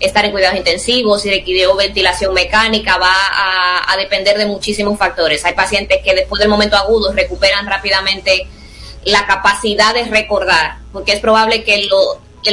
estar 0.00 0.24
en 0.24 0.32
cuidados 0.32 0.56
intensivos, 0.56 1.22
si 1.22 1.30
requirió 1.30 1.76
ventilación 1.76 2.34
mecánica, 2.34 2.98
va 2.98 3.14
a, 3.14 3.96
depender 3.96 4.36
de 4.36 4.46
muchísimos 4.46 4.98
factores. 4.98 5.44
Hay 5.44 5.52
pacientes 5.52 5.98
que 6.02 6.14
después 6.14 6.40
del 6.40 6.48
momento 6.48 6.76
agudo 6.76 7.12
recuperan 7.12 7.66
rápidamente 7.66 8.48
la 9.04 9.26
capacidad 9.26 9.94
de 9.94 10.04
recordar, 10.04 10.78
porque 10.92 11.12
es 11.12 11.20
probable 11.20 11.62
que 11.62 11.86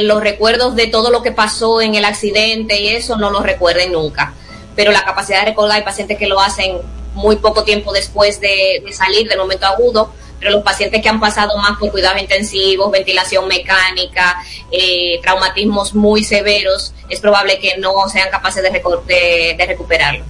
los 0.00 0.20
recuerdos 0.20 0.76
de 0.76 0.86
todo 0.86 1.10
lo 1.10 1.22
que 1.22 1.32
pasó 1.32 1.80
en 1.80 1.96
el 1.96 2.04
accidente 2.04 2.80
y 2.80 2.88
eso 2.88 3.16
no 3.16 3.30
los 3.30 3.42
recuerden 3.42 3.92
nunca. 3.92 4.34
Pero 4.76 4.92
la 4.92 5.04
capacidad 5.04 5.40
de 5.40 5.46
recordar, 5.46 5.78
hay 5.78 5.82
pacientes 5.82 6.18
que 6.18 6.28
lo 6.28 6.38
hacen 6.38 6.78
muy 7.14 7.36
poco 7.36 7.64
tiempo 7.64 7.92
después 7.92 8.40
de 8.40 8.84
salir 8.92 9.28
del 9.28 9.38
momento 9.38 9.66
agudo, 9.66 10.12
pero 10.40 10.52
los 10.52 10.62
pacientes 10.62 11.02
que 11.02 11.08
han 11.08 11.20
pasado 11.20 11.56
más 11.58 11.78
por 11.78 11.92
cuidados 11.92 12.20
intensivos, 12.20 12.90
ventilación 12.90 13.46
mecánica, 13.46 14.42
eh, 14.72 15.20
traumatismos 15.22 15.94
muy 15.94 16.24
severos, 16.24 16.94
es 17.08 17.20
probable 17.20 17.58
que 17.60 17.76
no 17.76 17.92
sean 18.08 18.30
capaces 18.30 18.62
de, 18.62 18.70
de, 18.70 19.66
recuperarlo. 19.66 20.24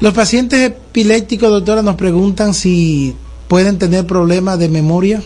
Los 0.00 0.14
pacientes 0.14 0.60
epilépticos, 0.60 1.50
doctora, 1.50 1.82
nos 1.82 1.96
preguntan 1.96 2.54
si 2.54 3.14
pueden 3.46 3.78
tener 3.78 4.06
problemas 4.06 4.58
de 4.58 4.68
memoria. 4.68 5.22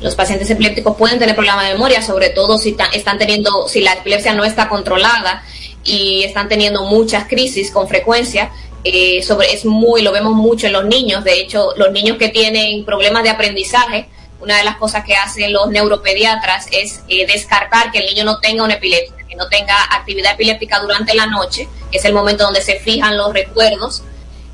Los 0.00 0.14
pacientes 0.14 0.48
epilépticos 0.50 0.96
pueden 0.96 1.18
tener 1.18 1.34
problemas 1.34 1.66
de 1.66 1.72
memoria, 1.72 2.02
sobre 2.02 2.28
todo 2.28 2.58
si 2.58 2.76
están 2.92 3.18
teniendo, 3.18 3.66
si 3.66 3.80
la 3.80 3.94
epilepsia 3.94 4.34
no 4.34 4.44
está 4.44 4.68
controlada 4.68 5.42
y 5.82 6.22
están 6.22 6.48
teniendo 6.48 6.84
muchas 6.84 7.26
crisis 7.26 7.70
con 7.70 7.88
frecuencia, 7.88 8.50
eh, 8.94 9.22
sobre, 9.22 9.52
es 9.52 9.64
muy, 9.64 10.02
lo 10.02 10.12
vemos 10.12 10.34
mucho 10.34 10.66
en 10.66 10.72
los 10.72 10.84
niños, 10.84 11.24
de 11.24 11.40
hecho, 11.40 11.74
los 11.76 11.92
niños 11.92 12.16
que 12.16 12.28
tienen 12.28 12.84
problemas 12.84 13.22
de 13.22 13.30
aprendizaje, 13.30 14.08
una 14.40 14.56
de 14.56 14.64
las 14.64 14.76
cosas 14.76 15.04
que 15.04 15.14
hacen 15.14 15.52
los 15.52 15.68
neuropediatras 15.68 16.66
es 16.70 17.00
eh, 17.08 17.26
descartar 17.26 17.90
que 17.90 17.98
el 17.98 18.06
niño 18.06 18.24
no 18.24 18.38
tenga 18.38 18.64
una 18.64 18.74
epilepsia, 18.74 19.16
que 19.28 19.36
no 19.36 19.48
tenga 19.48 19.74
actividad 19.90 20.34
epiléptica 20.34 20.80
durante 20.80 21.14
la 21.14 21.26
noche, 21.26 21.68
que 21.90 21.98
es 21.98 22.04
el 22.04 22.12
momento 22.12 22.44
donde 22.44 22.62
se 22.62 22.78
fijan 22.78 23.16
los 23.16 23.32
recuerdos, 23.32 24.02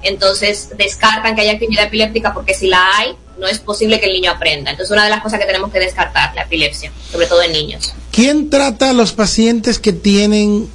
entonces 0.02 0.70
descartan 0.76 1.34
que 1.34 1.42
haya 1.42 1.52
actividad 1.52 1.84
epiléptica 1.84 2.32
porque 2.32 2.54
si 2.54 2.68
la 2.68 2.86
hay, 2.96 3.16
no 3.38 3.46
es 3.46 3.58
posible 3.58 4.00
que 4.00 4.06
el 4.06 4.12
niño 4.12 4.30
aprenda. 4.30 4.70
Entonces, 4.70 4.92
una 4.92 5.04
de 5.04 5.10
las 5.10 5.22
cosas 5.22 5.40
que 5.40 5.46
tenemos 5.46 5.72
que 5.72 5.80
descartar, 5.80 6.34
la 6.34 6.42
epilepsia, 6.42 6.92
sobre 7.10 7.26
todo 7.26 7.42
en 7.42 7.52
niños. 7.52 7.92
¿Quién 8.12 8.48
trata 8.48 8.90
a 8.90 8.92
los 8.92 9.12
pacientes 9.12 9.78
que 9.78 9.92
tienen 9.92 10.70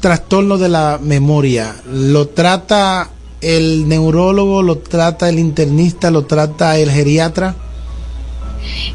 trastorno 0.00 0.58
de 0.58 0.68
la 0.68 0.98
memoria, 1.00 1.76
¿lo 1.86 2.28
trata 2.28 3.10
el 3.40 3.88
neurólogo, 3.88 4.62
lo 4.62 4.78
trata 4.78 5.28
el 5.28 5.38
internista, 5.38 6.10
lo 6.10 6.24
trata 6.24 6.78
el 6.78 6.90
geriatra? 6.90 7.54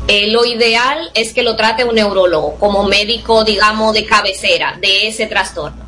Eh, 0.08 0.28
lo 0.28 0.46
ideal 0.46 1.12
es 1.14 1.34
que 1.34 1.44
lo 1.44 1.56
trate 1.56 1.84
un 1.84 1.96
neurólogo 1.96 2.56
como 2.56 2.84
médico, 2.84 3.44
digamos, 3.44 3.94
de 3.94 4.06
cabecera 4.06 4.78
de 4.82 5.08
ese 5.08 5.28
trastorno. 5.28 5.86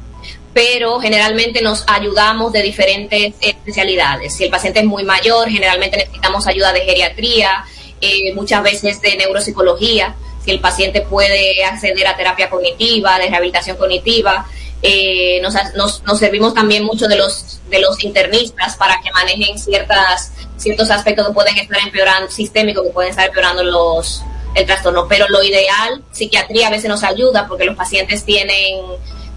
Pero 0.53 0.99
generalmente 0.99 1.61
nos 1.61 1.83
ayudamos 1.87 2.53
de 2.53 2.61
diferentes 2.61 3.33
especialidades. 3.41 4.35
Si 4.35 4.43
el 4.43 4.51
paciente 4.51 4.79
es 4.79 4.85
muy 4.85 5.03
mayor, 5.03 5.49
generalmente 5.49 5.97
necesitamos 5.97 6.45
ayuda 6.47 6.71
de 6.71 6.81
geriatría, 6.81 7.65
eh, 7.99 8.33
muchas 8.35 8.61
veces 8.61 9.01
de 9.01 9.17
neuropsicología. 9.17 10.15
Si 10.45 10.51
el 10.51 10.59
paciente 10.59 11.01
puede 11.01 11.63
acceder 11.65 12.05
a 12.05 12.15
terapia 12.15 12.49
cognitiva, 12.49 13.17
de 13.17 13.29
rehabilitación 13.29 13.77
cognitiva, 13.77 14.45
eh, 14.85 15.39
nos, 15.41 15.55
nos, 15.75 16.19
servimos 16.19 16.53
también 16.53 16.83
mucho 16.83 17.07
de 17.07 17.15
los, 17.15 17.61
de 17.69 17.79
los 17.79 18.03
internistas 18.03 18.75
para 18.75 18.99
que 19.01 19.11
manejen 19.11 19.57
ciertas, 19.57 20.33
ciertos 20.57 20.89
aspectos 20.91 21.25
que 21.25 21.33
pueden 21.33 21.57
estar 21.57 21.79
empeorando, 21.79 22.29
sistémicos 22.29 22.83
que 22.83 22.89
pueden 22.89 23.11
estar 23.11 23.25
empeorando 23.25 23.63
los, 23.63 24.23
el 24.55 24.65
trastorno. 24.65 25.07
Pero 25.07 25.25
lo 25.29 25.41
ideal, 25.41 26.03
psiquiatría 26.11 26.67
a 26.67 26.71
veces 26.71 26.89
nos 26.89 27.01
ayuda 27.03 27.47
porque 27.47 27.63
los 27.63 27.77
pacientes 27.77 28.25
tienen, 28.25 28.81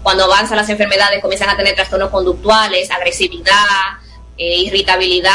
cuando 0.03 0.25
avanzan 0.25 0.57
las 0.57 0.67
enfermedades, 0.67 1.21
comienzan 1.21 1.49
a 1.49 1.55
tener 1.55 1.75
trastornos 1.75 2.09
conductuales, 2.09 2.91
agresividad, 2.91 4.01
eh, 4.37 4.57
irritabilidad, 4.63 5.31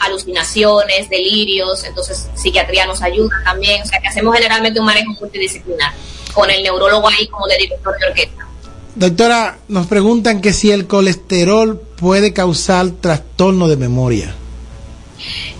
alucinaciones, 0.00 1.08
delirios. 1.08 1.84
Entonces, 1.84 2.28
psiquiatría 2.34 2.86
nos 2.86 3.00
ayuda 3.00 3.34
también. 3.42 3.80
O 3.80 3.86
sea, 3.86 3.98
que 3.98 4.08
hacemos 4.08 4.34
generalmente 4.34 4.78
un 4.78 4.84
manejo 4.84 5.10
multidisciplinar 5.18 5.94
con 6.34 6.50
el 6.50 6.62
neurólogo 6.62 7.08
ahí 7.08 7.26
como 7.28 7.46
de 7.46 7.56
director 7.56 7.98
de 7.98 8.06
orquesta. 8.08 8.46
Doctora, 8.94 9.58
nos 9.68 9.86
preguntan 9.88 10.40
que 10.40 10.52
si 10.52 10.70
el 10.70 10.86
colesterol 10.86 11.80
puede 11.96 12.32
causar 12.32 12.90
trastorno 13.00 13.66
de 13.66 13.76
memoria. 13.76 14.34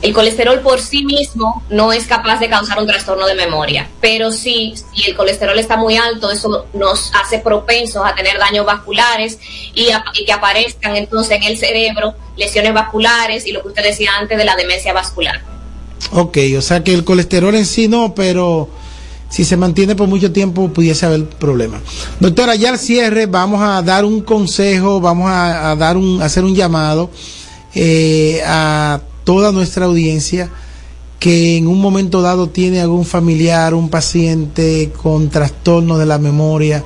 El 0.03 0.13
colesterol 0.13 0.61
por 0.61 0.81
sí 0.81 1.05
mismo 1.05 1.65
no 1.71 1.93
es 1.93 2.07
capaz 2.07 2.39
de 2.39 2.49
causar 2.49 2.79
un 2.79 2.87
trastorno 2.87 3.27
de 3.27 3.35
memoria, 3.35 3.89
pero 4.01 4.31
sí, 4.31 4.75
si 4.95 5.09
el 5.09 5.17
colesterol 5.17 5.59
está 5.59 5.77
muy 5.77 5.97
alto, 5.97 6.31
eso 6.31 6.67
nos 6.75 7.11
hace 7.15 7.39
propensos 7.39 8.03
a 8.05 8.15
tener 8.15 8.39
daños 8.39 8.67
vasculares 8.67 9.39
y, 9.75 9.89
y 10.15 10.25
que 10.27 10.33
aparezcan 10.33 10.97
entonces 10.97 11.39
en 11.39 11.45
el 11.45 11.57
cerebro 11.57 12.15
lesiones 12.37 12.75
vasculares 12.75 13.47
y 13.47 13.53
lo 13.53 13.63
que 13.63 13.69
usted 13.69 13.83
decía 13.83 14.11
antes 14.21 14.37
de 14.37 14.45
la 14.45 14.57
demencia 14.57 14.93
vascular. 14.93 15.41
Ok, 16.13 16.39
o 16.59 16.61
sea 16.61 16.85
que 16.85 16.93
el 16.93 17.05
colesterol 17.05 17.55
en 17.55 17.65
sí 17.65 17.89
no, 17.89 18.15
pero 18.15 18.69
si 19.35 19.45
se 19.45 19.57
mantiene 19.57 19.97
por 19.97 20.07
mucho 20.07 20.31
tiempo 20.31 20.69
pudiese 20.69 21.07
haber 21.07 21.29
problemas. 21.29 21.81
Doctora, 22.21 22.55
ya 22.55 22.71
al 22.71 22.79
cierre 22.79 23.27
vamos 23.27 23.61
a 23.63 23.83
dar 23.83 24.05
un 24.05 24.21
consejo, 24.21 25.01
vamos 25.01 25.29
a, 25.29 25.75
dar 25.75 25.97
un, 25.97 26.23
hacer 26.23 26.45
un 26.45 26.55
llamado 26.55 27.11
eh, 27.75 28.41
a 28.47 29.01
toda 29.25 29.51
nuestra 29.51 29.87
audiencia 29.87 30.51
que 31.19 31.57
en 31.57 31.67
un 31.67 31.81
momento 31.81 32.23
dado 32.23 32.49
tiene 32.49 32.81
algún 32.81 33.05
familiar, 33.05 33.75
un 33.75 33.89
paciente 33.89 34.93
con 35.03 35.29
trastorno 35.31 35.99
de 35.99 36.07
la 36.07 36.19
memoria 36.19 36.85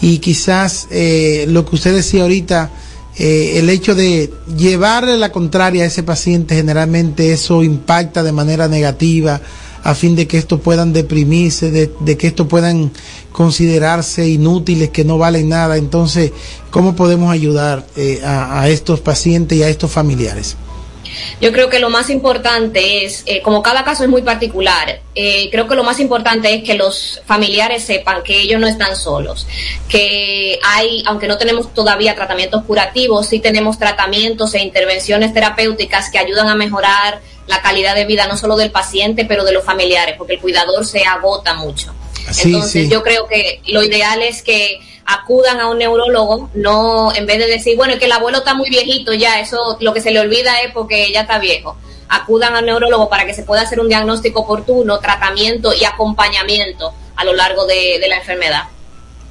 y 0.00 0.18
quizás 0.18 0.88
eh, 0.90 1.46
lo 1.48 1.64
que 1.64 1.76
usted 1.76 1.94
decía 1.94 2.22
ahorita, 2.22 2.72
eh, 3.18 3.52
el 3.60 3.70
hecho 3.70 3.94
de 3.94 4.34
llevarle 4.56 5.16
la 5.16 5.30
contraria 5.30 5.84
a 5.84 5.86
ese 5.86 6.02
paciente, 6.02 6.56
generalmente 6.56 7.32
eso 7.32 7.62
impacta 7.62 8.24
de 8.24 8.32
manera 8.32 8.66
negativa 8.66 9.40
a 9.84 9.94
fin 9.94 10.16
de 10.16 10.26
que 10.26 10.38
estos 10.38 10.60
puedan 10.60 10.92
deprimirse, 10.92 11.70
de, 11.70 12.16
que 12.16 12.26
estos 12.26 12.46
puedan 12.48 12.90
considerarse 13.30 14.28
inútiles, 14.28 14.90
que 14.90 15.04
no 15.04 15.18
valen 15.18 15.48
nada. 15.50 15.76
Entonces, 15.76 16.32
¿cómo 16.70 16.96
podemos 16.96 17.30
ayudar 17.30 17.86
eh, 17.96 18.20
a 18.24 18.68
estos 18.68 19.00
pacientes 19.00 19.56
y 19.58 19.62
a 19.62 19.68
estos 19.68 19.92
familiares? 19.92 20.56
Yo 21.40 21.52
creo 21.52 21.68
que 21.68 21.78
lo 21.78 21.90
más 21.90 22.10
importante 22.10 23.04
es, 23.04 23.22
eh, 23.26 23.42
como 23.42 23.62
cada 23.62 23.84
caso 23.84 24.04
es 24.04 24.10
muy 24.10 24.22
particular, 24.22 25.00
eh, 25.14 25.48
creo 25.50 25.68
que 25.68 25.74
lo 25.74 25.84
más 25.84 26.00
importante 26.00 26.52
es 26.54 26.64
que 26.64 26.74
los 26.74 27.22
familiares 27.26 27.84
sepan 27.84 28.22
que 28.22 28.40
ellos 28.40 28.60
no 28.60 28.66
están 28.66 28.96
solos, 28.96 29.46
que 29.88 30.58
hay, 30.64 31.02
aunque 31.06 31.28
no 31.28 31.38
tenemos 31.38 31.72
todavía 31.74 32.14
tratamientos 32.14 32.64
curativos, 32.64 33.26
sí 33.26 33.40
tenemos 33.40 33.78
tratamientos 33.78 34.54
e 34.54 34.60
intervenciones 34.60 35.32
terapéuticas 35.32 36.10
que 36.10 36.18
ayudan 36.18 36.48
a 36.48 36.54
mejorar 36.54 37.20
la 37.46 37.62
calidad 37.62 37.94
de 37.94 38.04
vida 38.04 38.26
no 38.26 38.36
solo 38.36 38.56
del 38.56 38.70
paciente, 38.70 39.24
pero 39.24 39.44
de 39.44 39.52
los 39.52 39.64
familiares, 39.64 40.16
porque 40.16 40.34
el 40.34 40.40
cuidador 40.40 40.84
se 40.86 41.04
agota 41.04 41.54
mucho. 41.54 41.92
Entonces 42.42 42.88
yo 42.88 43.02
creo 43.02 43.26
que 43.26 43.60
lo 43.66 43.82
ideal 43.82 44.22
es 44.22 44.42
que 44.42 44.80
acudan 45.04 45.60
a 45.60 45.68
un 45.68 45.78
neurólogo, 45.78 46.50
no 46.54 47.14
en 47.14 47.26
vez 47.26 47.38
de 47.38 47.46
decir, 47.46 47.76
bueno, 47.76 47.94
es 47.94 47.98
que 47.98 48.06
el 48.06 48.12
abuelo 48.12 48.38
está 48.38 48.54
muy 48.54 48.70
viejito 48.70 49.12
ya, 49.12 49.40
eso 49.40 49.76
lo 49.80 49.92
que 49.92 50.00
se 50.00 50.10
le 50.10 50.20
olvida 50.20 50.60
es 50.62 50.72
porque 50.72 51.12
ya 51.12 51.22
está 51.22 51.38
viejo. 51.38 51.76
Acudan 52.08 52.54
al 52.54 52.64
neurólogo 52.66 53.08
para 53.08 53.26
que 53.26 53.34
se 53.34 53.42
pueda 53.42 53.62
hacer 53.62 53.80
un 53.80 53.88
diagnóstico 53.88 54.40
oportuno, 54.40 54.98
tratamiento 54.98 55.72
y 55.74 55.84
acompañamiento 55.84 56.92
a 57.16 57.24
lo 57.24 57.34
largo 57.34 57.66
de, 57.66 57.98
de 58.00 58.08
la 58.08 58.16
enfermedad. 58.16 58.64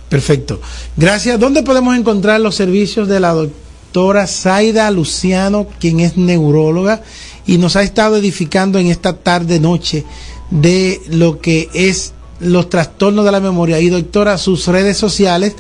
Perfecto. 0.10 0.60
Gracias. 0.96 1.40
¿Dónde 1.40 1.64
podemos 1.64 1.96
encontrar 1.96 2.40
los 2.40 2.56
servicios 2.56 3.08
de 3.08 3.20
la 3.20 3.34
doctora 3.34 4.28
Zaida 4.28 4.90
Luciano, 4.92 5.68
quien 5.80 6.00
es 6.00 6.18
neuróloga 6.18 7.02
y 7.46 7.58
nos 7.58 7.76
ha 7.76 7.84
estado 7.84 8.18
edificando 8.18 8.80
en 8.80 8.88
esta 8.88 9.14
tarde 9.14 9.60
noche 9.60 10.06
de 10.50 11.02
lo 11.10 11.40
que 11.40 11.70
es 11.74 12.14
los 12.40 12.70
trastornos 12.70 13.26
de 13.26 13.32
la 13.32 13.40
memoria 13.40 13.80
y 13.80 13.90
doctora 13.90 14.38
sus 14.38 14.68
redes 14.68 14.98
sociales 14.98 15.56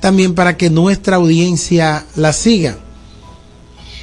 también 0.00 0.34
para 0.34 0.56
que 0.56 0.68
nuestra 0.68 1.16
audiencia 1.16 2.04
la 2.16 2.32
siga. 2.32 2.76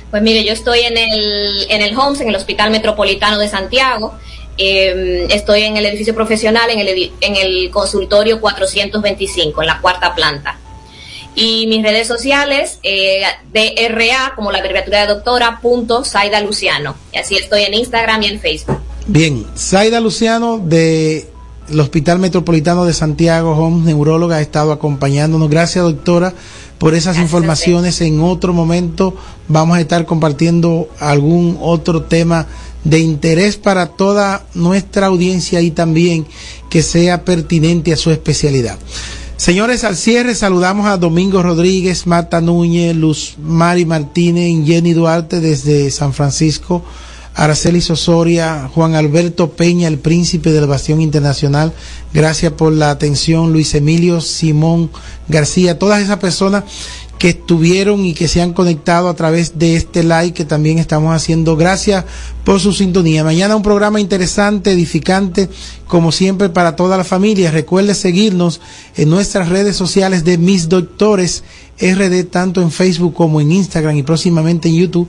Pues 0.09 0.23
mire, 0.23 0.43
yo 0.43 0.51
estoy 0.51 0.79
en 0.79 0.97
el, 0.97 1.67
en 1.69 1.81
el 1.81 1.95
HOMS, 1.97 2.21
en 2.21 2.29
el 2.29 2.35
Hospital 2.35 2.71
Metropolitano 2.71 3.37
de 3.37 3.47
Santiago. 3.47 4.13
Em, 4.57 5.29
estoy 5.29 5.61
en 5.61 5.77
el 5.77 5.85
edificio 5.85 6.13
profesional, 6.13 6.69
en 6.69 6.79
el, 6.79 7.11
en 7.21 7.35
el 7.35 7.69
consultorio 7.69 8.41
425, 8.41 9.61
en 9.61 9.67
la 9.67 9.79
cuarta 9.79 10.13
planta. 10.13 10.57
Y 11.33 11.67
mis 11.67 11.81
redes 11.81 12.07
sociales, 12.07 12.79
eh, 12.83 13.21
DRA, 13.53 14.33
como 14.35 14.51
la 14.51 14.59
abreviatura 14.59 15.01
de 15.01 15.13
doctora, 15.13 15.59
punto 15.61 16.03
Saida 16.03 16.41
Luciano. 16.41 16.95
Y 17.13 17.17
así 17.17 17.35
estoy 17.35 17.63
en 17.63 17.73
Instagram 17.73 18.23
y 18.23 18.27
en 18.27 18.39
Facebook. 18.39 18.79
Bien, 19.07 19.45
Saida 19.55 19.99
Luciano 19.99 20.57
de 20.57 21.27
el 21.69 21.79
Hospital 21.79 22.19
Metropolitano 22.19 22.85
de 22.85 22.93
Santiago, 22.93 23.51
Home, 23.51 23.85
neuróloga, 23.85 24.37
ha 24.37 24.41
estado 24.41 24.71
acompañándonos. 24.71 25.49
Gracias, 25.49 25.83
doctora, 25.83 26.33
por 26.77 26.95
esas 26.95 27.17
informaciones. 27.17 28.01
En 28.01 28.21
otro 28.21 28.53
momento 28.53 29.15
vamos 29.47 29.77
a 29.77 29.81
estar 29.81 30.05
compartiendo 30.05 30.89
algún 30.99 31.57
otro 31.61 32.03
tema 32.03 32.47
de 32.83 32.99
interés 32.99 33.57
para 33.57 33.87
toda 33.87 34.45
nuestra 34.53 35.07
audiencia 35.07 35.61
y 35.61 35.71
también 35.71 36.25
que 36.69 36.81
sea 36.81 37.23
pertinente 37.23 37.93
a 37.93 37.97
su 37.97 38.11
especialidad. 38.11 38.77
Señores, 39.41 39.83
al 39.85 39.97
cierre 39.97 40.35
saludamos 40.35 40.85
a 40.85 40.97
Domingo 40.97 41.41
Rodríguez, 41.41 42.05
Marta 42.05 42.41
Núñez, 42.41 42.95
Luz 42.95 43.37
Mari 43.41 43.87
Martínez, 43.87 44.63
Jenny 44.67 44.93
Duarte 44.93 45.39
desde 45.39 45.89
San 45.89 46.13
Francisco. 46.13 46.83
Araceli 47.33 47.81
Sosoria, 47.81 48.69
Juan 48.71 48.93
Alberto 48.93 49.51
Peña, 49.51 49.87
el 49.87 49.97
príncipe 49.97 50.51
del 50.51 50.67
Bastión 50.67 51.01
Internacional. 51.01 51.73
Gracias 52.13 52.51
por 52.51 52.73
la 52.73 52.91
atención, 52.91 53.51
Luis 53.51 53.73
Emilio 53.73 54.21
Simón 54.21 54.91
García, 55.27 55.79
todas 55.79 56.01
esas 56.03 56.17
personas 56.17 56.65
que 57.21 57.29
estuvieron 57.29 58.03
y 58.03 58.15
que 58.15 58.27
se 58.27 58.41
han 58.41 58.51
conectado 58.51 59.07
a 59.07 59.13
través 59.13 59.59
de 59.59 59.75
este 59.75 60.01
like 60.01 60.33
que 60.33 60.43
también 60.43 60.79
estamos 60.79 61.15
haciendo. 61.15 61.55
Gracias 61.55 62.03
por 62.43 62.59
su 62.59 62.73
sintonía. 62.73 63.23
Mañana 63.23 63.55
un 63.55 63.61
programa 63.61 64.01
interesante, 64.01 64.71
edificante, 64.71 65.47
como 65.85 66.11
siempre 66.11 66.49
para 66.49 66.75
toda 66.75 66.97
la 66.97 67.03
familia. 67.03 67.51
Recuerde 67.51 67.93
seguirnos 67.93 68.59
en 68.97 69.11
nuestras 69.11 69.49
redes 69.49 69.75
sociales 69.75 70.23
de 70.23 70.39
Mis 70.39 70.67
Doctores 70.67 71.43
RD, 71.79 72.23
tanto 72.23 72.59
en 72.63 72.71
Facebook 72.71 73.13
como 73.13 73.39
en 73.39 73.51
Instagram 73.51 73.97
y 73.97 74.01
próximamente 74.01 74.69
en 74.69 74.77
YouTube. 74.77 75.07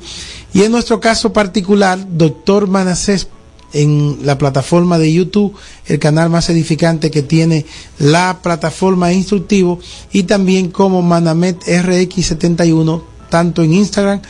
Y 0.53 0.65
en 0.65 0.73
nuestro 0.73 1.01
caso 1.01 1.33
particular, 1.33 1.99
Doctor 2.11 2.69
Manasés 2.69 3.27
en 3.73 4.19
la 4.23 4.39
plataforma 4.39 4.99
de 4.99 5.13
YouTube, 5.13 5.55
el 5.87 5.99
canal 5.99 6.31
más 6.31 6.49
edificante 6.51 7.11
que 7.11 7.23
tiene 7.23 7.67
la 7.99 8.41
plataforma 8.43 9.13
instructivo 9.13 9.79
y 10.13 10.25
también 10.25 10.71
como 10.71 11.03
Manamet 11.03 11.63
RX71, 11.65 13.03
tanto 13.31 13.63
en 13.63 13.75
Instagram 13.75 14.21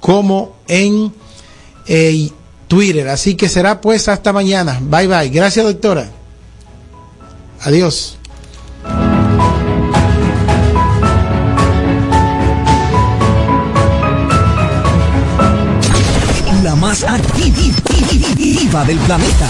como 0.00 0.56
en 0.68 1.12
eh, 1.86 2.30
Twitter. 2.68 3.08
Así 3.08 3.34
que 3.34 3.48
será 3.48 3.80
pues 3.80 4.08
hasta 4.08 4.32
mañana. 4.32 4.78
Bye 4.80 5.06
bye. 5.06 5.28
Gracias 5.28 5.64
doctora. 5.64 6.10
Adiós. 7.62 8.16
La 16.62 16.74
más 16.76 17.04
activa 17.50 18.84
del 18.84 18.98
planeta. 18.98 19.48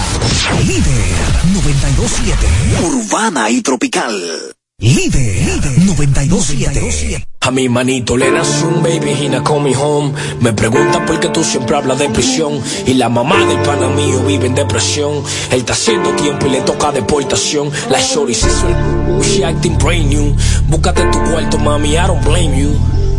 Líder 0.65 1.15
927. 1.53 2.47
Urbana 2.83 3.49
y 3.49 3.61
tropical. 3.61 4.55
Líder 4.79 5.59
927. 5.85 7.27
A 7.41 7.51
mi 7.51 7.69
manito 7.69 8.17
le 8.17 8.31
nació 8.31 8.67
un 8.67 8.83
baby 8.83 9.11
y 9.11 9.29
call 9.43 9.61
me 9.61 9.75
home. 9.75 10.13
Me 10.39 10.53
pregunta 10.53 11.05
por 11.05 11.19
qué 11.19 11.29
tú 11.29 11.43
siempre 11.43 11.75
hablas 11.75 11.99
de 11.99 12.09
prisión. 12.09 12.59
Y 12.85 12.95
la 12.95 13.09
mamá 13.09 13.45
del 13.45 13.59
pana 13.59 13.87
mío 13.89 14.23
vive 14.25 14.47
en 14.47 14.55
depresión. 14.55 15.23
Él 15.51 15.59
está 15.59 15.73
haciendo 15.73 16.11
tiempo 16.15 16.47
y 16.47 16.51
le 16.51 16.61
toca 16.61 16.91
deportación. 16.91 17.69
La 17.89 17.99
shorty 17.99 18.33
se 18.33 18.49
suelta, 18.49 19.23
she 19.23 19.45
acting 19.45 19.77
brand 19.77 20.07
new. 20.07 20.35
Búscate 20.67 21.03
tu 21.11 21.19
cuarto, 21.19 21.59
mami, 21.59 21.91
I 21.91 22.07
don't 22.07 22.23
blame 22.23 22.59
you. 22.59 22.71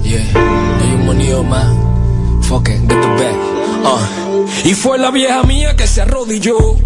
Yeah, 0.02 0.20
hay 0.80 0.94
un 0.94 1.06
money 1.06 1.32
man. 1.44 2.42
Fuck 2.42 2.68
it, 2.68 2.80
get 2.88 3.00
the 3.00 3.08
back. 3.16 3.36
Uh. 3.84 4.21
Y 4.64 4.74
fue 4.74 4.98
la 4.98 5.10
vieja 5.10 5.42
mía 5.42 5.76
que 5.76 5.86
se 5.86 6.02
arrodilló. 6.02 6.76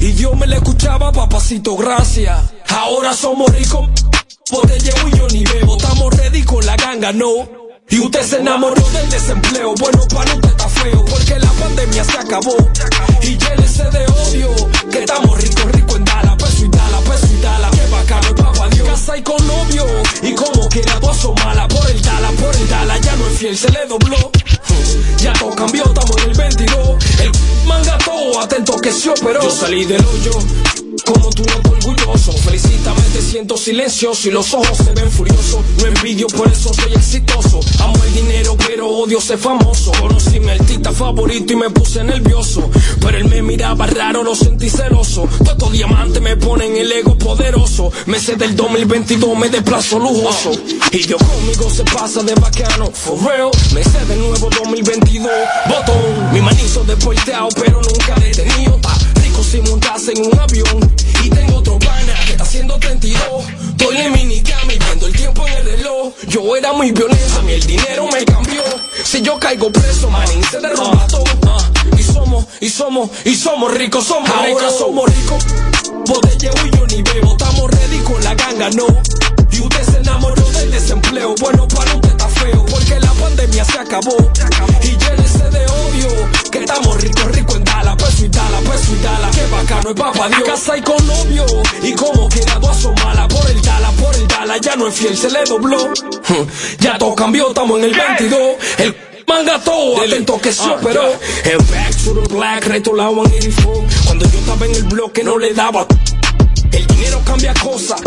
Y 0.00 0.12
Dios 0.12 0.36
me 0.36 0.46
le 0.46 0.56
escuchaba, 0.56 1.12
papacito, 1.12 1.76
gracias. 1.76 2.38
Ahora 2.68 3.14
somos 3.14 3.50
ricos 3.54 3.88
Botella 4.48 4.92
y 5.08 5.18
yo 5.18 5.26
ni 5.32 5.42
bebo, 5.42 5.76
estamos 5.76 6.16
ready 6.18 6.44
con 6.44 6.64
la 6.64 6.76
ganga, 6.76 7.12
no. 7.12 7.48
Y 7.88 7.98
usted 7.98 8.22
se 8.22 8.36
enamoró 8.38 8.80
del 8.90 9.10
desempleo, 9.10 9.74
bueno 9.74 10.06
para 10.14 10.32
usted 10.34 10.50
está 10.50 10.68
feo, 10.68 11.04
porque 11.04 11.36
la 11.40 11.50
pandemia 11.50 12.04
se 12.04 12.18
acabó. 12.18 12.56
Y 13.22 13.36
llénese 13.36 13.90
de 13.90 14.06
odio, 14.06 14.54
que 14.88 15.00
estamos 15.00 15.42
ricos, 15.42 15.72
ricos 15.72 15.96
en 15.96 16.04
Dala, 16.04 16.36
peso 16.36 16.64
y 16.64 16.68
Dala, 16.68 16.98
peso 17.00 17.26
y 17.36 17.40
Dala, 17.40 17.70
que 17.70 17.86
bacano, 17.90 18.34
papá 18.36 18.68
Dios. 18.68 18.88
Casa 18.88 19.16
y 19.16 19.22
con 19.22 19.46
novio, 19.48 19.84
y 20.22 20.32
como 20.34 20.68
quiera, 20.68 20.96
vos 21.00 21.16
sos 21.16 21.34
mala, 21.44 21.66
por 21.66 21.90
el 21.90 22.00
Dala, 22.00 22.30
por 22.30 22.54
el 22.54 22.68
Dala, 22.68 22.98
ya 22.98 23.16
no 23.16 23.26
es 23.26 23.38
fiel, 23.38 23.56
se 23.58 23.68
le 23.72 23.84
dobló. 23.86 24.30
Ya 25.22 25.32
todo 25.34 25.50
cambió, 25.54 25.84
estamos 25.84 26.16
en 26.22 26.30
el 26.30 26.36
22. 26.36 26.80
El 27.20 27.32
manga 27.66 27.98
todo, 27.98 28.40
atento 28.40 28.76
que 28.78 28.92
se 28.92 29.10
operó. 29.10 29.42
Yo 29.42 29.50
salí 29.50 29.84
del 29.84 30.04
hoyo 30.04 30.38
como 31.04 31.30
tú 31.30 31.44
no 31.44 31.70
orgulloso. 31.70 32.32
Felicítame, 32.32 33.00
te 33.12 33.20
siento 33.20 33.56
silencioso 33.56 34.28
y 34.28 34.30
los 34.30 34.52
ojos 34.54 34.76
se 34.78 34.92
ven 34.92 35.10
furiosos. 35.10 35.64
No 35.78 35.86
envidio, 35.86 36.26
por 36.28 36.48
eso 36.48 36.72
soy 36.74 36.92
exitoso. 36.94 37.60
Amo 37.80 37.94
el 38.04 38.14
dinero, 38.14 38.56
pero 38.66 38.88
odio 38.88 39.20
ser 39.20 39.38
famoso. 39.38 39.92
Conocí 40.00 40.40
mi 40.40 40.50
artista 40.50 40.92
favorito 40.92 41.52
y 41.52 41.56
me 41.56 41.70
puse 41.70 42.02
nervioso. 42.02 42.68
Pero 43.00 43.18
él 43.18 43.24
me 43.26 43.42
miraba 43.42 43.86
raro, 43.86 44.22
lo 44.22 44.34
sentí 44.34 44.68
celoso. 44.68 45.28
Todo 45.44 45.70
diamante 45.70 46.20
me 46.20 46.36
pone 46.36 46.66
en 46.66 46.76
el 46.76 46.92
ego 46.92 47.16
poderoso. 47.16 47.92
Meses 48.06 48.38
del 48.38 48.56
2022 48.56 49.38
me 49.38 49.48
desplazo 49.48 49.98
lujoso. 49.98 50.52
Y 50.92 50.98
yo 51.06 51.16
conmigo 51.18 51.70
se 51.70 51.84
pasa 51.84 52.22
de 52.22 52.34
bacano, 52.34 52.90
for 52.90 53.22
real. 53.24 53.50
Meses 53.74 54.08
del 54.08 54.18
nuevo 54.18 54.48
2022, 54.50 54.75
2022. 54.82 55.30
Botón, 55.68 56.32
mi 56.32 56.40
manizo 56.42 56.84
deporteado, 56.84 57.48
pero 57.54 57.80
nunca 57.80 58.14
detenido. 58.20 58.78
Ta 58.82 58.94
rico 59.22 59.42
si 59.42 59.60
montas 59.62 60.08
en 60.08 60.26
un 60.26 60.38
avión. 60.38 60.94
Y 61.24 61.30
tengo 61.30 61.56
otro 61.56 61.78
pana 61.78 62.12
que 62.26 62.32
está 62.32 62.44
haciendo 62.44 62.78
32. 62.78 63.22
Estoy 63.70 63.96
en 63.96 64.30
y 64.30 64.42
viendo 64.78 65.06
el 65.06 65.16
tiempo 65.16 65.46
en 65.46 65.54
el 65.54 65.64
reloj. 65.64 66.12
Yo 66.28 66.56
era 66.56 66.72
muy 66.72 66.92
violento, 66.92 67.38
a 67.38 67.42
mí 67.42 67.52
el 67.52 67.66
dinero 67.66 68.06
me 68.12 68.24
cambió. 68.24 68.62
Si 69.02 69.22
yo 69.22 69.38
caigo 69.38 69.72
preso, 69.72 70.10
manín 70.10 70.42
se 70.50 70.60
derrumba 70.60 71.04
ah, 71.04 71.06
todo. 71.06 71.24
Ah. 71.46 71.58
Y 71.98 72.02
somos, 72.02 72.44
y 72.60 72.68
somos, 72.68 73.10
y 73.24 73.34
somos 73.34 73.72
ricos, 73.72 74.04
somos 74.04 74.28
Ahora 74.28 74.70
somos 74.70 75.08
ricos. 75.08 75.44
Botella 76.06 76.50
y 76.64 76.76
yo 76.76 76.86
ni 76.88 77.02
bebo, 77.02 77.32
estamos 77.32 77.70
ready 77.70 77.98
con 78.00 78.22
la 78.22 78.34
ganga, 78.34 78.70
no. 78.70 78.86
Y 79.50 79.60
usted 79.60 79.82
se 79.84 79.98
enamoró 79.98 80.45
papá 90.16 90.28
Dios. 90.28 90.42
Casa 90.44 90.76
y 90.76 90.82
con 90.82 91.06
novio, 91.06 91.46
y 91.82 91.92
como 91.92 92.28
queda 92.28 92.58
dos 92.60 92.88
mala 93.04 93.28
por 93.28 93.50
el 93.50 93.60
Dala, 93.62 93.90
por 93.92 94.14
el 94.14 94.28
Dala. 94.28 94.56
Ya 94.58 94.76
no 94.76 94.88
es 94.88 94.94
fiel, 94.94 95.16
se 95.16 95.30
le 95.30 95.44
dobló. 95.44 95.78
ya 96.80 96.98
todo 96.98 97.14
cambió, 97.14 97.48
estamos 97.48 97.78
en 97.78 97.84
el 97.84 97.94
22. 97.94 98.40
El 98.78 98.96
manga 99.26 99.58
todo, 99.60 100.00
atento 100.02 100.40
que 100.40 100.52
se 100.52 100.68
operó. 100.68 101.12
El 101.44 101.58
back 101.58 102.04
to 102.04 102.14
the 102.14 102.34
black, 102.34 102.66
reto 102.66 102.94
la 102.94 103.08
184. 103.08 104.04
Cuando 104.04 104.30
yo 104.30 104.38
estaba 104.38 104.66
en 104.66 104.74
el 104.74 104.84
bloque 104.84 105.24
no 105.24 105.38
le 105.38 105.52
daba. 105.52 105.86
El 106.72 106.86
dinero 106.86 107.20
cambia 107.24 107.54
cosas. 107.54 108.00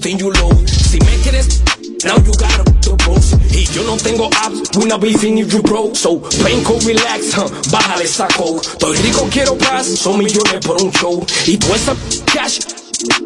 Think 0.00 0.20
you 0.20 0.30
low. 0.32 0.50
Si 0.66 0.98
me 1.00 1.16
quieres, 1.22 1.62
now 2.04 2.16
you 2.16 2.32
gotta 2.38 2.64
do 2.80 2.96
both. 3.06 3.32
Y 3.52 3.64
yo 3.72 3.84
no 3.84 3.96
tengo 3.96 4.28
apps, 4.30 4.76
we 4.76 4.86
not 4.86 5.00
beefing 5.00 5.38
if 5.38 5.52
you 5.52 5.62
broke. 5.62 5.96
So, 5.96 6.18
penco, 6.42 6.78
relax, 6.84 7.34
huh, 7.34 7.48
bájale 7.70 8.06
saco. 8.06 8.60
Estoy 8.60 8.96
rico, 8.96 9.28
quiero 9.30 9.56
paz, 9.56 9.86
son 9.86 10.18
millones 10.18 10.64
por 10.66 10.82
un 10.82 10.90
show. 10.92 11.24
Y 11.46 11.56
tú 11.58 11.72
esa 11.74 11.94
cash 12.26 12.60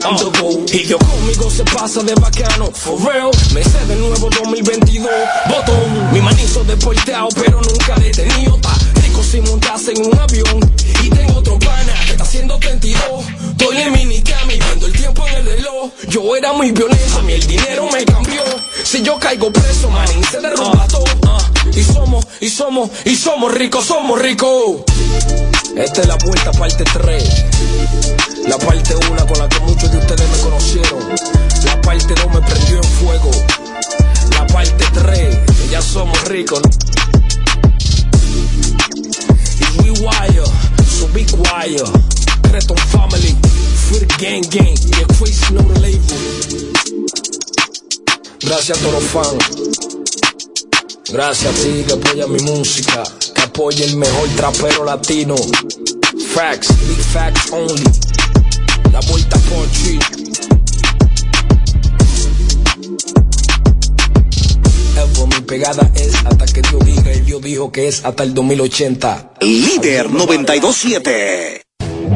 I'm 0.03 0.17
the 0.17 0.31
goal. 0.41 0.65
Y 0.73 0.85
yo 0.87 0.99
conmigo 0.99 1.51
se 1.51 1.65
pasa 1.65 2.03
de 2.03 2.15
bacano, 2.15 2.71
for 2.73 2.99
real. 3.03 3.31
Me 3.53 3.63
sé 3.63 3.85
de 3.87 3.97
nuevo 3.97 4.31
2022, 4.31 5.11
botón. 5.49 6.13
Mi 6.13 6.21
manito 6.21 6.65
deporteado, 6.65 7.29
pero 7.35 7.61
nunca 7.61 7.95
detenido. 7.97 8.59
Ta 8.59 8.75
rico 9.03 9.23
si 9.23 9.41
montas 9.41 9.89
en 9.89 10.07
un 10.07 10.19
avión. 10.19 10.61
Y 11.03 11.11
tengo 11.11 11.39
otro 11.39 11.59
haciendo 12.27 12.59
32. 12.59 13.01
Estoy 13.53 13.77
en 13.79 13.93
minicami, 13.93 14.59
viendo 14.59 14.87
el 14.87 14.93
tiempo 14.93 15.25
en 15.29 15.35
el 15.37 15.47
reloj. 15.47 15.91
Yo 16.09 16.35
era 16.35 16.53
muy 16.53 16.73
violento, 16.73 17.19
a 17.25 17.31
el 17.31 17.47
dinero 17.47 17.89
me 17.93 18.05
cambió. 18.05 18.43
Si 18.85 19.01
yo 19.03 19.17
caigo 19.19 19.53
preso, 19.53 19.89
manín, 19.91 20.25
se 20.25 20.41
derrumba 20.41 20.89
todo. 20.89 21.05
Y 21.73 21.83
somos, 21.85 22.27
y 22.41 22.49
somos, 22.49 22.91
y 23.05 23.15
somos 23.15 23.55
ricos, 23.55 23.85
somos 23.85 24.21
ricos. 24.21 24.83
Esta 25.77 26.01
es 26.01 26.09
la 26.09 26.17
vuelta 26.17 26.51
parte 26.53 26.83
3. 26.83 27.45
La 28.49 28.59
parte 28.59 28.97
1 28.97 29.27
con 29.27 29.39
la 29.39 29.49
que 29.49 29.61
muchos 29.61 29.93
de 29.93 29.99
ustedes 29.99 30.29
me 30.29 30.39
conocieron. 30.39 31.09
La 31.65 31.81
parte 31.81 32.13
2 32.13 32.35
me 32.35 32.41
prendió 32.41 32.77
en 32.77 32.85
fuego. 32.85 33.31
La 34.33 34.47
parte 34.49 34.85
3, 34.95 35.37
que 35.47 35.69
ya 35.71 35.81
somos 35.81 36.21
ricos. 36.25 36.61
Y 39.59 39.83
we 39.83 39.91
wire, 40.01 40.43
so 41.07 41.13
be 41.15 41.25
quiet. 41.25 41.81
Creton 42.43 42.77
Family, 42.89 43.35
Free 43.89 44.07
Gang 44.19 44.43
Gang, 44.51 44.77
y 44.77 45.01
el 45.01 45.07
Crazy 45.19 45.53
No 45.53 45.63
Label. 45.81 46.73
Gracias 48.41 48.79
a 48.79 48.81
todos 48.81 48.95
los 48.95 49.05
fans. 49.05 49.45
Gracias 51.13 51.53
a 51.53 51.63
ti 51.63 51.85
que 51.87 51.93
apoya 51.93 52.27
mi 52.27 52.41
música, 52.41 53.03
que 53.35 53.43
apoya 53.43 53.85
el 53.85 53.97
mejor 53.97 54.29
trapero 54.37 54.85
latino. 54.85 55.37
Facts, 56.35 56.69
big 56.87 56.99
facts 56.99 57.53
only. 57.53 57.85
La 58.93 59.01
vuelta 59.01 59.39
por 59.51 59.67
Evo, 64.97 65.27
mi 65.27 65.41
pegada 65.43 65.91
es 65.95 66.15
hasta 66.25 66.47
que 66.47 66.63
Dios 66.63 66.85
diga, 66.85 67.13
y 67.13 67.21
Dios 67.21 67.43
dijo 67.43 67.71
que 67.71 67.89
es 67.89 68.05
hasta 68.05 68.23
el 68.23 68.35
2080. 68.35 69.33
Líder 69.41 70.11
927. 70.11 71.63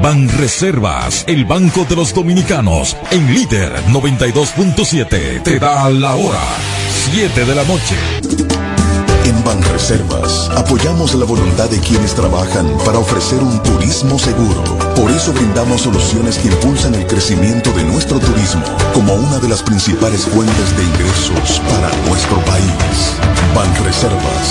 Ban 0.02 0.28
Reservas, 0.38 1.24
el 1.26 1.44
Banco 1.44 1.84
de 1.88 1.96
los 1.96 2.14
Dominicanos, 2.14 2.96
en 3.10 3.34
líder 3.34 3.72
92.7, 3.88 5.42
te 5.42 5.58
da 5.58 5.90
la 5.90 6.14
hora, 6.14 6.40
7 7.12 7.44
de 7.44 7.54
la 7.54 7.64
noche. 7.64 8.39
En 9.40 9.44
Banreservas 9.44 10.50
apoyamos 10.54 11.14
la 11.14 11.24
voluntad 11.24 11.70
de 11.70 11.80
quienes 11.80 12.14
trabajan 12.14 12.76
para 12.84 12.98
ofrecer 12.98 13.42
un 13.42 13.62
turismo 13.62 14.18
seguro. 14.18 14.62
Por 14.94 15.10
eso 15.10 15.32
brindamos 15.32 15.82
soluciones 15.82 16.36
que 16.38 16.48
impulsan 16.48 16.94
el 16.94 17.06
crecimiento 17.06 17.72
de 17.72 17.84
nuestro 17.84 18.18
turismo 18.18 18.62
como 18.92 19.14
una 19.14 19.38
de 19.38 19.48
las 19.48 19.62
principales 19.62 20.26
fuentes 20.26 20.76
de 20.76 20.84
ingresos 20.84 21.60
para 21.70 21.88
nuestro 22.06 22.36
país. 22.44 23.16
Banreservas, 23.54 24.46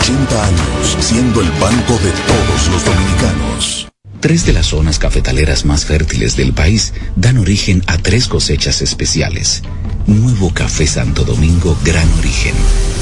80 0.00 0.44
años 0.46 0.96
siendo 1.00 1.40
el 1.42 1.50
banco 1.52 1.92
de 2.02 2.12
todos 2.12 2.68
los 2.72 2.84
dominicanos. 2.84 3.81
Tres 4.22 4.46
de 4.46 4.52
las 4.52 4.66
zonas 4.66 5.00
cafetaleras 5.00 5.64
más 5.64 5.84
fértiles 5.84 6.36
del 6.36 6.52
país 6.52 6.94
dan 7.16 7.38
origen 7.38 7.82
a 7.88 7.98
tres 7.98 8.28
cosechas 8.28 8.80
especiales. 8.80 9.64
Nuevo 10.06 10.54
Café 10.54 10.86
Santo 10.86 11.24
Domingo 11.24 11.76
Gran 11.84 12.08
Origen. 12.20 12.54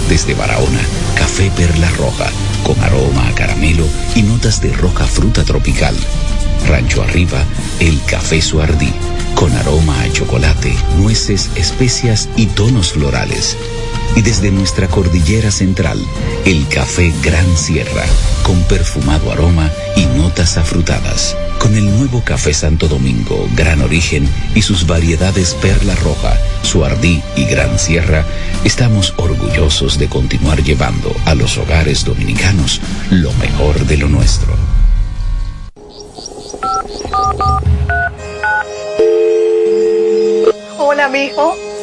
Desde 0.08 0.32
Barahona, 0.32 0.80
café 1.16 1.50
perla 1.54 1.90
roja, 1.90 2.30
con 2.64 2.80
aroma 2.80 3.28
a 3.28 3.34
caramelo 3.34 3.84
y 4.14 4.22
notas 4.22 4.62
de 4.62 4.72
roja 4.72 5.06
fruta 5.06 5.44
tropical. 5.44 5.94
Rancho 6.66 7.02
Arriba, 7.02 7.44
el 7.80 8.02
café 8.04 8.40
Suardí, 8.40 8.90
con 9.34 9.52
aroma 9.52 10.00
a 10.00 10.10
chocolate, 10.10 10.74
nueces, 10.96 11.50
especias 11.54 12.30
y 12.36 12.46
tonos 12.46 12.92
florales. 12.94 13.58
Y 14.16 14.22
desde 14.22 14.50
nuestra 14.50 14.88
cordillera 14.88 15.50
central, 15.50 15.98
el 16.44 16.66
café 16.68 17.12
Gran 17.22 17.56
Sierra, 17.56 18.04
con 18.42 18.62
perfumado 18.64 19.32
aroma 19.32 19.70
y 19.96 20.04
notas 20.06 20.56
afrutadas. 20.56 21.36
Con 21.58 21.74
el 21.76 21.84
nuevo 21.96 22.22
café 22.24 22.52
Santo 22.54 22.88
Domingo, 22.88 23.48
Gran 23.54 23.82
Origen 23.82 24.28
y 24.54 24.62
sus 24.62 24.86
variedades 24.86 25.54
Perla 25.54 25.94
Roja, 25.96 26.36
Suardí 26.62 27.22
y 27.36 27.44
Gran 27.44 27.78
Sierra, 27.78 28.24
estamos 28.64 29.14
orgullosos 29.16 29.98
de 29.98 30.08
continuar 30.08 30.62
llevando 30.62 31.14
a 31.26 31.34
los 31.34 31.58
hogares 31.58 32.04
dominicanos 32.04 32.80
lo 33.10 33.32
mejor 33.34 33.86
de 33.86 33.96
lo 33.96 34.08
nuestro. 34.08 34.54
Hola, 40.78 41.08
mijo. 41.08 41.69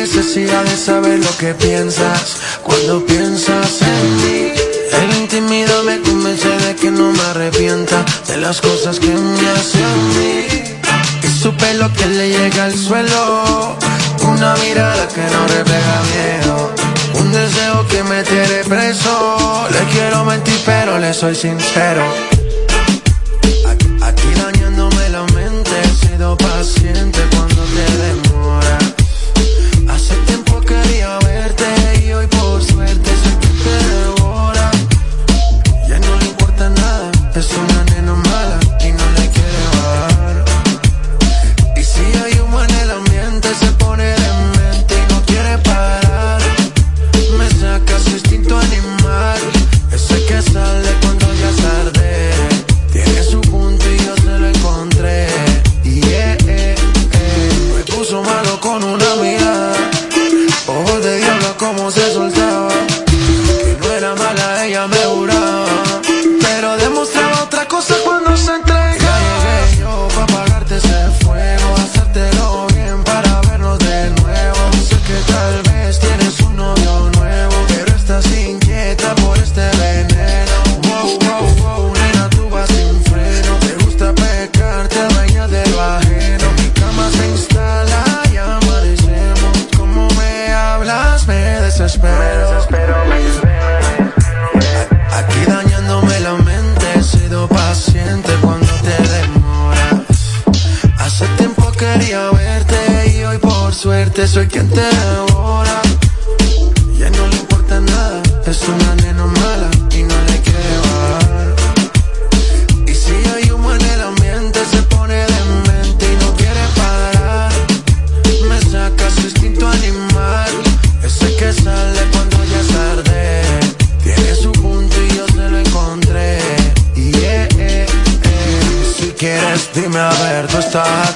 Necesidad 0.00 0.62
de 0.64 0.76
saber 0.76 1.18
lo 1.18 1.36
que 1.38 1.54
piensas 1.54 2.36
cuando 2.62 3.04
piensas 3.04 3.82
en 3.82 4.16
mí. 4.22 4.52
El 5.00 5.16
intimidad 5.22 5.82
me 5.82 6.00
convence 6.00 6.48
de 6.48 6.76
que 6.76 6.90
no 6.90 7.10
me 7.10 7.22
arrepienta 7.32 8.04
de 8.28 8.36
las 8.36 8.60
cosas 8.60 9.00
que 9.00 9.08
me 9.08 9.48
hace 9.50 9.82
a 9.82 9.94
mí. 10.14 10.46
Y 11.24 11.42
su 11.42 11.52
pelo 11.56 11.92
que 11.94 12.06
le 12.06 12.28
llega 12.30 12.66
al 12.66 12.76
suelo, 12.78 13.76
una 14.22 14.54
mirada 14.64 15.08
que 15.08 15.24
no 15.34 15.40
refleja 15.56 15.96
miedo. 16.14 16.74
Un 17.14 17.32
deseo 17.32 17.88
que 17.88 18.04
me 18.04 18.22
tiene 18.22 18.58
preso. 18.68 19.68
Le 19.72 19.82
quiero 19.92 20.24
mentir, 20.24 20.60
pero 20.64 20.98
le 21.00 21.12
soy 21.12 21.34
sincero. 21.34 22.37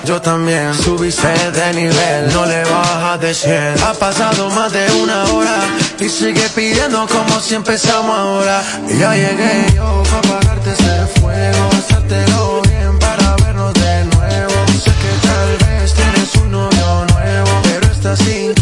Yo 0.04 0.20
también. 0.20 0.74
Subiste 0.74 1.28
de 1.28 1.74
nivel, 1.74 2.32
no 2.32 2.46
le 2.46 2.64
bajas 2.64 3.20
de 3.20 3.34
100. 3.34 3.82
Ha 3.82 3.94
pasado 3.94 4.50
más 4.50 4.72
de 4.72 4.90
una 5.02 5.24
hora 5.24 5.58
y 6.00 6.08
sigue 6.08 6.48
pidiendo 6.54 7.06
como 7.06 7.40
si 7.40 7.54
empezamos 7.54 8.16
ahora. 8.16 8.62
Y 8.88 8.98
ya 8.98 9.14
llegué 9.14 9.66
yo 9.74 10.02
para 10.10 10.18
apagarte 10.18 10.72
ese 10.72 11.20
fuego, 11.20 11.68
hacértelo 11.78 12.62
bien 12.62 12.98
para 12.98 13.36
vernos 13.36 13.74
de 13.74 14.04
nuevo. 14.04 14.54
Sé 14.82 14.92
que 15.02 15.12
tal 15.28 15.68
vez 15.68 15.94
tienes 15.94 16.34
un 16.36 16.50
novio 16.50 17.06
nuevo, 17.12 17.50
pero 17.62 17.86
estás 17.92 18.20
inquieta 18.20 18.61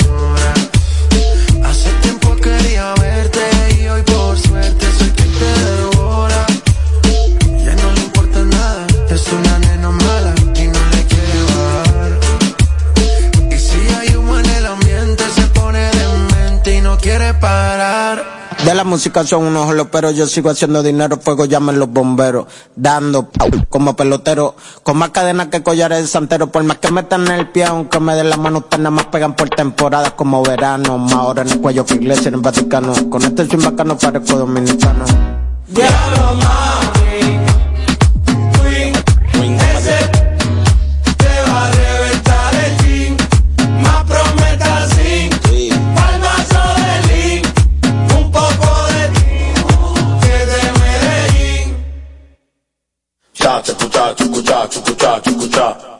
La 18.81 18.85
música 18.85 19.23
son 19.23 19.43
unos 19.43 19.67
jolos, 19.67 19.89
pero 19.91 20.09
yo 20.09 20.25
sigo 20.25 20.49
haciendo 20.49 20.81
dinero, 20.81 21.19
fuego 21.21 21.45
llamen 21.45 21.77
los 21.77 21.87
bomberos, 21.87 22.47
dando 22.75 23.29
como 23.69 23.95
pelotero, 23.95 24.55
con 24.81 24.97
más 24.97 25.11
cadenas 25.11 25.49
que 25.49 25.61
collares 25.61 26.01
de 26.01 26.07
santero, 26.07 26.51
por 26.51 26.63
más 26.63 26.79
que 26.79 26.91
metan 26.91 27.27
en 27.27 27.33
el 27.33 27.49
pie, 27.49 27.65
aunque 27.65 27.99
me 27.99 28.15
den 28.15 28.31
la 28.31 28.37
mano, 28.37 28.57
ustedes 28.57 28.79
nada 28.79 28.89
más 28.89 29.05
pegan 29.05 29.35
por 29.35 29.49
temporadas 29.49 30.13
como 30.13 30.41
verano, 30.41 30.97
más 30.97 31.13
ahora 31.13 31.43
en 31.43 31.49
el 31.49 31.61
cuello 31.61 31.85
que 31.85 31.93
iglesia 31.93 32.29
en 32.29 32.33
el 32.33 32.41
Vaticano, 32.41 32.91
con 33.11 33.21
este 33.21 33.45
swing 33.45 33.63
bacano 33.63 33.95
parezco 33.95 34.35
dominicano. 34.35 35.05
Diablo 35.67 36.41
mami, 36.41 37.39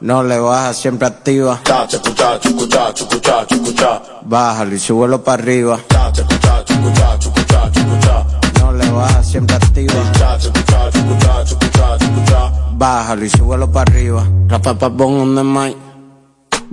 No 0.01 0.23
le 0.23 0.39
baja, 0.39 0.73
siempre 0.73 1.07
activa. 1.07 1.59
Cha, 1.63 1.87
chucucha, 1.87 2.39
chucucha, 2.39 2.93
chucucha, 2.93 3.45
chucucha. 3.47 4.01
Bájalo 4.23 4.75
y 4.75 4.79
súbelo 4.79 5.23
para 5.23 5.41
arriba. 5.41 5.79
Cha, 5.89 6.11
chucucha, 6.11 6.63
chucucha, 6.65 7.19
chucucha, 7.19 7.71
chucucha. 7.71 8.25
No 8.59 8.71
le 8.73 8.89
baja, 8.89 9.23
siempre 9.23 9.55
activa. 9.55 9.93
Cha, 10.13 10.37
chucucha, 10.37 10.89
chucucha, 10.91 11.45
chucucha, 11.45 11.97
chucucha. 11.97 12.51
Bájalo 12.73 13.25
y 13.25 13.29
súbelo 13.29 13.71
para 13.71 13.91
arriba. 13.91 14.27
Rafa 14.47 14.73
Papón 14.73 15.19
on 15.19 15.35
the 15.35 15.43
mic. 15.43 15.77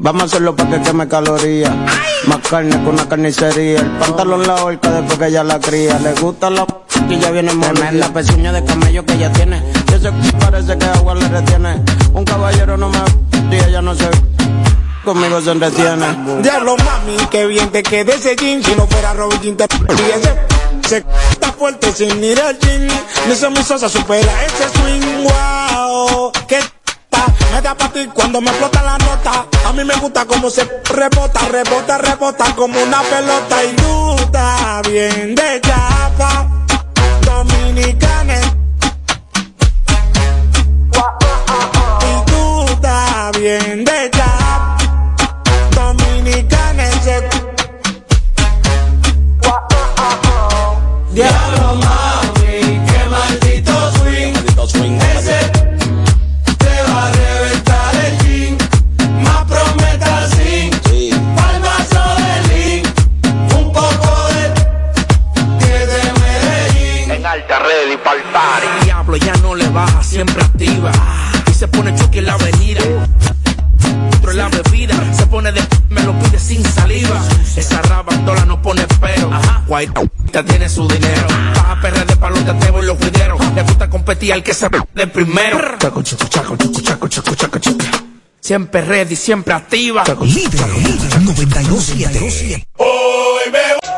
Vamos 0.00 0.22
a 0.22 0.24
hacerlo 0.26 0.54
para 0.54 0.70
que 0.70 0.82
queme 0.82 1.08
calorías. 1.08 1.72
Más 2.26 2.38
carne 2.48 2.70
que 2.82 2.88
una 2.88 3.08
carnicería. 3.08 3.80
El 3.80 3.90
pantalón 3.98 4.46
la 4.46 4.64
horca 4.64 4.90
después 4.92 5.18
que 5.18 5.26
ella 5.26 5.42
la 5.42 5.58
cría. 5.58 5.98
Le 5.98 6.14
gusta 6.14 6.50
la 6.50 6.64
que 7.08 7.18
ya 7.18 7.30
viene 7.30 7.52
tremenda 7.54 8.12
pezuña 8.12 8.52
de 8.52 8.64
camello 8.64 9.04
que 9.04 9.14
ella 9.14 9.32
tiene. 9.32 9.62
Y 9.90 9.94
ese 9.94 10.10
parece 10.40 10.76
que 10.78 10.86
agua 10.86 11.14
le 11.14 11.28
retiene. 11.28 11.82
Un 12.12 12.24
caballero 12.24 12.76
no 12.76 12.88
me 12.88 12.98
y 13.50 13.60
ella 13.64 13.82
no 13.82 13.94
se 13.94 14.08
conmigo 15.04 15.40
se 15.40 15.52
entretiene. 15.52 16.06
Diablo 16.42 16.76
mami, 16.76 17.16
que 17.30 17.46
bien 17.46 17.70
te 17.70 17.82
quede 17.82 18.14
ese 18.14 18.36
jean. 18.36 18.62
Si 18.62 18.74
no 18.74 18.86
fuera 18.86 19.14
Robin 19.14 19.56
te 19.56 19.64
ese 19.64 20.34
se 20.86 21.04
está 21.30 21.52
fuerte 21.52 21.92
sin 21.92 22.22
ir 22.22 22.40
al 22.40 22.58
jean. 22.58 22.88
Ni 23.28 23.34
se 23.34 23.50
mi 23.50 23.62
sosa 23.62 23.88
supera 23.88 24.32
ese 24.44 24.68
swing. 24.78 25.24
Wow, 25.24 26.32
que 26.46 26.58
me 27.52 27.62
da 27.62 27.74
pa' 27.74 27.88
ti 27.92 28.06
cuando 28.14 28.40
me 28.40 28.50
explota 28.50 28.82
la 28.82 28.98
nota. 28.98 29.46
A 29.66 29.72
mí 29.72 29.84
me 29.84 29.94
gusta 29.96 30.24
cómo 30.26 30.50
se 30.50 30.64
rebota, 30.84 31.40
rebota, 31.50 31.98
rebota 31.98 32.44
como 32.54 32.80
una 32.82 33.00
pelota. 33.02 33.64
Y 33.64 33.76
tú 33.76 34.16
estás 34.18 34.82
bien 34.90 35.34
de 35.34 35.60
chapa, 35.60 36.46
dominicana. 37.38 38.40
Y 42.00 42.30
tú 42.30 42.64
estás 42.72 43.38
bien 43.38 43.84
de 43.84 44.10
chapa, 44.10 44.76
dominicana. 45.74 46.84
Diablo 51.12 51.74
mami, 51.74 52.80
qué 52.88 53.00
maldito 53.10 53.92
swing, 53.98 54.34
ese 54.62 54.97
siempre 70.18 70.42
activa. 70.42 70.90
Y 71.48 71.54
se 71.54 71.68
pone 71.68 71.94
choque 71.94 72.18
en 72.18 72.26
la 72.26 72.32
avenida. 72.32 72.80
Otro 74.16 74.32
en 74.32 74.36
la 74.36 74.48
bebida, 74.48 74.96
se 75.14 75.26
pone 75.26 75.52
de 75.52 75.62
me 75.90 76.02
lo 76.02 76.18
pide 76.18 76.40
sin 76.40 76.64
saliva. 76.64 77.22
Esa 77.54 77.80
rabandola 77.82 78.44
no 78.44 78.60
pone 78.60 78.84
pero. 79.00 79.30
White 79.68 80.10
ya 80.32 80.42
tiene 80.42 80.68
su 80.68 80.88
dinero. 80.88 81.28
Baja 81.54 81.80
PRD 81.80 82.16
para 82.16 82.34
los 82.34 82.44
teteos 82.44 82.82
y 82.82 82.86
los 82.86 82.98
juderos. 82.98 83.54
Le 83.54 83.62
gusta 83.62 83.88
competir 83.88 84.32
al 84.32 84.42
que 84.42 84.54
se 84.54 84.68
de 84.92 85.06
primero. 85.06 85.78
Chaco, 85.78 86.02
chaco, 86.02 86.26
chaco, 86.26 86.56
chaco, 86.56 86.80
chaco, 86.82 87.08
chaco, 87.08 87.34
chaco, 87.36 87.58
chaco. 87.60 88.04
Siempre 88.40 88.82
ready, 88.82 89.14
siempre 89.14 89.54
activa. 89.54 90.02
Líder 90.20 91.22
927. 91.22 92.66